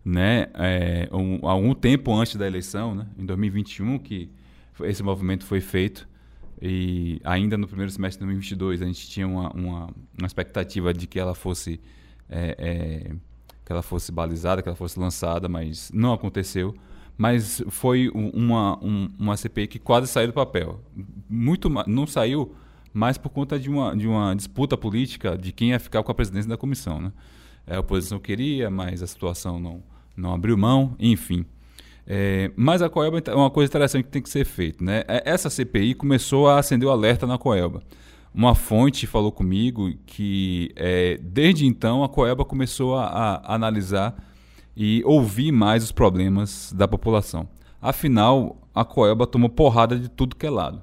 né? 0.02 0.46
É, 0.54 1.10
um, 1.12 1.46
algum 1.46 1.74
tempo 1.74 2.14
antes 2.14 2.36
da 2.36 2.46
eleição, 2.46 2.94
né? 2.94 3.06
Em 3.18 3.26
2021 3.26 3.98
que 3.98 4.30
esse 4.84 5.02
movimento 5.02 5.44
foi 5.44 5.60
feito 5.60 6.08
e 6.62 7.20
ainda 7.22 7.58
no 7.58 7.66
primeiro 7.68 7.92
semestre 7.92 8.20
de 8.20 8.24
2022 8.24 8.80
a 8.80 8.86
gente 8.86 9.06
tinha 9.06 9.28
uma, 9.28 9.50
uma, 9.52 9.90
uma 10.18 10.26
expectativa 10.26 10.94
de 10.94 11.06
que 11.06 11.20
ela 11.20 11.34
fosse 11.34 11.78
é, 12.26 12.56
é, 12.58 13.16
que 13.66 13.72
ela 13.72 13.82
fosse 13.82 14.12
balizada, 14.12 14.62
que 14.62 14.68
ela 14.68 14.76
fosse 14.76 14.98
lançada, 14.98 15.48
mas 15.48 15.90
não 15.92 16.12
aconteceu. 16.12 16.72
Mas 17.18 17.60
foi 17.68 18.08
uma, 18.14 18.78
um, 18.82 19.10
uma 19.18 19.36
CPI 19.36 19.66
que 19.66 19.78
quase 19.80 20.06
saiu 20.06 20.28
do 20.28 20.32
papel. 20.32 20.80
Muito 21.28 21.68
não 21.68 22.06
saiu 22.06 22.54
mais 22.94 23.18
por 23.18 23.30
conta 23.30 23.58
de 23.58 23.68
uma, 23.68 23.96
de 23.96 24.06
uma 24.06 24.34
disputa 24.34 24.76
política 24.76 25.36
de 25.36 25.50
quem 25.50 25.70
ia 25.70 25.80
ficar 25.80 26.02
com 26.04 26.12
a 26.12 26.14
presidência 26.14 26.48
da 26.48 26.56
comissão. 26.56 27.00
Né? 27.00 27.12
A 27.66 27.80
oposição 27.80 28.20
queria, 28.20 28.70
mas 28.70 29.02
a 29.02 29.06
situação 29.06 29.58
não, 29.58 29.82
não 30.16 30.32
abriu 30.32 30.56
mão, 30.56 30.94
enfim. 31.00 31.44
É, 32.06 32.52
mas 32.54 32.82
a 32.82 32.88
Coelba 32.88 33.20
é 33.26 33.34
uma 33.34 33.50
coisa 33.50 33.68
interessante 33.68 34.04
que 34.04 34.10
tem 34.10 34.22
que 34.22 34.30
ser 34.30 34.44
feita. 34.44 34.84
Né? 34.84 35.02
Essa 35.08 35.50
CPI 35.50 35.94
começou 35.94 36.48
a 36.48 36.60
acender 36.60 36.88
o 36.88 36.92
alerta 36.92 37.26
na 37.26 37.36
Coelba. 37.36 37.82
Uma 38.36 38.54
fonte 38.54 39.06
falou 39.06 39.32
comigo 39.32 39.90
que 40.04 40.70
é, 40.76 41.18
desde 41.22 41.64
então 41.64 42.04
a 42.04 42.08
Coelba 42.08 42.44
começou 42.44 42.94
a, 42.94 43.06
a, 43.06 43.54
analisar 43.54 44.14
e 44.76 45.02
ouvir 45.06 45.50
mais 45.50 45.82
os 45.82 45.90
problemas 45.90 46.70
da 46.76 46.86
população. 46.86 47.48
Afinal, 47.80 48.58
a 48.74 48.84
Coelba 48.84 49.26
tomou 49.26 49.48
porrada 49.48 49.98
de 49.98 50.10
tudo 50.10 50.36
que 50.36 50.44
é 50.44 50.50
lado. 50.50 50.82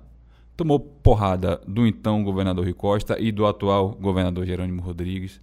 Tomou 0.58 0.80
porrada 0.80 1.62
do 1.68 1.86
então 1.86 2.24
governador 2.24 2.63
Rui 2.63 2.74
Costa 2.74 3.20
e 3.20 3.32
do 3.32 3.46
atual 3.46 3.92
governador 4.02 4.48
Jerônimo 4.48 4.82
Rodrigues. 4.82 5.39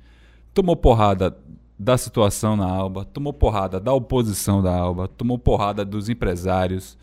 Tomou 0.53 0.75
porrada 0.75 1.38
da 1.79 1.96
situação 1.96 2.57
na 2.57 2.68
Alba, 2.68 3.05
tomou 3.05 3.33
porrada 3.33 3.79
da 3.79 3.92
oposição 3.92 4.61
da 4.61 4.77
Alba, 4.77 5.07
tomou 5.07 5.38
porrada 5.38 5.85
dos 5.85 6.09
empresários, 6.09 6.99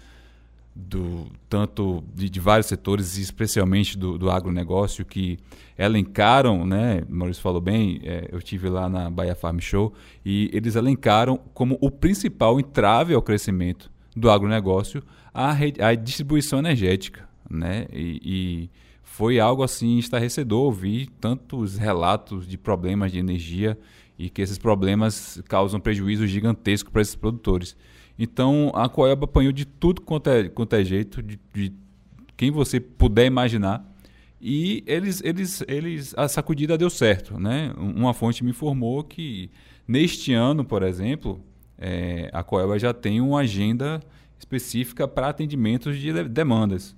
do 0.78 1.28
tanto 1.50 2.04
de, 2.14 2.30
de, 2.30 2.40
vários 2.40 2.68
setores, 2.68 3.18
especialmente 3.18 3.98
do, 3.98 4.18
do 4.18 4.30
agronegócio, 4.30 5.04
que 5.04 5.40
elencaram, 5.78 6.66
né, 6.66 7.04
Maurício 7.10 7.42
falou 7.42 7.60
bem, 7.60 8.00
é, 8.04 8.30
eu 8.32 8.42
tive 8.42 8.70
lá 8.70 8.88
na 8.88 9.10
Bahia 9.10 9.36
Farm 9.36 9.60
Show, 9.60 9.94
e 10.24 10.50
eles 10.54 10.76
elencaram 10.76 11.38
como 11.54 11.78
o 11.82 11.90
principal 11.90 12.60
entrave 12.60 13.14
ao 13.14 13.22
crescimento 13.22 13.92
do 14.16 14.30
agronegócio 14.30 15.04
a, 15.34 15.52
a 15.80 15.96
distribuição 15.96 16.60
energética. 16.60 17.28
Né? 17.50 17.88
E, 17.92 18.22
e 18.24 18.70
foi 19.04 19.40
algo 19.40 19.64
assim 19.64 19.98
estarrecedor 19.98 20.66
ouvir 20.66 21.08
tantos 21.20 21.78
relatos 21.78 22.48
de 22.48 22.58
problemas 22.58 23.12
de 23.12 23.20
energia 23.20 23.78
e 24.18 24.30
que 24.30 24.42
esses 24.42 24.58
problemas 24.58 25.42
causam 25.48 25.80
prejuízo 25.80 26.28
gigantesco 26.28 26.92
para 26.92 27.02
esses 27.02 27.16
produtores. 27.16 27.76
Então 28.18 28.72
a 28.74 28.90
Coelba 28.90 29.26
apanhou 29.26 29.52
de 29.52 29.66
tudo 29.66 30.02
quanto 30.02 30.30
é, 30.30 30.50
quanto 30.50 30.76
é 30.76 30.84
jeito, 30.84 31.22
de, 31.22 31.40
de 31.54 31.74
quem 32.36 32.52
você 32.52 32.80
puder 32.80 33.26
imaginar. 33.26 33.86
E 34.40 34.84
eles, 34.86 35.22
eles, 35.24 35.64
eles, 35.68 36.14
a 36.18 36.28
sacudida 36.28 36.78
deu 36.78 36.90
certo. 36.90 37.40
Né? 37.40 37.74
Uma 37.78 38.14
fonte 38.14 38.44
me 38.44 38.52
informou 38.52 39.04
que 39.04 39.50
neste 39.88 40.34
ano, 40.34 40.64
por 40.64 40.84
exemplo, 40.84 41.42
é, 41.78 42.30
a 42.32 42.44
Coelba 42.44 42.78
já 42.78 42.94
tem 42.94 43.20
uma 43.20 43.40
agenda 43.40 44.00
específica 44.38 45.08
para 45.08 45.30
atendimentos 45.30 45.98
de 45.98 46.24
demandas, 46.26 46.96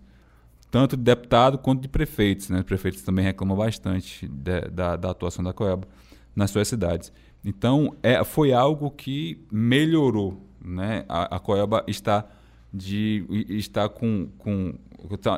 tanto 0.70 0.98
de 0.98 1.04
deputado 1.04 1.58
quanto 1.58 1.82
de 1.82 1.88
prefeitos. 1.88 2.50
Né? 2.50 2.60
Os 2.60 2.66
prefeitos 2.66 3.02
também 3.02 3.24
reclamam 3.24 3.58
bastante 3.58 4.28
de, 4.28 4.62
da, 4.70 4.96
da 4.98 5.12
atuação 5.12 5.44
da 5.44 5.54
Coelba 5.54 5.88
nas 6.36 6.52
suas 6.52 6.68
cidades. 6.68 7.12
Então, 7.44 7.96
é, 8.04 8.22
foi 8.26 8.52
algo 8.52 8.92
que 8.92 9.46
melhorou. 9.50 10.49
Né? 10.64 11.06
A, 11.08 11.38
a 11.38 11.40
Coelba 11.40 11.84
está, 11.88 12.26
de, 12.74 13.26
está, 13.50 13.88
com, 13.88 14.30
com, 14.38 14.74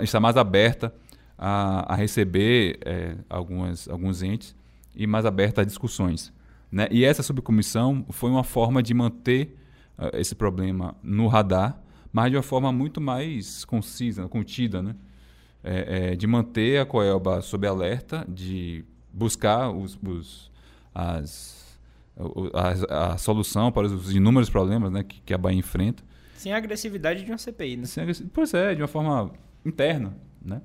está 0.01 0.19
mais 0.19 0.37
aberta 0.37 0.93
a, 1.37 1.93
a 1.93 1.95
receber 1.95 2.79
é, 2.85 3.15
algumas, 3.29 3.87
alguns 3.87 4.21
entes 4.21 4.55
e 4.95 5.07
mais 5.07 5.25
aberta 5.25 5.61
a 5.61 5.63
discussões. 5.63 6.31
Né? 6.71 6.87
E 6.91 7.03
essa 7.03 7.23
subcomissão 7.23 8.05
foi 8.09 8.29
uma 8.29 8.43
forma 8.43 8.81
de 8.81 8.93
manter 8.93 9.57
uh, 9.97 10.15
esse 10.15 10.33
problema 10.33 10.95
no 11.03 11.27
radar, 11.27 11.81
mas 12.13 12.31
de 12.31 12.37
uma 12.37 12.43
forma 12.43 12.71
muito 12.71 13.01
mais 13.01 13.65
concisa, 13.65 14.27
contida, 14.27 14.81
né? 14.81 14.95
É, 15.63 16.13
é, 16.13 16.15
de 16.15 16.25
manter 16.25 16.81
a 16.81 16.85
Coelba 16.87 17.39
sob 17.39 17.67
alerta, 17.67 18.25
de 18.27 18.83
buscar 19.13 19.69
os, 19.69 19.95
os 20.03 20.51
as, 20.93 21.60
a, 22.53 23.13
a, 23.13 23.17
solução 23.17 23.71
para 23.71 23.87
os 23.87 24.13
inúmeros 24.13 24.49
problemas 24.49 24.91
né, 24.91 25.03
que, 25.03 25.21
que, 25.21 25.33
a 25.33 25.37
Bahia 25.37 25.57
enfrenta. 25.57 26.03
Sem 26.35 26.53
a 26.53 26.57
agressividade 26.57 27.23
de 27.23 27.31
uma 27.31 27.37
CPI, 27.37 27.77
né? 27.77 27.85
Sem 27.85 28.05
pois 28.33 28.53
é, 28.53 28.73
de 28.73 28.81
uma 28.81 28.87
forma 28.87 29.31
interna, 29.65 30.15
né? 30.43 30.61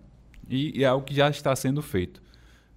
E, 0.48 0.80
e, 0.80 0.84
é 0.84 0.86
algo 0.86 1.04
que 1.04 1.14
já 1.14 1.28
está 1.28 1.54
sendo 1.54 1.82
feito. 1.82 2.22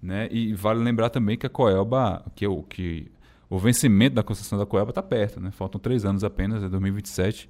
Né? 0.02 0.28
E 0.32 0.54
vale 0.54 0.80
lembrar 0.80 1.10
também 1.10 1.38
que 1.38 1.46
a 1.46 1.50
Coelba, 1.50 2.26
que, 2.36 2.48
o, 2.48 2.64
que 2.64 3.12
o 3.50 3.58
vencimento 3.58 4.16
da 4.16 4.24
concessão 4.24 4.58
da 4.58 4.66
Coelba 4.66 4.92
está 4.92 5.04
perto, 5.04 5.40
né? 5.40 5.52
faltam 5.52 5.80
três 5.80 6.06
anos 6.06 6.24
apenas, 6.24 6.64
é 6.64 6.70
2027. 6.70 7.50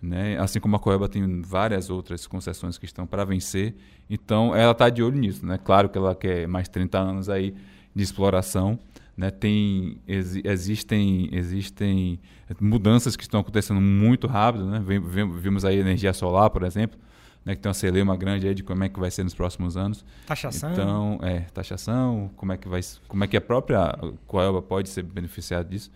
Né? 0.00 0.38
Assim 0.38 0.60
como 0.60 0.76
a 0.76 0.78
Coelba 0.78 1.08
tem 1.08 1.42
várias 1.42 1.90
outras 1.90 2.26
concessões 2.26 2.78
que 2.78 2.84
estão 2.84 3.06
para 3.06 3.24
vencer, 3.24 3.74
então 4.08 4.54
ela 4.54 4.72
está 4.72 4.88
de 4.88 5.02
olho 5.02 5.18
nisso. 5.18 5.44
Né? 5.44 5.58
Claro 5.58 5.88
que 5.88 5.98
ela 5.98 6.14
quer 6.14 6.46
mais 6.46 6.68
30 6.68 6.98
anos 6.98 7.28
aí 7.28 7.54
de 7.94 8.02
exploração, 8.02 8.78
né? 9.18 9.32
Tem, 9.32 10.00
ex, 10.06 10.36
existem, 10.44 11.28
existem 11.32 12.20
mudanças 12.60 13.16
que 13.16 13.24
estão 13.24 13.40
acontecendo 13.40 13.80
muito 13.80 14.28
rápido. 14.28 14.64
Né? 14.66 14.80
Vimos 14.80 15.64
aí 15.64 15.76
energia 15.76 16.12
solar, 16.12 16.48
por 16.50 16.62
exemplo, 16.62 16.96
né, 17.44 17.56
que 17.56 17.60
tem 17.60 17.68
uma 17.68 17.74
celeuma 17.74 18.16
grande 18.16 18.46
aí 18.46 18.54
de 18.54 18.62
como 18.62 18.84
é 18.84 18.88
que 18.88 19.00
vai 19.00 19.10
ser 19.10 19.24
nos 19.24 19.34
próximos 19.34 19.76
anos. 19.76 20.04
Taxação. 20.24 20.72
Então, 20.72 21.18
é, 21.20 21.40
taxação, 21.52 22.30
como 22.36 22.52
é 22.52 22.56
que 22.56 22.68
vai, 22.68 22.80
como 23.08 23.24
é 23.24 23.26
que 23.26 23.36
a 23.36 23.40
própria 23.40 23.92
Coelba 24.24 24.62
pode 24.62 24.88
ser 24.88 25.02
beneficiada 25.02 25.68
disso. 25.68 25.90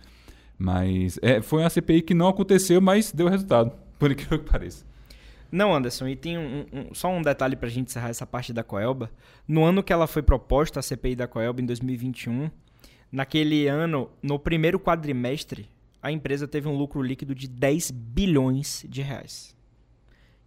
Mas 0.57 1.17
é, 1.21 1.41
foi 1.41 1.61
uma 1.61 1.69
CPI 1.69 2.01
que 2.01 2.13
não 2.13 2.27
aconteceu, 2.27 2.81
mas 2.81 3.13
deu 3.13 3.29
resultado, 3.29 3.71
por 3.97 4.11
incrível 4.11 4.39
que 4.39 4.51
pareça. 4.51 4.83
Não, 5.49 5.73
Anderson, 5.73 6.07
e 6.07 6.15
tem 6.17 6.37
um, 6.37 6.65
um, 6.73 6.93
só 6.93 7.09
um 7.09 7.21
detalhe 7.21 7.55
para 7.55 7.67
a 7.67 7.71
gente 7.71 7.87
encerrar 7.87 8.09
essa 8.09 8.25
parte 8.25 8.51
da 8.51 8.63
Coelba. 8.63 9.09
No 9.47 9.63
ano 9.63 9.81
que 9.81 9.93
ela 9.93 10.07
foi 10.07 10.23
proposta, 10.23 10.79
a 10.79 10.83
CPI 10.83 11.15
da 11.15 11.27
Coelba, 11.27 11.61
em 11.61 11.65
2021, 11.65 12.49
naquele 13.13 13.67
ano, 13.67 14.09
no 14.23 14.39
primeiro 14.39 14.79
quadrimestre, 14.79 15.69
a 16.01 16.11
empresa 16.11 16.47
teve 16.47 16.67
um 16.67 16.75
lucro 16.75 17.01
líquido 17.01 17.35
de 17.35 17.47
10 17.47 17.91
bilhões 17.91 18.83
de 18.89 19.03
reais 19.03 19.55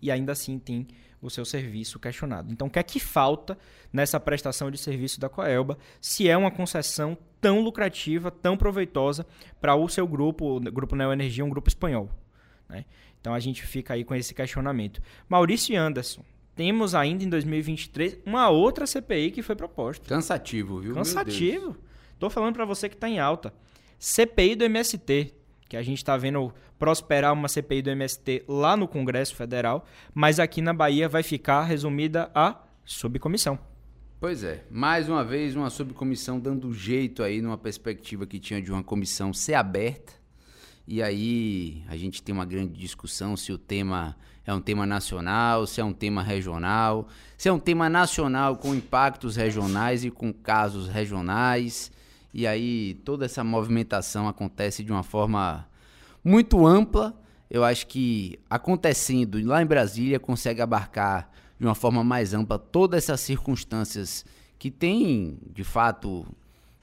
e 0.02 0.10
ainda 0.10 0.32
assim 0.32 0.58
tem 0.58 0.86
o 1.22 1.30
seu 1.30 1.44
serviço 1.44 1.98
questionado. 1.98 2.52
Então, 2.52 2.66
o 2.66 2.70
que 2.70 2.78
é 2.78 2.82
que 2.82 3.00
falta 3.00 3.56
nessa 3.92 4.20
prestação 4.20 4.70
de 4.70 4.78
serviço 4.78 5.18
da 5.18 5.28
Coelba 5.28 5.78
se 6.00 6.28
é 6.28 6.36
uma 6.36 6.50
concessão 6.50 7.16
tão 7.40 7.60
lucrativa, 7.60 8.30
tão 8.30 8.56
proveitosa 8.56 9.24
para 9.60 9.74
o 9.74 9.88
seu 9.88 10.06
grupo, 10.06 10.56
o 10.56 10.60
Grupo 10.60 10.94
Neoenergia, 10.94 11.44
um 11.44 11.48
grupo 11.48 11.68
espanhol? 11.68 12.10
Né? 12.68 12.84
Então, 13.20 13.32
a 13.32 13.40
gente 13.40 13.64
fica 13.64 13.94
aí 13.94 14.04
com 14.04 14.14
esse 14.14 14.34
questionamento. 14.34 15.00
Maurício 15.28 15.72
e 15.72 15.76
Anderson, 15.76 16.22
temos 16.54 16.94
ainda 16.94 17.24
em 17.24 17.28
2023 17.28 18.18
uma 18.26 18.48
outra 18.50 18.86
CPI 18.86 19.30
que 19.30 19.42
foi 19.42 19.56
proposta. 19.56 20.06
Cansativo, 20.08 20.80
viu? 20.80 20.94
Cansativo. 20.94 21.76
Estou 22.16 22.28
falando 22.28 22.54
para 22.54 22.64
você 22.64 22.88
que 22.88 22.96
está 22.96 23.08
em 23.08 23.20
alta. 23.20 23.54
CPI 23.98 24.56
do 24.56 24.64
MST 24.64 25.32
que 25.68 25.76
a 25.76 25.82
gente 25.82 25.98
está 25.98 26.16
vendo 26.16 26.52
prosperar 26.78 27.32
uma 27.32 27.48
CPI 27.48 27.82
do 27.82 27.90
MST 27.90 28.44
lá 28.46 28.76
no 28.76 28.86
Congresso 28.86 29.34
Federal, 29.34 29.84
mas 30.14 30.38
aqui 30.38 30.60
na 30.60 30.72
Bahia 30.72 31.08
vai 31.08 31.22
ficar 31.22 31.64
resumida 31.64 32.30
a 32.34 32.60
subcomissão. 32.84 33.58
Pois 34.20 34.42
é, 34.44 34.64
mais 34.70 35.08
uma 35.08 35.24
vez 35.24 35.54
uma 35.56 35.68
subcomissão 35.68 36.38
dando 36.40 36.72
jeito 36.72 37.22
aí 37.22 37.42
numa 37.42 37.58
perspectiva 37.58 38.26
que 38.26 38.38
tinha 38.38 38.62
de 38.62 38.72
uma 38.72 38.82
comissão 38.82 39.32
ser 39.32 39.54
aberta. 39.54 40.12
E 40.88 41.02
aí 41.02 41.82
a 41.88 41.96
gente 41.96 42.22
tem 42.22 42.32
uma 42.32 42.46
grande 42.46 42.78
discussão 42.78 43.36
se 43.36 43.52
o 43.52 43.58
tema 43.58 44.16
é 44.46 44.54
um 44.54 44.60
tema 44.60 44.86
nacional, 44.86 45.66
se 45.66 45.80
é 45.80 45.84
um 45.84 45.92
tema 45.92 46.22
regional, 46.22 47.08
se 47.36 47.48
é 47.48 47.52
um 47.52 47.58
tema 47.58 47.90
nacional 47.90 48.56
com 48.56 48.74
impactos 48.74 49.34
regionais 49.34 50.04
e 50.04 50.10
com 50.10 50.32
casos 50.32 50.88
regionais. 50.88 51.90
E 52.39 52.47
aí 52.47 53.01
toda 53.03 53.24
essa 53.24 53.43
movimentação 53.43 54.28
acontece 54.28 54.84
de 54.84 54.93
uma 54.93 55.03
forma 55.03 55.66
muito 56.22 56.66
ampla. 56.66 57.18
Eu 57.49 57.64
acho 57.64 57.87
que 57.87 58.39
acontecendo 58.51 59.43
lá 59.43 59.62
em 59.62 59.66
Brasília 59.66 60.20
consegue 60.20 60.61
abarcar 60.61 61.30
de 61.59 61.64
uma 61.64 61.74
forma 61.74 62.05
mais 62.05 62.34
ampla 62.34 62.59
todas 62.59 63.05
essas 63.05 63.22
circunstâncias 63.22 64.22
que 64.59 64.70
têm, 64.70 65.39
de 65.51 65.64
fato, 65.64 66.26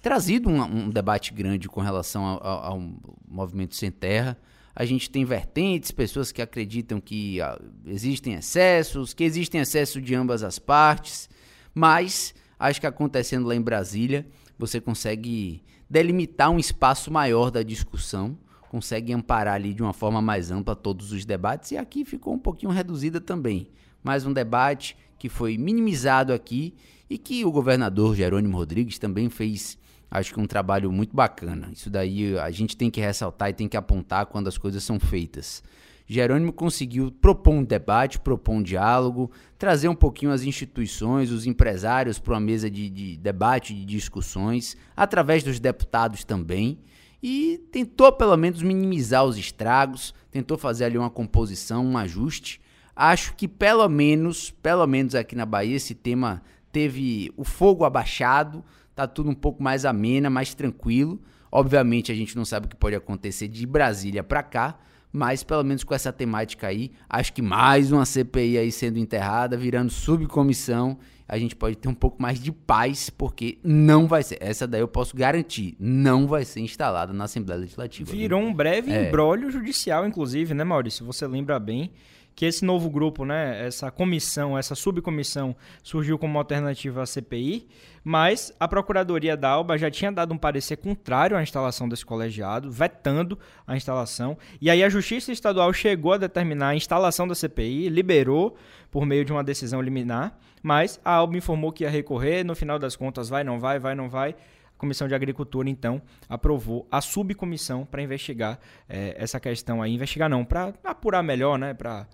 trazido 0.01 0.49
um, 0.49 0.59
um 0.63 0.89
debate 0.89 1.31
grande 1.31 1.69
com 1.69 1.81
relação 1.81 2.25
ao, 2.41 2.81
movimento 3.27 3.75
sem 3.75 3.91
terra. 3.91 4.35
A 4.75 4.85
gente 4.85 5.07
tem 5.07 5.23
vertentes, 5.23 5.91
pessoas 5.91 6.31
que 6.31 6.41
acreditam 6.41 6.99
que 6.99 7.39
ah, 7.39 7.61
existem 7.85 8.33
excessos, 8.33 9.13
que 9.13 9.23
existem 9.23 9.61
excessos 9.61 10.01
de 10.01 10.15
ambas 10.15 10.41
as 10.41 10.57
partes, 10.57 11.29
mas 11.75 12.33
acho 12.57 12.81
que 12.81 12.87
acontecendo 12.87 13.45
lá 13.45 13.53
em 13.53 13.61
Brasília, 13.61 14.25
você 14.65 14.79
consegue 14.79 15.61
delimitar 15.89 16.49
um 16.49 16.57
espaço 16.57 17.11
maior 17.11 17.51
da 17.51 17.61
discussão, 17.61 18.37
consegue 18.69 19.11
amparar 19.11 19.55
ali 19.55 19.73
de 19.73 19.83
uma 19.83 19.91
forma 19.91 20.21
mais 20.21 20.51
ampla 20.51 20.73
todos 20.73 21.11
os 21.11 21.25
debates, 21.25 21.71
e 21.71 21.77
aqui 21.77 22.05
ficou 22.05 22.33
um 22.33 22.39
pouquinho 22.39 22.71
reduzida 22.71 23.19
também. 23.19 23.67
Mais 24.01 24.25
um 24.25 24.31
debate 24.31 24.95
que 25.19 25.27
foi 25.27 25.57
minimizado 25.57 26.31
aqui 26.31 26.73
e 27.09 27.17
que 27.17 27.43
o 27.43 27.51
governador 27.51 28.15
Jerônimo 28.15 28.55
Rodrigues 28.55 28.97
também 28.97 29.29
fez, 29.29 29.77
acho 30.09 30.33
que 30.33 30.39
um 30.39 30.47
trabalho 30.47 30.89
muito 30.93 31.13
bacana. 31.13 31.69
Isso 31.73 31.89
daí 31.89 32.37
a 32.39 32.49
gente 32.49 32.77
tem 32.77 32.89
que 32.89 33.01
ressaltar 33.01 33.49
e 33.49 33.53
tem 33.53 33.67
que 33.67 33.75
apontar 33.75 34.27
quando 34.27 34.47
as 34.47 34.57
coisas 34.57 34.81
são 34.81 34.97
feitas. 34.97 35.61
Jerônimo 36.05 36.51
conseguiu 36.51 37.11
propor 37.11 37.53
um 37.53 37.63
debate, 37.63 38.19
propor 38.19 38.53
um 38.53 38.61
diálogo, 38.61 39.31
trazer 39.57 39.87
um 39.87 39.95
pouquinho 39.95 40.31
as 40.31 40.43
instituições, 40.43 41.31
os 41.31 41.47
empresários 41.47 42.19
para 42.19 42.33
uma 42.33 42.39
mesa 42.39 42.69
de, 42.69 42.89
de 42.89 43.17
debate, 43.17 43.73
de 43.73 43.85
discussões, 43.85 44.75
através 44.95 45.43
dos 45.43 45.59
deputados 45.59 46.23
também, 46.23 46.79
e 47.21 47.57
tentou 47.71 48.11
pelo 48.11 48.35
menos 48.35 48.61
minimizar 48.61 49.23
os 49.23 49.37
estragos, 49.37 50.13
tentou 50.29 50.57
fazer 50.57 50.85
ali 50.85 50.97
uma 50.97 51.09
composição, 51.09 51.85
um 51.85 51.97
ajuste. 51.97 52.59
Acho 52.93 53.33
que 53.35 53.47
pelo 53.47 53.87
menos, 53.87 54.51
pelo 54.51 54.85
menos 54.85 55.15
aqui 55.15 55.35
na 55.35 55.45
Bahia, 55.45 55.77
esse 55.77 55.95
tema 55.95 56.43
teve 56.69 57.31
o 57.37 57.45
fogo 57.45 57.85
abaixado, 57.85 58.63
tá 58.93 59.07
tudo 59.07 59.29
um 59.29 59.35
pouco 59.35 59.63
mais 59.63 59.85
amena, 59.85 60.29
mais 60.29 60.53
tranquilo. 60.53 61.21
Obviamente 61.49 62.11
a 62.11 62.15
gente 62.15 62.35
não 62.35 62.43
sabe 62.43 62.65
o 62.65 62.69
que 62.69 62.75
pode 62.75 62.95
acontecer 62.95 63.47
de 63.47 63.65
Brasília 63.65 64.23
para 64.23 64.43
cá, 64.43 64.77
mas 65.13 65.43
pelo 65.43 65.63
menos 65.63 65.83
com 65.83 65.93
essa 65.93 66.11
temática 66.11 66.67
aí, 66.67 66.91
acho 67.07 67.31
que 67.31 67.41
mais 67.41 67.91
uma 67.91 68.03
CPI 68.03 68.57
aí 68.57 68.71
sendo 68.71 68.97
enterrada, 68.97 69.55
virando 69.55 69.91
subcomissão, 69.91 70.97
a 71.27 71.37
gente 71.37 71.55
pode 71.55 71.77
ter 71.77 71.87
um 71.87 71.93
pouco 71.93 72.21
mais 72.21 72.41
de 72.41 72.51
paz, 72.51 73.11
porque 73.11 73.59
não 73.63 74.07
vai 74.07 74.23
ser, 74.23 74.39
essa 74.41 74.67
daí 74.67 74.81
eu 74.81 74.87
posso 74.87 75.15
garantir, 75.15 75.75
não 75.79 76.27
vai 76.27 76.43
ser 76.43 76.61
instalada 76.61 77.13
na 77.13 77.25
Assembleia 77.25 77.61
Legislativa. 77.61 78.11
Virou 78.11 78.41
viu? 78.41 78.49
um 78.49 78.53
breve 78.53 78.91
é. 78.91 79.07
embrólio 79.07 79.51
judicial, 79.51 80.05
inclusive, 80.07 80.53
né, 80.53 80.63
Maurício? 80.63 81.05
Você 81.05 81.27
lembra 81.27 81.59
bem 81.59 81.91
que 82.35 82.45
esse 82.45 82.65
novo 82.65 82.89
grupo, 82.89 83.25
né, 83.25 83.65
essa 83.65 83.91
comissão, 83.91 84.57
essa 84.57 84.75
subcomissão 84.75 85.55
surgiu 85.81 86.17
como 86.17 86.37
alternativa 86.37 87.03
à 87.03 87.05
CPI, 87.05 87.67
mas 88.03 88.53
a 88.59 88.67
Procuradoria 88.67 89.37
da 89.37 89.49
Alba 89.49 89.77
já 89.77 89.89
tinha 89.89 90.11
dado 90.11 90.33
um 90.33 90.37
parecer 90.37 90.77
contrário 90.77 91.37
à 91.37 91.43
instalação 91.43 91.87
desse 91.87 92.05
colegiado, 92.05 92.71
vetando 92.71 93.37
a 93.65 93.75
instalação, 93.75 94.37
e 94.59 94.69
aí 94.69 94.83
a 94.83 94.89
Justiça 94.89 95.31
Estadual 95.31 95.71
chegou 95.73 96.13
a 96.13 96.17
determinar 96.17 96.69
a 96.69 96.75
instalação 96.75 97.27
da 97.27 97.35
CPI, 97.35 97.89
liberou 97.89 98.55
por 98.91 99.05
meio 99.05 99.23
de 99.23 99.31
uma 99.31 99.43
decisão 99.43 99.81
liminar, 99.81 100.37
mas 100.61 100.99
a 101.03 101.13
Alba 101.13 101.37
informou 101.37 101.71
que 101.71 101.83
ia 101.83 101.89
recorrer, 101.89 102.43
no 102.43 102.55
final 102.55 102.79
das 102.79 102.95
contas 102.95 103.29
vai, 103.29 103.43
não 103.43 103.59
vai, 103.59 103.79
vai, 103.79 103.95
não 103.95 104.09
vai, 104.09 104.35
Comissão 104.83 105.07
de 105.07 105.15
Agricultura, 105.15 105.69
então, 105.69 106.01
aprovou 106.27 106.85
a 106.91 106.99
subcomissão 106.99 107.85
para 107.85 108.01
investigar 108.01 108.59
é, 108.89 109.15
essa 109.17 109.39
questão 109.39 109.81
aí. 109.81 109.93
Investigar 109.93 110.29
não, 110.29 110.43
para 110.43 110.73
apurar 110.83 111.23
melhor, 111.23 111.57
né? 111.57 111.73
Para 111.73 112.05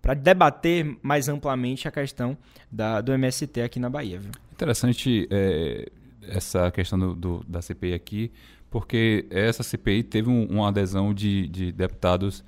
para 0.00 0.14
debater 0.14 0.96
mais 1.02 1.28
amplamente 1.28 1.86
a 1.86 1.90
questão 1.90 2.36
da, 2.70 3.00
do 3.00 3.12
MST 3.12 3.60
aqui 3.62 3.78
na 3.78 3.90
Bahia. 3.90 4.18
Viu? 4.18 4.32
Interessante 4.52 5.28
é, 5.30 5.90
essa 6.22 6.70
questão 6.70 6.98
do, 6.98 7.14
do, 7.14 7.44
da 7.46 7.60
CPI 7.60 7.94
aqui, 7.94 8.32
porque 8.70 9.26
essa 9.30 9.62
CPI 9.62 10.02
teve 10.04 10.30
um, 10.30 10.46
uma 10.46 10.68
adesão 10.68 11.12
de, 11.12 11.48
de, 11.48 11.72
deputados 11.72 12.44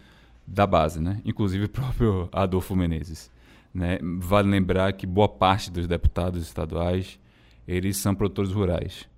da 0.46 0.66
base, 0.66 1.00
né? 1.00 1.20
inclusive 1.24 1.64
o 1.64 1.68
próprio 1.68 2.28
Adolfo 2.32 2.74
Menezes. 2.74 3.30
Né? 3.74 3.98
Vale 4.18 4.48
lembrar 4.48 4.92
que 4.92 5.06
boa 5.06 5.28
parte 5.28 5.70
dos 5.70 5.86
deputados 5.86 6.42
estaduais 6.42 7.18
eles 7.66 7.96
são 7.96 8.14
produtores 8.14 8.52
rurais, 8.52 9.08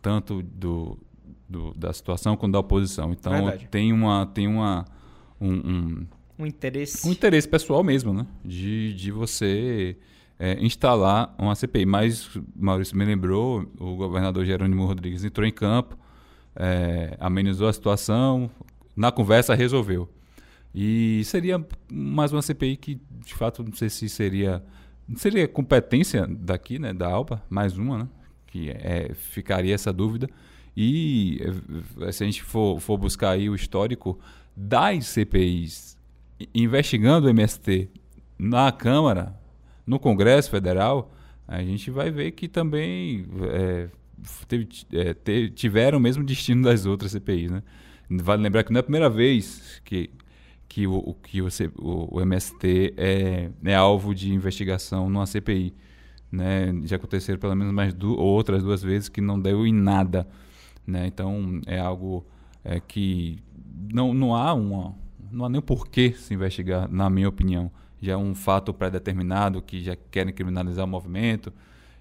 tanto 0.00 0.42
do, 0.42 0.98
do 1.48 1.72
da 1.74 1.92
situação 1.92 2.36
quanto 2.36 2.52
da 2.52 2.58
oposição. 2.60 3.12
Então 3.12 3.32
Verdade. 3.32 3.68
tem 3.68 3.92
uma 3.92 4.26
tem 4.26 4.46
uma 4.46 4.84
um, 5.40 5.52
um, 5.52 6.06
um, 6.38 6.46
interesse 6.46 7.06
um 7.06 7.12
interesse 7.12 7.48
pessoal 7.48 7.82
mesmo, 7.82 8.12
né? 8.12 8.26
De, 8.44 8.92
de 8.94 9.10
você 9.10 9.96
é, 10.38 10.62
instalar 10.64 11.34
uma 11.38 11.54
CPI. 11.54 11.86
Mas 11.86 12.28
Maurício 12.54 12.96
me 12.96 13.04
lembrou, 13.04 13.70
o 13.78 13.96
governador 13.96 14.44
Jerônimo 14.44 14.84
Rodrigues 14.86 15.24
entrou 15.24 15.46
em 15.46 15.52
campo, 15.52 15.96
é, 16.54 17.16
amenizou 17.20 17.68
a 17.68 17.72
situação, 17.72 18.50
na 18.94 19.10
conversa 19.10 19.54
resolveu. 19.54 20.08
E 20.74 21.22
seria 21.24 21.64
mais 21.90 22.32
uma 22.32 22.42
CPI 22.42 22.76
que, 22.76 23.00
de 23.24 23.34
fato, 23.34 23.62
não 23.62 23.72
sei 23.72 23.88
se 23.88 24.08
seria 24.08 24.62
seria 25.16 25.46
competência 25.46 26.26
daqui, 26.26 26.78
né, 26.78 26.92
da 26.92 27.08
Alba, 27.08 27.40
mais 27.48 27.78
uma, 27.78 27.98
né, 27.98 28.08
que 28.46 28.70
é, 28.70 29.12
ficaria 29.14 29.74
essa 29.74 29.92
dúvida. 29.92 30.28
E 30.76 31.40
eh, 32.00 32.12
se 32.12 32.22
a 32.22 32.26
gente 32.26 32.42
for, 32.42 32.78
for 32.80 32.98
buscar 32.98 33.30
aí 33.30 33.48
o 33.48 33.54
histórico 33.54 34.18
das 34.54 35.06
CPIs 35.06 35.95
investigando 36.54 37.26
o 37.26 37.30
MST 37.30 37.88
na 38.38 38.70
Câmara, 38.72 39.38
no 39.86 39.98
Congresso 39.98 40.50
Federal, 40.50 41.12
a 41.46 41.62
gente 41.62 41.90
vai 41.90 42.10
ver 42.10 42.32
que 42.32 42.48
também 42.48 43.26
é, 43.42 43.88
teve, 44.48 44.68
é, 44.92 45.48
tiveram 45.48 45.98
o 45.98 46.00
mesmo 46.00 46.24
destino 46.24 46.64
das 46.64 46.86
outras 46.86 47.12
CPIs. 47.12 47.50
Né? 47.50 47.62
Vale 48.10 48.42
lembrar 48.42 48.64
que 48.64 48.72
não 48.72 48.78
é 48.78 48.80
a 48.80 48.84
primeira 48.84 49.08
vez 49.08 49.80
que 49.84 50.10
que 50.68 50.86
o, 50.86 51.14
que 51.22 51.40
o, 51.40 51.48
o, 51.78 52.16
o 52.16 52.20
MST 52.20 52.94
é, 52.96 53.50
é 53.64 53.74
alvo 53.74 54.14
de 54.14 54.32
investigação 54.32 55.08
numa 55.08 55.24
CPI. 55.24 55.72
Né? 56.30 56.74
Já 56.84 56.96
aconteceram 56.96 57.38
pelo 57.38 57.54
menos 57.54 57.72
mais 57.72 57.94
du 57.94 58.18
outras 58.18 58.62
duas 58.62 58.82
vezes 58.82 59.08
que 59.08 59.20
não 59.20 59.40
deu 59.40 59.66
em 59.66 59.72
nada. 59.72 60.28
Né? 60.86 61.06
Então 61.06 61.60
é 61.66 61.78
algo 61.78 62.26
é, 62.64 62.80
que 62.80 63.38
não, 63.92 64.12
não 64.12 64.34
há 64.34 64.52
uma 64.52 64.94
não 65.30 65.44
há 65.44 65.48
nem 65.48 65.60
porquê 65.60 66.12
se 66.12 66.34
investigar, 66.34 66.88
na 66.90 67.08
minha 67.10 67.28
opinião. 67.28 67.70
Já 68.00 68.12
é 68.12 68.16
um 68.16 68.34
fato 68.34 68.72
pré-determinado 68.74 69.62
que 69.62 69.82
já 69.82 69.96
querem 70.10 70.32
criminalizar 70.32 70.84
o 70.84 70.88
movimento 70.88 71.52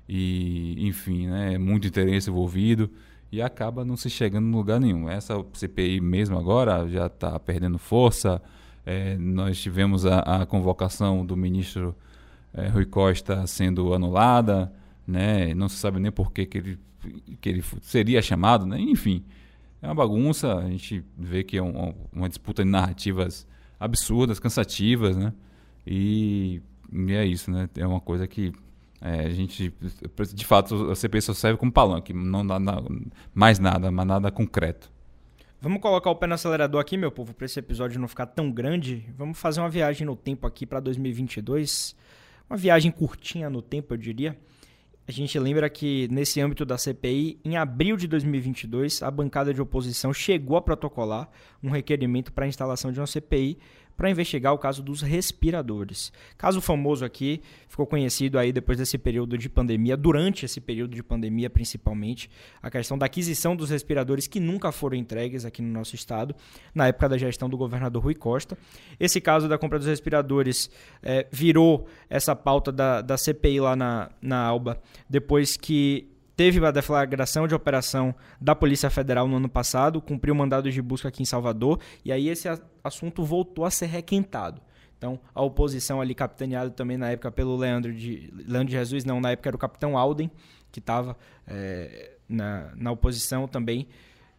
e, 0.07 0.87
enfim, 0.87 1.27
né, 1.27 1.53
é 1.53 1.57
muito 1.57 1.87
interesse 1.87 2.29
envolvido 2.29 2.89
e 3.31 3.41
acaba 3.41 3.83
não 3.83 3.97
se 3.97 4.09
chegando 4.09 4.47
em 4.47 4.51
lugar 4.51 4.79
nenhum. 4.79 5.09
Essa 5.09 5.43
CPI 5.53 5.99
mesmo 5.99 6.37
agora 6.37 6.87
já 6.87 7.07
está 7.07 7.39
perdendo 7.39 7.77
força, 7.77 8.41
é, 8.85 9.17
nós 9.17 9.59
tivemos 9.59 10.05
a, 10.05 10.19
a, 10.19 10.45
convocação 10.45 11.25
do 11.25 11.35
ministro 11.35 11.95
é, 12.53 12.67
Rui 12.67 12.85
Costa 12.85 13.45
sendo 13.47 13.93
anulada, 13.93 14.71
né? 15.07 15.53
não 15.53 15.67
se 15.67 15.77
sabe 15.77 15.99
nem 15.99 16.11
por 16.11 16.31
que, 16.31 16.45
que, 16.45 16.57
ele, 16.57 16.79
que 17.41 17.49
ele 17.49 17.63
seria 17.81 18.21
chamado, 18.21 18.65
né? 18.65 18.79
enfim. 18.79 19.23
É 19.85 19.87
uma 19.87 19.93
bagunça, 19.93 20.55
a 20.55 20.67
gente 20.67 21.05
vê 21.15 21.43
que 21.43 21.57
é 21.57 21.61
um, 21.61 21.93
uma 22.11 22.27
disputa 22.27 22.63
de 22.63 22.69
narrativas 22.71 23.45
absurdas, 23.79 24.39
cansativas, 24.39 25.15
né? 25.15 25.31
E, 25.85 26.59
e 26.91 27.13
é 27.13 27.23
isso, 27.23 27.51
né? 27.51 27.69
É 27.77 27.85
uma 27.85 28.01
coisa 28.01 28.25
que 28.25 28.51
é, 28.99 29.27
a 29.27 29.29
gente, 29.29 29.71
de 30.33 30.43
fato, 30.43 30.89
a 30.89 30.95
CPI 30.95 31.21
só 31.21 31.33
serve 31.35 31.59
como 31.59 31.71
palanque, 31.71 32.13
não 32.13 32.45
dá 32.45 32.57
mais 33.31 33.59
nada, 33.59 33.91
mas 33.91 34.07
nada 34.07 34.31
concreto. 34.31 34.91
Vamos 35.61 35.79
colocar 35.79 36.09
o 36.09 36.15
pé 36.15 36.25
no 36.25 36.33
acelerador 36.33 36.81
aqui, 36.81 36.97
meu 36.97 37.11
povo, 37.11 37.35
para 37.35 37.45
esse 37.45 37.59
episódio 37.59 37.99
não 37.99 38.07
ficar 38.07 38.25
tão 38.25 38.51
grande. 38.51 39.05
Vamos 39.15 39.37
fazer 39.37 39.59
uma 39.59 39.69
viagem 39.69 40.07
no 40.07 40.15
tempo 40.15 40.47
aqui 40.47 40.65
para 40.65 40.79
2022. 40.79 41.95
Uma 42.49 42.57
viagem 42.57 42.91
curtinha 42.91 43.51
no 43.51 43.61
tempo, 43.61 43.93
eu 43.93 43.97
diria. 43.97 44.35
A 45.07 45.11
gente 45.11 45.37
lembra 45.37 45.69
que 45.69 46.07
nesse 46.09 46.41
âmbito 46.41 46.65
da 46.65 46.79
CPI, 46.79 47.39
em 47.45 47.57
abril 47.57 47.95
de 47.95 48.07
2022, 48.07 49.03
a 49.03 49.11
bancada 49.11 49.53
de 49.53 49.61
oposição 49.61 50.11
chegou 50.11 50.57
a 50.57 50.61
protocolar 50.61 51.29
um 51.61 51.69
requerimento 51.69 52.33
para 52.33 52.45
a 52.45 52.47
instalação 52.47 52.91
de 52.91 52.99
uma 52.99 53.05
CPI 53.05 53.59
para 53.95 54.09
investigar 54.09 54.53
o 54.53 54.57
caso 54.57 54.83
dos 54.83 55.01
respiradores. 55.01 56.11
Caso 56.37 56.59
famoso 56.61 57.05
aqui, 57.05 57.41
ficou 57.67 57.85
conhecido 57.85 58.37
aí 58.37 58.51
depois 58.51 58.77
desse 58.77 58.97
período 58.97 59.37
de 59.37 59.49
pandemia, 59.49 59.95
durante 59.95 60.45
esse 60.45 60.59
período 60.59 60.95
de 60.95 61.03
pandemia 61.03 61.49
principalmente, 61.49 62.29
a 62.61 62.69
questão 62.69 62.97
da 62.97 63.05
aquisição 63.05 63.55
dos 63.55 63.69
respiradores 63.69 64.27
que 64.27 64.39
nunca 64.39 64.71
foram 64.71 64.95
entregues 64.97 65.45
aqui 65.45 65.61
no 65.61 65.71
nosso 65.71 65.95
estado, 65.95 66.35
na 66.73 66.87
época 66.87 67.09
da 67.09 67.17
gestão 67.17 67.49
do 67.49 67.57
governador 67.57 68.03
Rui 68.03 68.15
Costa. 68.15 68.57
Esse 68.99 69.21
caso 69.21 69.47
da 69.47 69.57
compra 69.57 69.79
dos 69.79 69.87
respiradores 69.87 70.69
é, 71.01 71.27
virou 71.31 71.87
essa 72.09 72.35
pauta 72.35 72.71
da, 72.71 73.01
da 73.01 73.17
CPI 73.17 73.59
lá 73.59 73.75
na, 73.75 74.09
na 74.21 74.39
Alba, 74.39 74.81
depois 75.09 75.57
que 75.57 76.14
teve 76.35 76.63
a 76.65 76.71
deflagração 76.71 77.47
de 77.47 77.55
operação 77.55 78.13
da 78.39 78.55
Polícia 78.55 78.89
Federal 78.89 79.27
no 79.27 79.37
ano 79.37 79.49
passado, 79.49 80.01
cumpriu 80.01 80.35
mandados 80.35 80.73
de 80.73 80.81
busca 80.81 81.07
aqui 81.07 81.21
em 81.21 81.25
Salvador, 81.25 81.79
e 82.03 82.11
aí 82.11 82.29
esse 82.29 82.47
assunto 82.83 83.23
voltou 83.23 83.65
a 83.65 83.71
ser 83.71 83.87
requentado. 83.87 84.61
Então, 84.97 85.19
a 85.33 85.41
oposição 85.41 86.01
ali 86.01 86.15
capitaneada 86.15 86.69
também 86.69 86.97
na 86.97 87.09
época 87.09 87.31
pelo 87.31 87.55
Leandro 87.55 87.93
de, 87.93 88.31
Leandro 88.33 88.69
de 88.69 88.73
Jesus, 88.73 89.03
não, 89.05 89.19
na 89.19 89.31
época 89.31 89.49
era 89.49 89.55
o 89.55 89.59
capitão 89.59 89.97
Alden, 89.97 90.31
que 90.71 90.79
estava 90.79 91.17
é, 91.47 92.13
na, 92.27 92.71
na 92.75 92.91
oposição 92.91 93.47
também, 93.47 93.87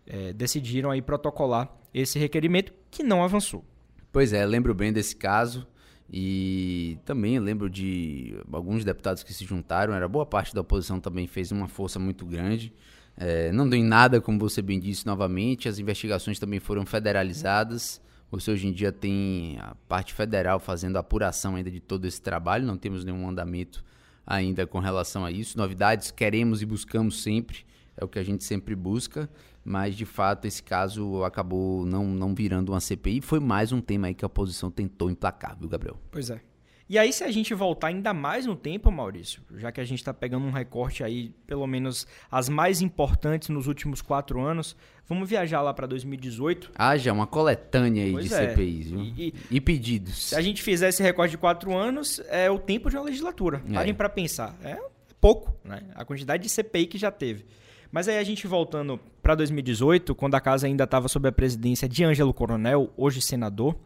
é, 0.07 0.33
decidiram 0.33 0.91
aí 0.91 1.03
protocolar 1.03 1.71
esse 1.93 2.19
requerimento 2.19 2.73
que 2.91 3.03
não 3.03 3.23
avançou. 3.23 3.65
Pois 4.13 4.33
é, 4.33 4.45
lembro 4.45 4.75
bem 4.75 4.93
desse 4.93 5.15
caso. 5.15 5.67
E 6.13 6.99
também 7.05 7.39
lembro 7.39 7.69
de 7.69 8.37
alguns 8.53 8.85
deputados 8.85 9.23
que 9.23 9.35
se 9.35 9.45
juntaram, 9.45 9.93
era 9.93 10.07
boa 10.07 10.25
parte 10.25 10.55
da 10.55 10.61
oposição 10.61 11.01
também 11.01 11.27
fez 11.27 11.51
uma 11.51 11.67
força 11.67 11.99
muito 11.99 12.25
grande. 12.25 12.73
É, 13.17 13.51
não 13.51 13.69
deu 13.69 13.79
em 13.79 13.85
nada, 13.85 14.21
como 14.21 14.39
você 14.39 14.63
bem 14.63 14.79
disse 14.79 15.07
novamente, 15.07 15.69
as 15.69 15.79
investigações 15.79 16.39
também 16.39 16.61
foram 16.61 16.87
federalizadas. 16.87 18.01
Você 18.31 18.51
hoje 18.51 18.67
em 18.67 18.73
dia 18.73 18.93
tem 18.93 19.57
a 19.61 19.75
parte 19.89 20.13
federal 20.13 20.61
fazendo 20.61 20.97
a 20.97 21.01
apuração 21.01 21.57
ainda 21.57 21.71
de 21.71 21.81
todo 21.81 22.05
esse 22.05 22.21
trabalho, 22.21 22.67
não 22.67 22.77
temos 22.77 23.05
nenhum 23.05 23.29
andamento 23.29 23.85
ainda 24.27 24.67
com 24.67 24.79
relação 24.79 25.25
a 25.25 25.31
isso. 25.31 25.57
Novidades 25.57 26.11
queremos 26.11 26.61
e 26.61 26.67
buscamos 26.67 27.23
sempre, 27.23 27.65
é 27.97 28.05
o 28.05 28.09
que 28.09 28.19
a 28.19 28.25
gente 28.25 28.45
sempre 28.45 28.75
busca 28.75 29.29
mas 29.67 29.97
de 29.97 30.05
fato 30.05 30.47
esse 30.47 30.63
caso 30.63 31.25
acabou 31.25 31.85
não, 31.85 32.07
não 32.07 32.35
virando 32.35 32.71
uma 32.71 32.81
CPI. 32.81 33.21
Foi 33.21 33.41
mais 33.41 33.73
um 33.73 33.81
tema 33.81 34.07
aí 34.07 34.15
que 34.15 34.25
a 34.25 34.29
oposição 34.29 34.71
tentou 34.71 35.11
emplacar, 35.11 35.59
viu, 35.59 35.69
Gabriel? 35.69 35.99
Pois 36.11 36.31
é. 36.31 36.41
E 36.89 36.97
aí, 36.97 37.13
se 37.13 37.25
a 37.25 37.33
gente 37.33 37.53
voltar 37.53 37.89
ainda 37.89 38.15
mais 38.15 38.47
no 38.47 38.55
tempo, 38.55 38.93
Maurício, 38.93 39.43
já 39.57 39.73
que 39.73 39.81
a 39.81 39.85
gente 39.85 39.99
está 39.99 40.15
pegando 40.15 40.47
um 40.47 40.53
recorte 40.53 41.03
aí, 41.03 41.35
pelo 41.45 41.67
menos 41.67 42.07
as 42.31 42.49
mais 42.49 42.81
importantes 42.81 43.49
nos 43.49 43.67
últimos 43.67 44.01
quatro 44.01 44.41
anos, 44.41 44.77
vamos 45.09 45.29
viajar 45.29 45.63
lá 45.63 45.75
para 45.75 45.89
2018. 45.89 46.71
Ah, 46.77 46.97
já 46.97 47.13
uma 47.13 47.27
coletânea 47.27 48.05
aí 48.05 48.13
pois 48.13 48.29
de 48.29 48.35
é. 48.35 48.51
CPIs, 48.51 48.91
viu? 48.91 49.01
E, 49.01 49.35
e, 49.51 49.61
pedidos. 49.61 50.29
Se 50.29 50.37
a 50.37 50.41
gente 50.41 50.63
fizer 50.63 50.91
esse 50.91 51.03
recorte 51.03 51.33
de 51.33 51.39
quatro 51.39 51.77
anos, 51.77 52.23
é 52.29 52.49
o 52.49 52.59
tempo 52.59 52.89
de 52.89 52.97
uma 52.97 53.05
legislatura. 53.05 53.61
É. 53.69 53.75
Parem 53.75 53.93
para 53.93 54.09
pensar. 54.09 54.55
É 54.63 54.79
pouco, 55.21 55.53
né? 55.65 55.83
A 55.93 56.05
quantidade 56.05 56.45
de 56.45 56.49
CPI 56.49 56.87
que 56.87 56.99
já 56.99 57.11
teve. 57.11 57.45
Mas 57.91 58.09
aí 58.09 58.19
a 58.19 58.25
gente 58.25 58.47
voltando 58.47 58.99
para 59.23 59.35
2018, 59.35 60.15
quando 60.15 60.35
a 60.35 60.41
casa 60.41 60.67
ainda 60.67 60.85
estava 60.85 61.09
sob 61.09 61.29
a 61.29 61.33
presidência 61.33 61.89
de 61.89 62.05
Ângelo 62.05 62.35
Coronel, 62.35 62.93
hoje 62.97 63.21
senador, 63.21 63.77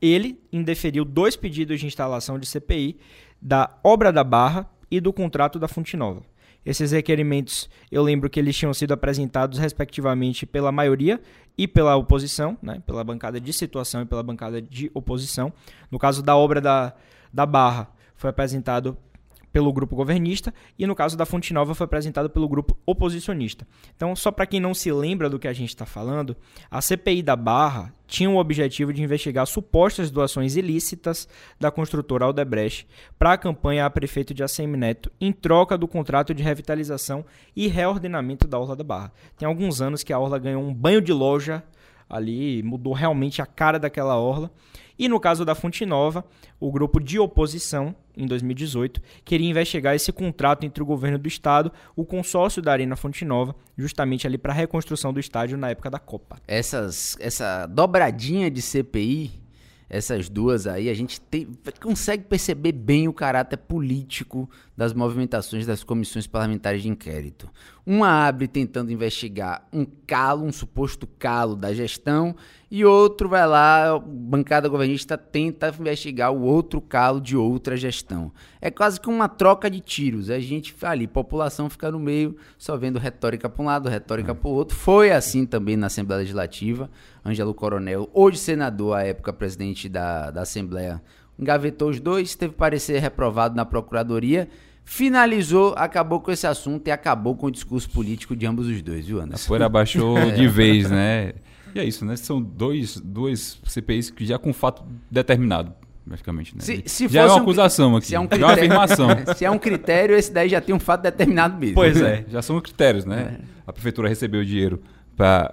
ele 0.00 0.40
indeferiu 0.52 1.04
dois 1.04 1.36
pedidos 1.36 1.80
de 1.80 1.86
instalação 1.86 2.38
de 2.38 2.46
CPI 2.46 2.98
da 3.40 3.78
obra 3.82 4.12
da 4.12 4.24
Barra 4.24 4.68
e 4.90 5.00
do 5.00 5.12
contrato 5.12 5.58
da 5.58 5.68
Fonte 5.68 5.96
Nova. 5.96 6.22
Esses 6.64 6.92
requerimentos, 6.92 7.68
eu 7.90 8.02
lembro 8.02 8.28
que 8.28 8.38
eles 8.38 8.56
tinham 8.56 8.74
sido 8.74 8.92
apresentados 8.92 9.58
respectivamente 9.58 10.44
pela 10.44 10.70
maioria 10.70 11.20
e 11.56 11.66
pela 11.66 11.96
oposição, 11.96 12.58
né, 12.60 12.82
pela 12.86 13.02
bancada 13.02 13.40
de 13.40 13.52
situação 13.52 14.02
e 14.02 14.06
pela 14.06 14.22
bancada 14.22 14.60
de 14.60 14.90
oposição. 14.92 15.52
No 15.90 15.98
caso 15.98 16.22
da 16.22 16.36
obra 16.36 16.60
da, 16.60 16.94
da 17.32 17.46
Barra, 17.46 17.90
foi 18.16 18.30
apresentado 18.30 18.98
pelo 19.58 19.72
grupo 19.72 19.96
governista 19.96 20.54
e 20.78 20.86
no 20.86 20.94
caso 20.94 21.16
da 21.16 21.26
Fonte 21.26 21.52
Nova 21.52 21.74
foi 21.74 21.84
apresentado 21.84 22.30
pelo 22.30 22.48
grupo 22.48 22.78
oposicionista. 22.86 23.66
Então, 23.96 24.14
só 24.14 24.30
para 24.30 24.46
quem 24.46 24.60
não 24.60 24.72
se 24.72 24.92
lembra 24.92 25.28
do 25.28 25.36
que 25.36 25.48
a 25.48 25.52
gente 25.52 25.70
está 25.70 25.84
falando, 25.84 26.36
a 26.70 26.80
CPI 26.80 27.24
da 27.24 27.34
Barra 27.34 27.92
tinha 28.06 28.30
o 28.30 28.36
objetivo 28.36 28.92
de 28.92 29.02
investigar 29.02 29.44
supostas 29.48 30.12
doações 30.12 30.54
ilícitas 30.54 31.28
da 31.58 31.72
construtora 31.72 32.26
Aldebrecht 32.26 32.86
para 33.18 33.32
a 33.32 33.36
campanha 33.36 33.84
a 33.84 33.90
prefeito 33.90 34.32
de 34.32 34.44
ACM 34.44 34.76
Neto 34.76 35.10
em 35.20 35.32
troca 35.32 35.76
do 35.76 35.88
contrato 35.88 36.32
de 36.32 36.40
revitalização 36.40 37.24
e 37.56 37.66
reordenamento 37.66 38.46
da 38.46 38.60
Orla 38.60 38.76
da 38.76 38.84
Barra. 38.84 39.12
Tem 39.36 39.48
alguns 39.48 39.82
anos 39.82 40.04
que 40.04 40.12
a 40.12 40.20
Orla 40.20 40.38
ganhou 40.38 40.62
um 40.62 40.72
banho 40.72 41.00
de 41.00 41.12
loja 41.12 41.64
ali, 42.08 42.62
mudou 42.62 42.92
realmente 42.92 43.42
a 43.42 43.46
cara 43.46 43.78
daquela 43.78 44.16
orla. 44.16 44.50
E 44.98 45.08
no 45.08 45.20
caso 45.20 45.44
da 45.44 45.54
Fonte 45.54 45.86
Nova, 45.86 46.24
o 46.58 46.72
grupo 46.72 46.98
de 46.98 47.18
oposição, 47.20 47.94
em 48.16 48.26
2018, 48.26 49.00
queria 49.24 49.48
investigar 49.48 49.94
esse 49.94 50.12
contrato 50.12 50.64
entre 50.64 50.82
o 50.82 50.86
governo 50.86 51.18
do 51.18 51.28
estado, 51.28 51.70
o 51.94 52.04
consórcio 52.04 52.60
da 52.60 52.72
Arena 52.72 52.96
Fonte 52.96 53.24
Nova, 53.24 53.54
justamente 53.76 54.26
ali 54.26 54.36
para 54.36 54.52
a 54.52 54.56
reconstrução 54.56 55.12
do 55.12 55.20
estádio 55.20 55.56
na 55.56 55.70
época 55.70 55.88
da 55.88 56.00
Copa. 56.00 56.38
Essas, 56.48 57.16
essa 57.20 57.66
dobradinha 57.66 58.50
de 58.50 58.60
CPI 58.60 59.47
essas 59.90 60.28
duas 60.28 60.66
aí, 60.66 60.90
a 60.90 60.94
gente 60.94 61.20
tem, 61.20 61.48
consegue 61.80 62.24
perceber 62.24 62.72
bem 62.72 63.08
o 63.08 63.12
caráter 63.12 63.56
político 63.56 64.48
das 64.76 64.92
movimentações 64.92 65.66
das 65.66 65.82
comissões 65.82 66.26
parlamentares 66.26 66.82
de 66.82 66.88
inquérito. 66.88 67.48
Uma 67.86 68.28
abre 68.28 68.46
tentando 68.46 68.92
investigar 68.92 69.66
um 69.72 69.86
calo, 70.06 70.44
um 70.44 70.52
suposto 70.52 71.06
calo 71.18 71.56
da 71.56 71.72
gestão, 71.72 72.36
e 72.70 72.84
outro 72.84 73.30
vai 73.30 73.46
lá, 73.46 73.94
a 73.94 73.98
bancada 73.98 74.68
governista 74.68 75.16
tenta 75.16 75.74
investigar 75.80 76.30
o 76.30 76.42
outro 76.42 76.82
calo 76.82 77.18
de 77.18 77.34
outra 77.34 77.78
gestão. 77.78 78.30
É 78.60 78.70
quase 78.70 79.00
que 79.00 79.08
uma 79.08 79.26
troca 79.26 79.70
de 79.70 79.80
tiros. 79.80 80.28
A 80.28 80.38
gente 80.38 80.76
ali, 80.82 81.06
população 81.06 81.70
fica 81.70 81.90
no 81.90 81.98
meio, 81.98 82.36
só 82.58 82.76
vendo 82.76 82.98
retórica 82.98 83.48
para 83.48 83.62
um 83.62 83.66
lado, 83.66 83.88
retórica 83.88 84.34
para 84.34 84.48
o 84.48 84.52
outro. 84.52 84.76
Foi 84.76 85.10
assim 85.10 85.46
também 85.46 85.78
na 85.78 85.86
Assembleia 85.86 86.20
Legislativa. 86.20 86.90
Ângelo 87.28 87.54
Coronel, 87.54 88.08
hoje 88.12 88.38
senador, 88.38 88.96
à 88.96 89.02
época 89.02 89.32
presidente 89.32 89.88
da, 89.88 90.30
da 90.30 90.42
Assembleia, 90.42 91.02
engavetou 91.38 91.90
os 91.90 92.00
dois, 92.00 92.34
teve 92.34 92.54
parecer 92.54 93.00
reprovado 93.00 93.54
na 93.54 93.64
Procuradoria 93.64 94.48
finalizou, 94.88 95.74
acabou 95.76 96.18
com 96.18 96.32
esse 96.32 96.46
assunto 96.46 96.88
e 96.88 96.90
acabou 96.90 97.36
com 97.36 97.48
o 97.48 97.50
discurso 97.50 97.90
político 97.90 98.34
de 98.34 98.46
ambos 98.46 98.66
os 98.66 98.80
dois, 98.80 99.06
viu, 99.06 99.20
Anderson? 99.20 99.44
A 99.44 99.48
poeira 99.48 99.66
abaixou 99.66 100.16
é. 100.16 100.30
de 100.30 100.48
vez, 100.48 100.90
né? 100.90 101.34
E 101.74 101.78
é 101.78 101.84
isso, 101.84 102.06
né? 102.06 102.16
São 102.16 102.40
dois, 102.40 102.98
dois 102.98 103.60
CPIs 103.66 104.08
que 104.08 104.24
já 104.24 104.38
com 104.38 104.50
fato 104.50 104.82
determinado, 105.10 105.74
praticamente, 106.06 106.56
né? 106.56 106.62
Se, 106.62 106.82
se 106.86 107.06
já 107.06 107.20
é 107.20 107.26
uma 107.26 107.36
acusação 107.36 107.96
aqui, 107.96 108.06
se 108.06 108.14
é 108.14 108.20
um 108.20 108.26
critério, 108.26 108.56
já 108.56 108.62
é 108.62 108.66
uma 108.66 108.84
afirmação. 108.84 109.08
se 109.36 109.44
é 109.44 109.50
um 109.50 109.58
critério, 109.58 110.16
esse 110.16 110.32
daí 110.32 110.48
já 110.48 110.60
tem 110.62 110.74
um 110.74 110.80
fato 110.80 111.02
determinado 111.02 111.58
mesmo. 111.58 111.74
Pois 111.74 112.00
é, 112.00 112.24
já 112.32 112.40
são 112.40 112.58
critérios, 112.58 113.04
né? 113.04 113.38
É. 113.38 113.44
A 113.66 113.72
prefeitura 113.74 114.08
recebeu 114.08 114.40
o 114.40 114.44
dinheiro 114.44 114.80
para 115.18 115.50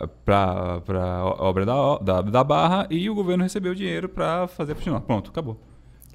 a 0.87 1.25
obra 1.25 1.65
da, 1.65 1.97
da, 1.97 2.21
da 2.21 2.43
Barra 2.43 2.87
e 2.91 3.09
o 3.09 3.15
governo 3.15 3.43
recebeu 3.43 3.71
o 3.71 3.75
dinheiro 3.75 4.07
para 4.07 4.47
fazer 4.47 4.75
funcionar. 4.75 5.01
Pronto, 5.01 5.31
acabou. 5.31 5.59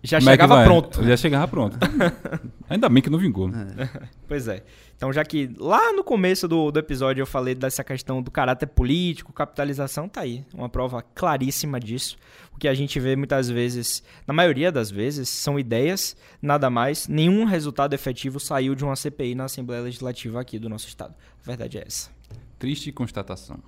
Já 0.03 0.19
Como 0.19 0.31
é 0.31 0.33
chegava 0.33 0.63
é 0.63 0.65
pronto. 0.65 1.05
Já 1.05 1.17
chegava 1.17 1.49
pronto. 1.49 1.77
Ainda 2.71 2.89
bem 2.89 3.03
que 3.03 3.11
não 3.11 3.19
vingou. 3.19 3.49
Né? 3.49 3.91
Pois 4.27 4.49
é. 4.49 4.63
Então, 4.97 5.13
já 5.13 5.23
que 5.25 5.55
lá 5.59 5.93
no 5.93 6.03
começo 6.03 6.49
do, 6.49 6.71
do 6.71 6.79
episódio 6.79 7.21
eu 7.21 7.27
falei 7.27 7.55
dessa 7.55 7.85
questão 7.85 8.23
do 8.23 8.31
caráter 8.31 8.67
político, 8.67 9.33
capitalização, 9.33 10.09
tá 10.09 10.23
aí. 10.23 10.45
Uma 10.55 10.69
prova 10.69 11.03
claríssima 11.15 11.79
disso. 11.79 12.17
O 12.55 12.59
que 12.59 12.69
a 12.69 12.73
gente 12.73 12.99
vê 12.99 13.15
muitas 13.15 13.51
vezes, 13.51 14.03
na 14.27 14.33
maioria 14.33 14.73
das 14.73 14.91
vezes, 14.91 15.29
são 15.29 15.59
ideias, 15.59 16.17
nada 16.41 16.71
mais. 16.71 17.07
Nenhum 17.07 17.45
resultado 17.45 17.93
efetivo 17.93 18.41
saiu 18.41 18.75
de 18.75 18.85
uma 18.85 18.97
CPI 18.97 19.35
na 19.35 19.45
Assembleia 19.45 19.83
Legislativa 19.83 20.41
aqui 20.41 20.59
do 20.59 20.69
nosso 20.69 20.89
estado. 20.89 21.15
A 21.43 21.47
verdade 21.47 21.79
é 21.79 21.85
essa. 21.87 22.20
Triste 22.61 22.93
constatação. 22.93 23.59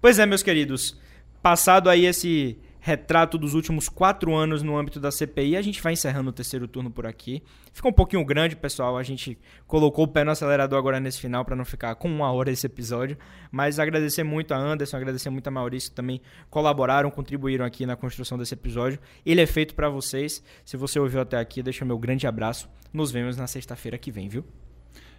Pois 0.00 0.18
é, 0.18 0.24
meus 0.24 0.42
queridos. 0.42 0.98
Passado 1.42 1.90
aí 1.90 2.06
esse 2.06 2.58
retrato 2.80 3.36
dos 3.36 3.52
últimos 3.52 3.86
quatro 3.86 4.34
anos 4.34 4.62
no 4.62 4.78
âmbito 4.78 4.98
da 4.98 5.10
CPI. 5.10 5.58
A 5.58 5.62
gente 5.62 5.82
vai 5.82 5.92
encerrando 5.92 6.30
o 6.30 6.32
terceiro 6.32 6.66
turno 6.66 6.90
por 6.90 7.06
aqui. 7.06 7.42
Ficou 7.70 7.90
um 7.90 7.94
pouquinho 7.94 8.24
grande, 8.24 8.56
pessoal. 8.56 8.96
A 8.96 9.02
gente 9.02 9.38
colocou 9.66 10.06
o 10.06 10.08
pé 10.08 10.24
no 10.24 10.30
acelerador 10.30 10.78
agora 10.78 10.98
nesse 10.98 11.20
final 11.20 11.44
para 11.44 11.54
não 11.54 11.66
ficar 11.66 11.94
com 11.96 12.08
uma 12.08 12.32
hora 12.32 12.50
esse 12.50 12.64
episódio. 12.64 13.18
Mas 13.52 13.78
agradecer 13.78 14.24
muito 14.24 14.54
a 14.54 14.56
Anderson, 14.56 14.96
agradecer 14.96 15.28
muito 15.28 15.46
a 15.46 15.50
Maurício 15.50 15.90
que 15.90 15.96
também 15.96 16.22
colaboraram, 16.48 17.10
contribuíram 17.10 17.66
aqui 17.66 17.84
na 17.84 17.94
construção 17.94 18.38
desse 18.38 18.54
episódio. 18.54 18.98
Ele 19.24 19.42
é 19.42 19.46
feito 19.46 19.74
para 19.74 19.90
vocês. 19.90 20.42
Se 20.64 20.78
você 20.78 20.98
ouviu 20.98 21.20
até 21.20 21.36
aqui, 21.36 21.62
deixa 21.62 21.84
o 21.84 21.86
meu 21.86 21.98
grande 21.98 22.26
abraço. 22.26 22.70
Nos 22.90 23.12
vemos 23.12 23.36
na 23.36 23.46
sexta-feira 23.46 23.98
que 23.98 24.10
vem, 24.10 24.30
viu? 24.30 24.46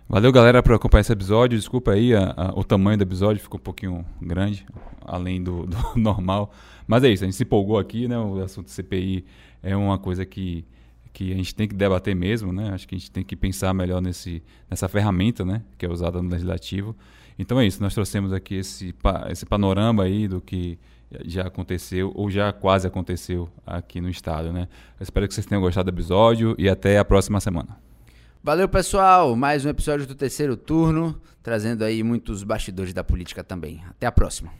Valeu, 0.07 0.31
galera, 0.31 0.61
por 0.61 0.71
acompanhar 0.73 1.01
esse 1.01 1.11
episódio. 1.11 1.57
Desculpa 1.57 1.91
aí, 1.91 2.13
a, 2.13 2.31
a, 2.37 2.59
o 2.59 2.63
tamanho 2.63 2.95
do 2.95 3.01
episódio 3.01 3.41
ficou 3.41 3.59
um 3.59 3.63
pouquinho 3.63 4.05
grande, 4.21 4.63
além 5.03 5.43
do, 5.43 5.65
do, 5.65 5.77
normal. 5.97 6.53
Mas 6.85 7.03
é 7.03 7.09
isso, 7.09 7.23
a 7.23 7.25
gente 7.25 7.35
se 7.35 7.41
empolgou 7.41 7.79
aqui, 7.79 8.07
né? 8.07 8.15
O 8.19 8.39
assunto 8.39 8.69
CPI 8.69 9.25
é 9.63 9.75
uma 9.75 9.97
coisa 9.97 10.23
que, 10.23 10.63
que 11.11 11.33
a 11.33 11.35
gente 11.35 11.55
tem 11.55 11.67
que 11.67 11.73
debater 11.73 12.15
mesmo, 12.15 12.53
né? 12.53 12.69
Acho 12.69 12.87
que 12.87 12.93
a 12.93 12.97
gente 12.99 13.09
tem 13.09 13.23
que 13.23 13.35
pensar 13.35 13.73
melhor 13.73 13.99
nesse, 13.99 14.43
nessa 14.69 14.87
ferramenta, 14.87 15.43
né? 15.43 15.63
Que 15.75 15.87
é 15.87 15.89
usada 15.89 16.21
no 16.21 16.29
legislativo. 16.29 16.95
Então 17.39 17.59
é 17.59 17.65
isso, 17.65 17.81
nós 17.81 17.95
trouxemos 17.95 18.31
aqui 18.31 18.55
esse, 18.55 18.93
esse 19.31 19.45
panorama 19.45 20.03
aí 20.03 20.27
do 20.27 20.39
que 20.39 20.77
já 21.25 21.47
aconteceu 21.47 22.11
ou 22.13 22.29
já 22.29 22.53
quase 22.53 22.85
aconteceu 22.85 23.49
aqui 23.65 23.99
no 23.99 24.09
estado, 24.09 24.53
né? 24.53 24.67
Eu 24.99 25.03
espero 25.03 25.27
que 25.27 25.33
vocês 25.33 25.47
tenham 25.47 25.61
gostado 25.61 25.91
do 25.91 25.95
episódio 25.95 26.55
e 26.59 26.69
até 26.69 26.99
a 26.99 27.03
próxima 27.03 27.39
semana. 27.39 27.84
Valeu, 28.45 28.69
pessoal. 28.69 29.35
Mais 29.35 29.65
um 29.65 29.69
episódio 29.69 30.05
do 30.05 30.13
terceiro 30.13 30.55
turno, 30.55 31.19
trazendo 31.41 31.83
aí 31.83 32.03
muitos 32.03 32.43
bastidores 32.43 32.93
da 32.93 33.03
política 33.03 33.43
também. 33.43 33.83
Até 33.89 34.05
a 34.05 34.11
próxima. 34.11 34.53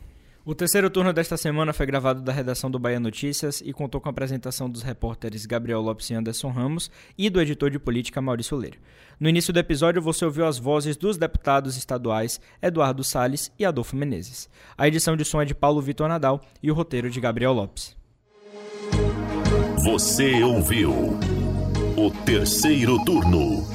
O 0.43 0.55
terceiro 0.55 0.89
turno 0.89 1.13
desta 1.13 1.37
semana 1.37 1.71
foi 1.71 1.85
gravado 1.85 2.19
da 2.19 2.33
redação 2.33 2.71
do 2.71 2.79
Bahia 2.79 2.99
Notícias 2.99 3.61
e 3.63 3.71
contou 3.71 4.01
com 4.01 4.09
a 4.09 4.11
apresentação 4.11 4.67
dos 4.67 4.81
repórteres 4.81 5.45
Gabriel 5.45 5.81
Lopes 5.81 6.09
e 6.09 6.15
Anderson 6.15 6.49
Ramos 6.49 6.89
e 7.15 7.29
do 7.29 7.39
editor 7.39 7.69
de 7.69 7.77
política 7.77 8.19
Maurício 8.19 8.57
Leiro. 8.57 8.79
No 9.19 9.29
início 9.29 9.53
do 9.53 9.59
episódio, 9.59 10.01
você 10.01 10.25
ouviu 10.25 10.47
as 10.47 10.57
vozes 10.57 10.97
dos 10.97 11.15
deputados 11.15 11.77
estaduais 11.77 12.41
Eduardo 12.59 13.03
Salles 13.03 13.51
e 13.59 13.63
Adolfo 13.63 13.95
Menezes. 13.95 14.49
A 14.75 14.87
edição 14.87 15.15
de 15.15 15.23
som 15.23 15.43
é 15.43 15.45
de 15.45 15.53
Paulo 15.53 15.79
Vitor 15.79 16.09
Nadal 16.09 16.41
e 16.61 16.71
o 16.71 16.73
roteiro 16.73 17.07
de 17.07 17.21
Gabriel 17.21 17.53
Lopes. 17.53 17.95
Você 19.83 20.41
ouviu 20.41 21.19
o 21.95 22.11
terceiro 22.25 22.97
turno 23.05 23.74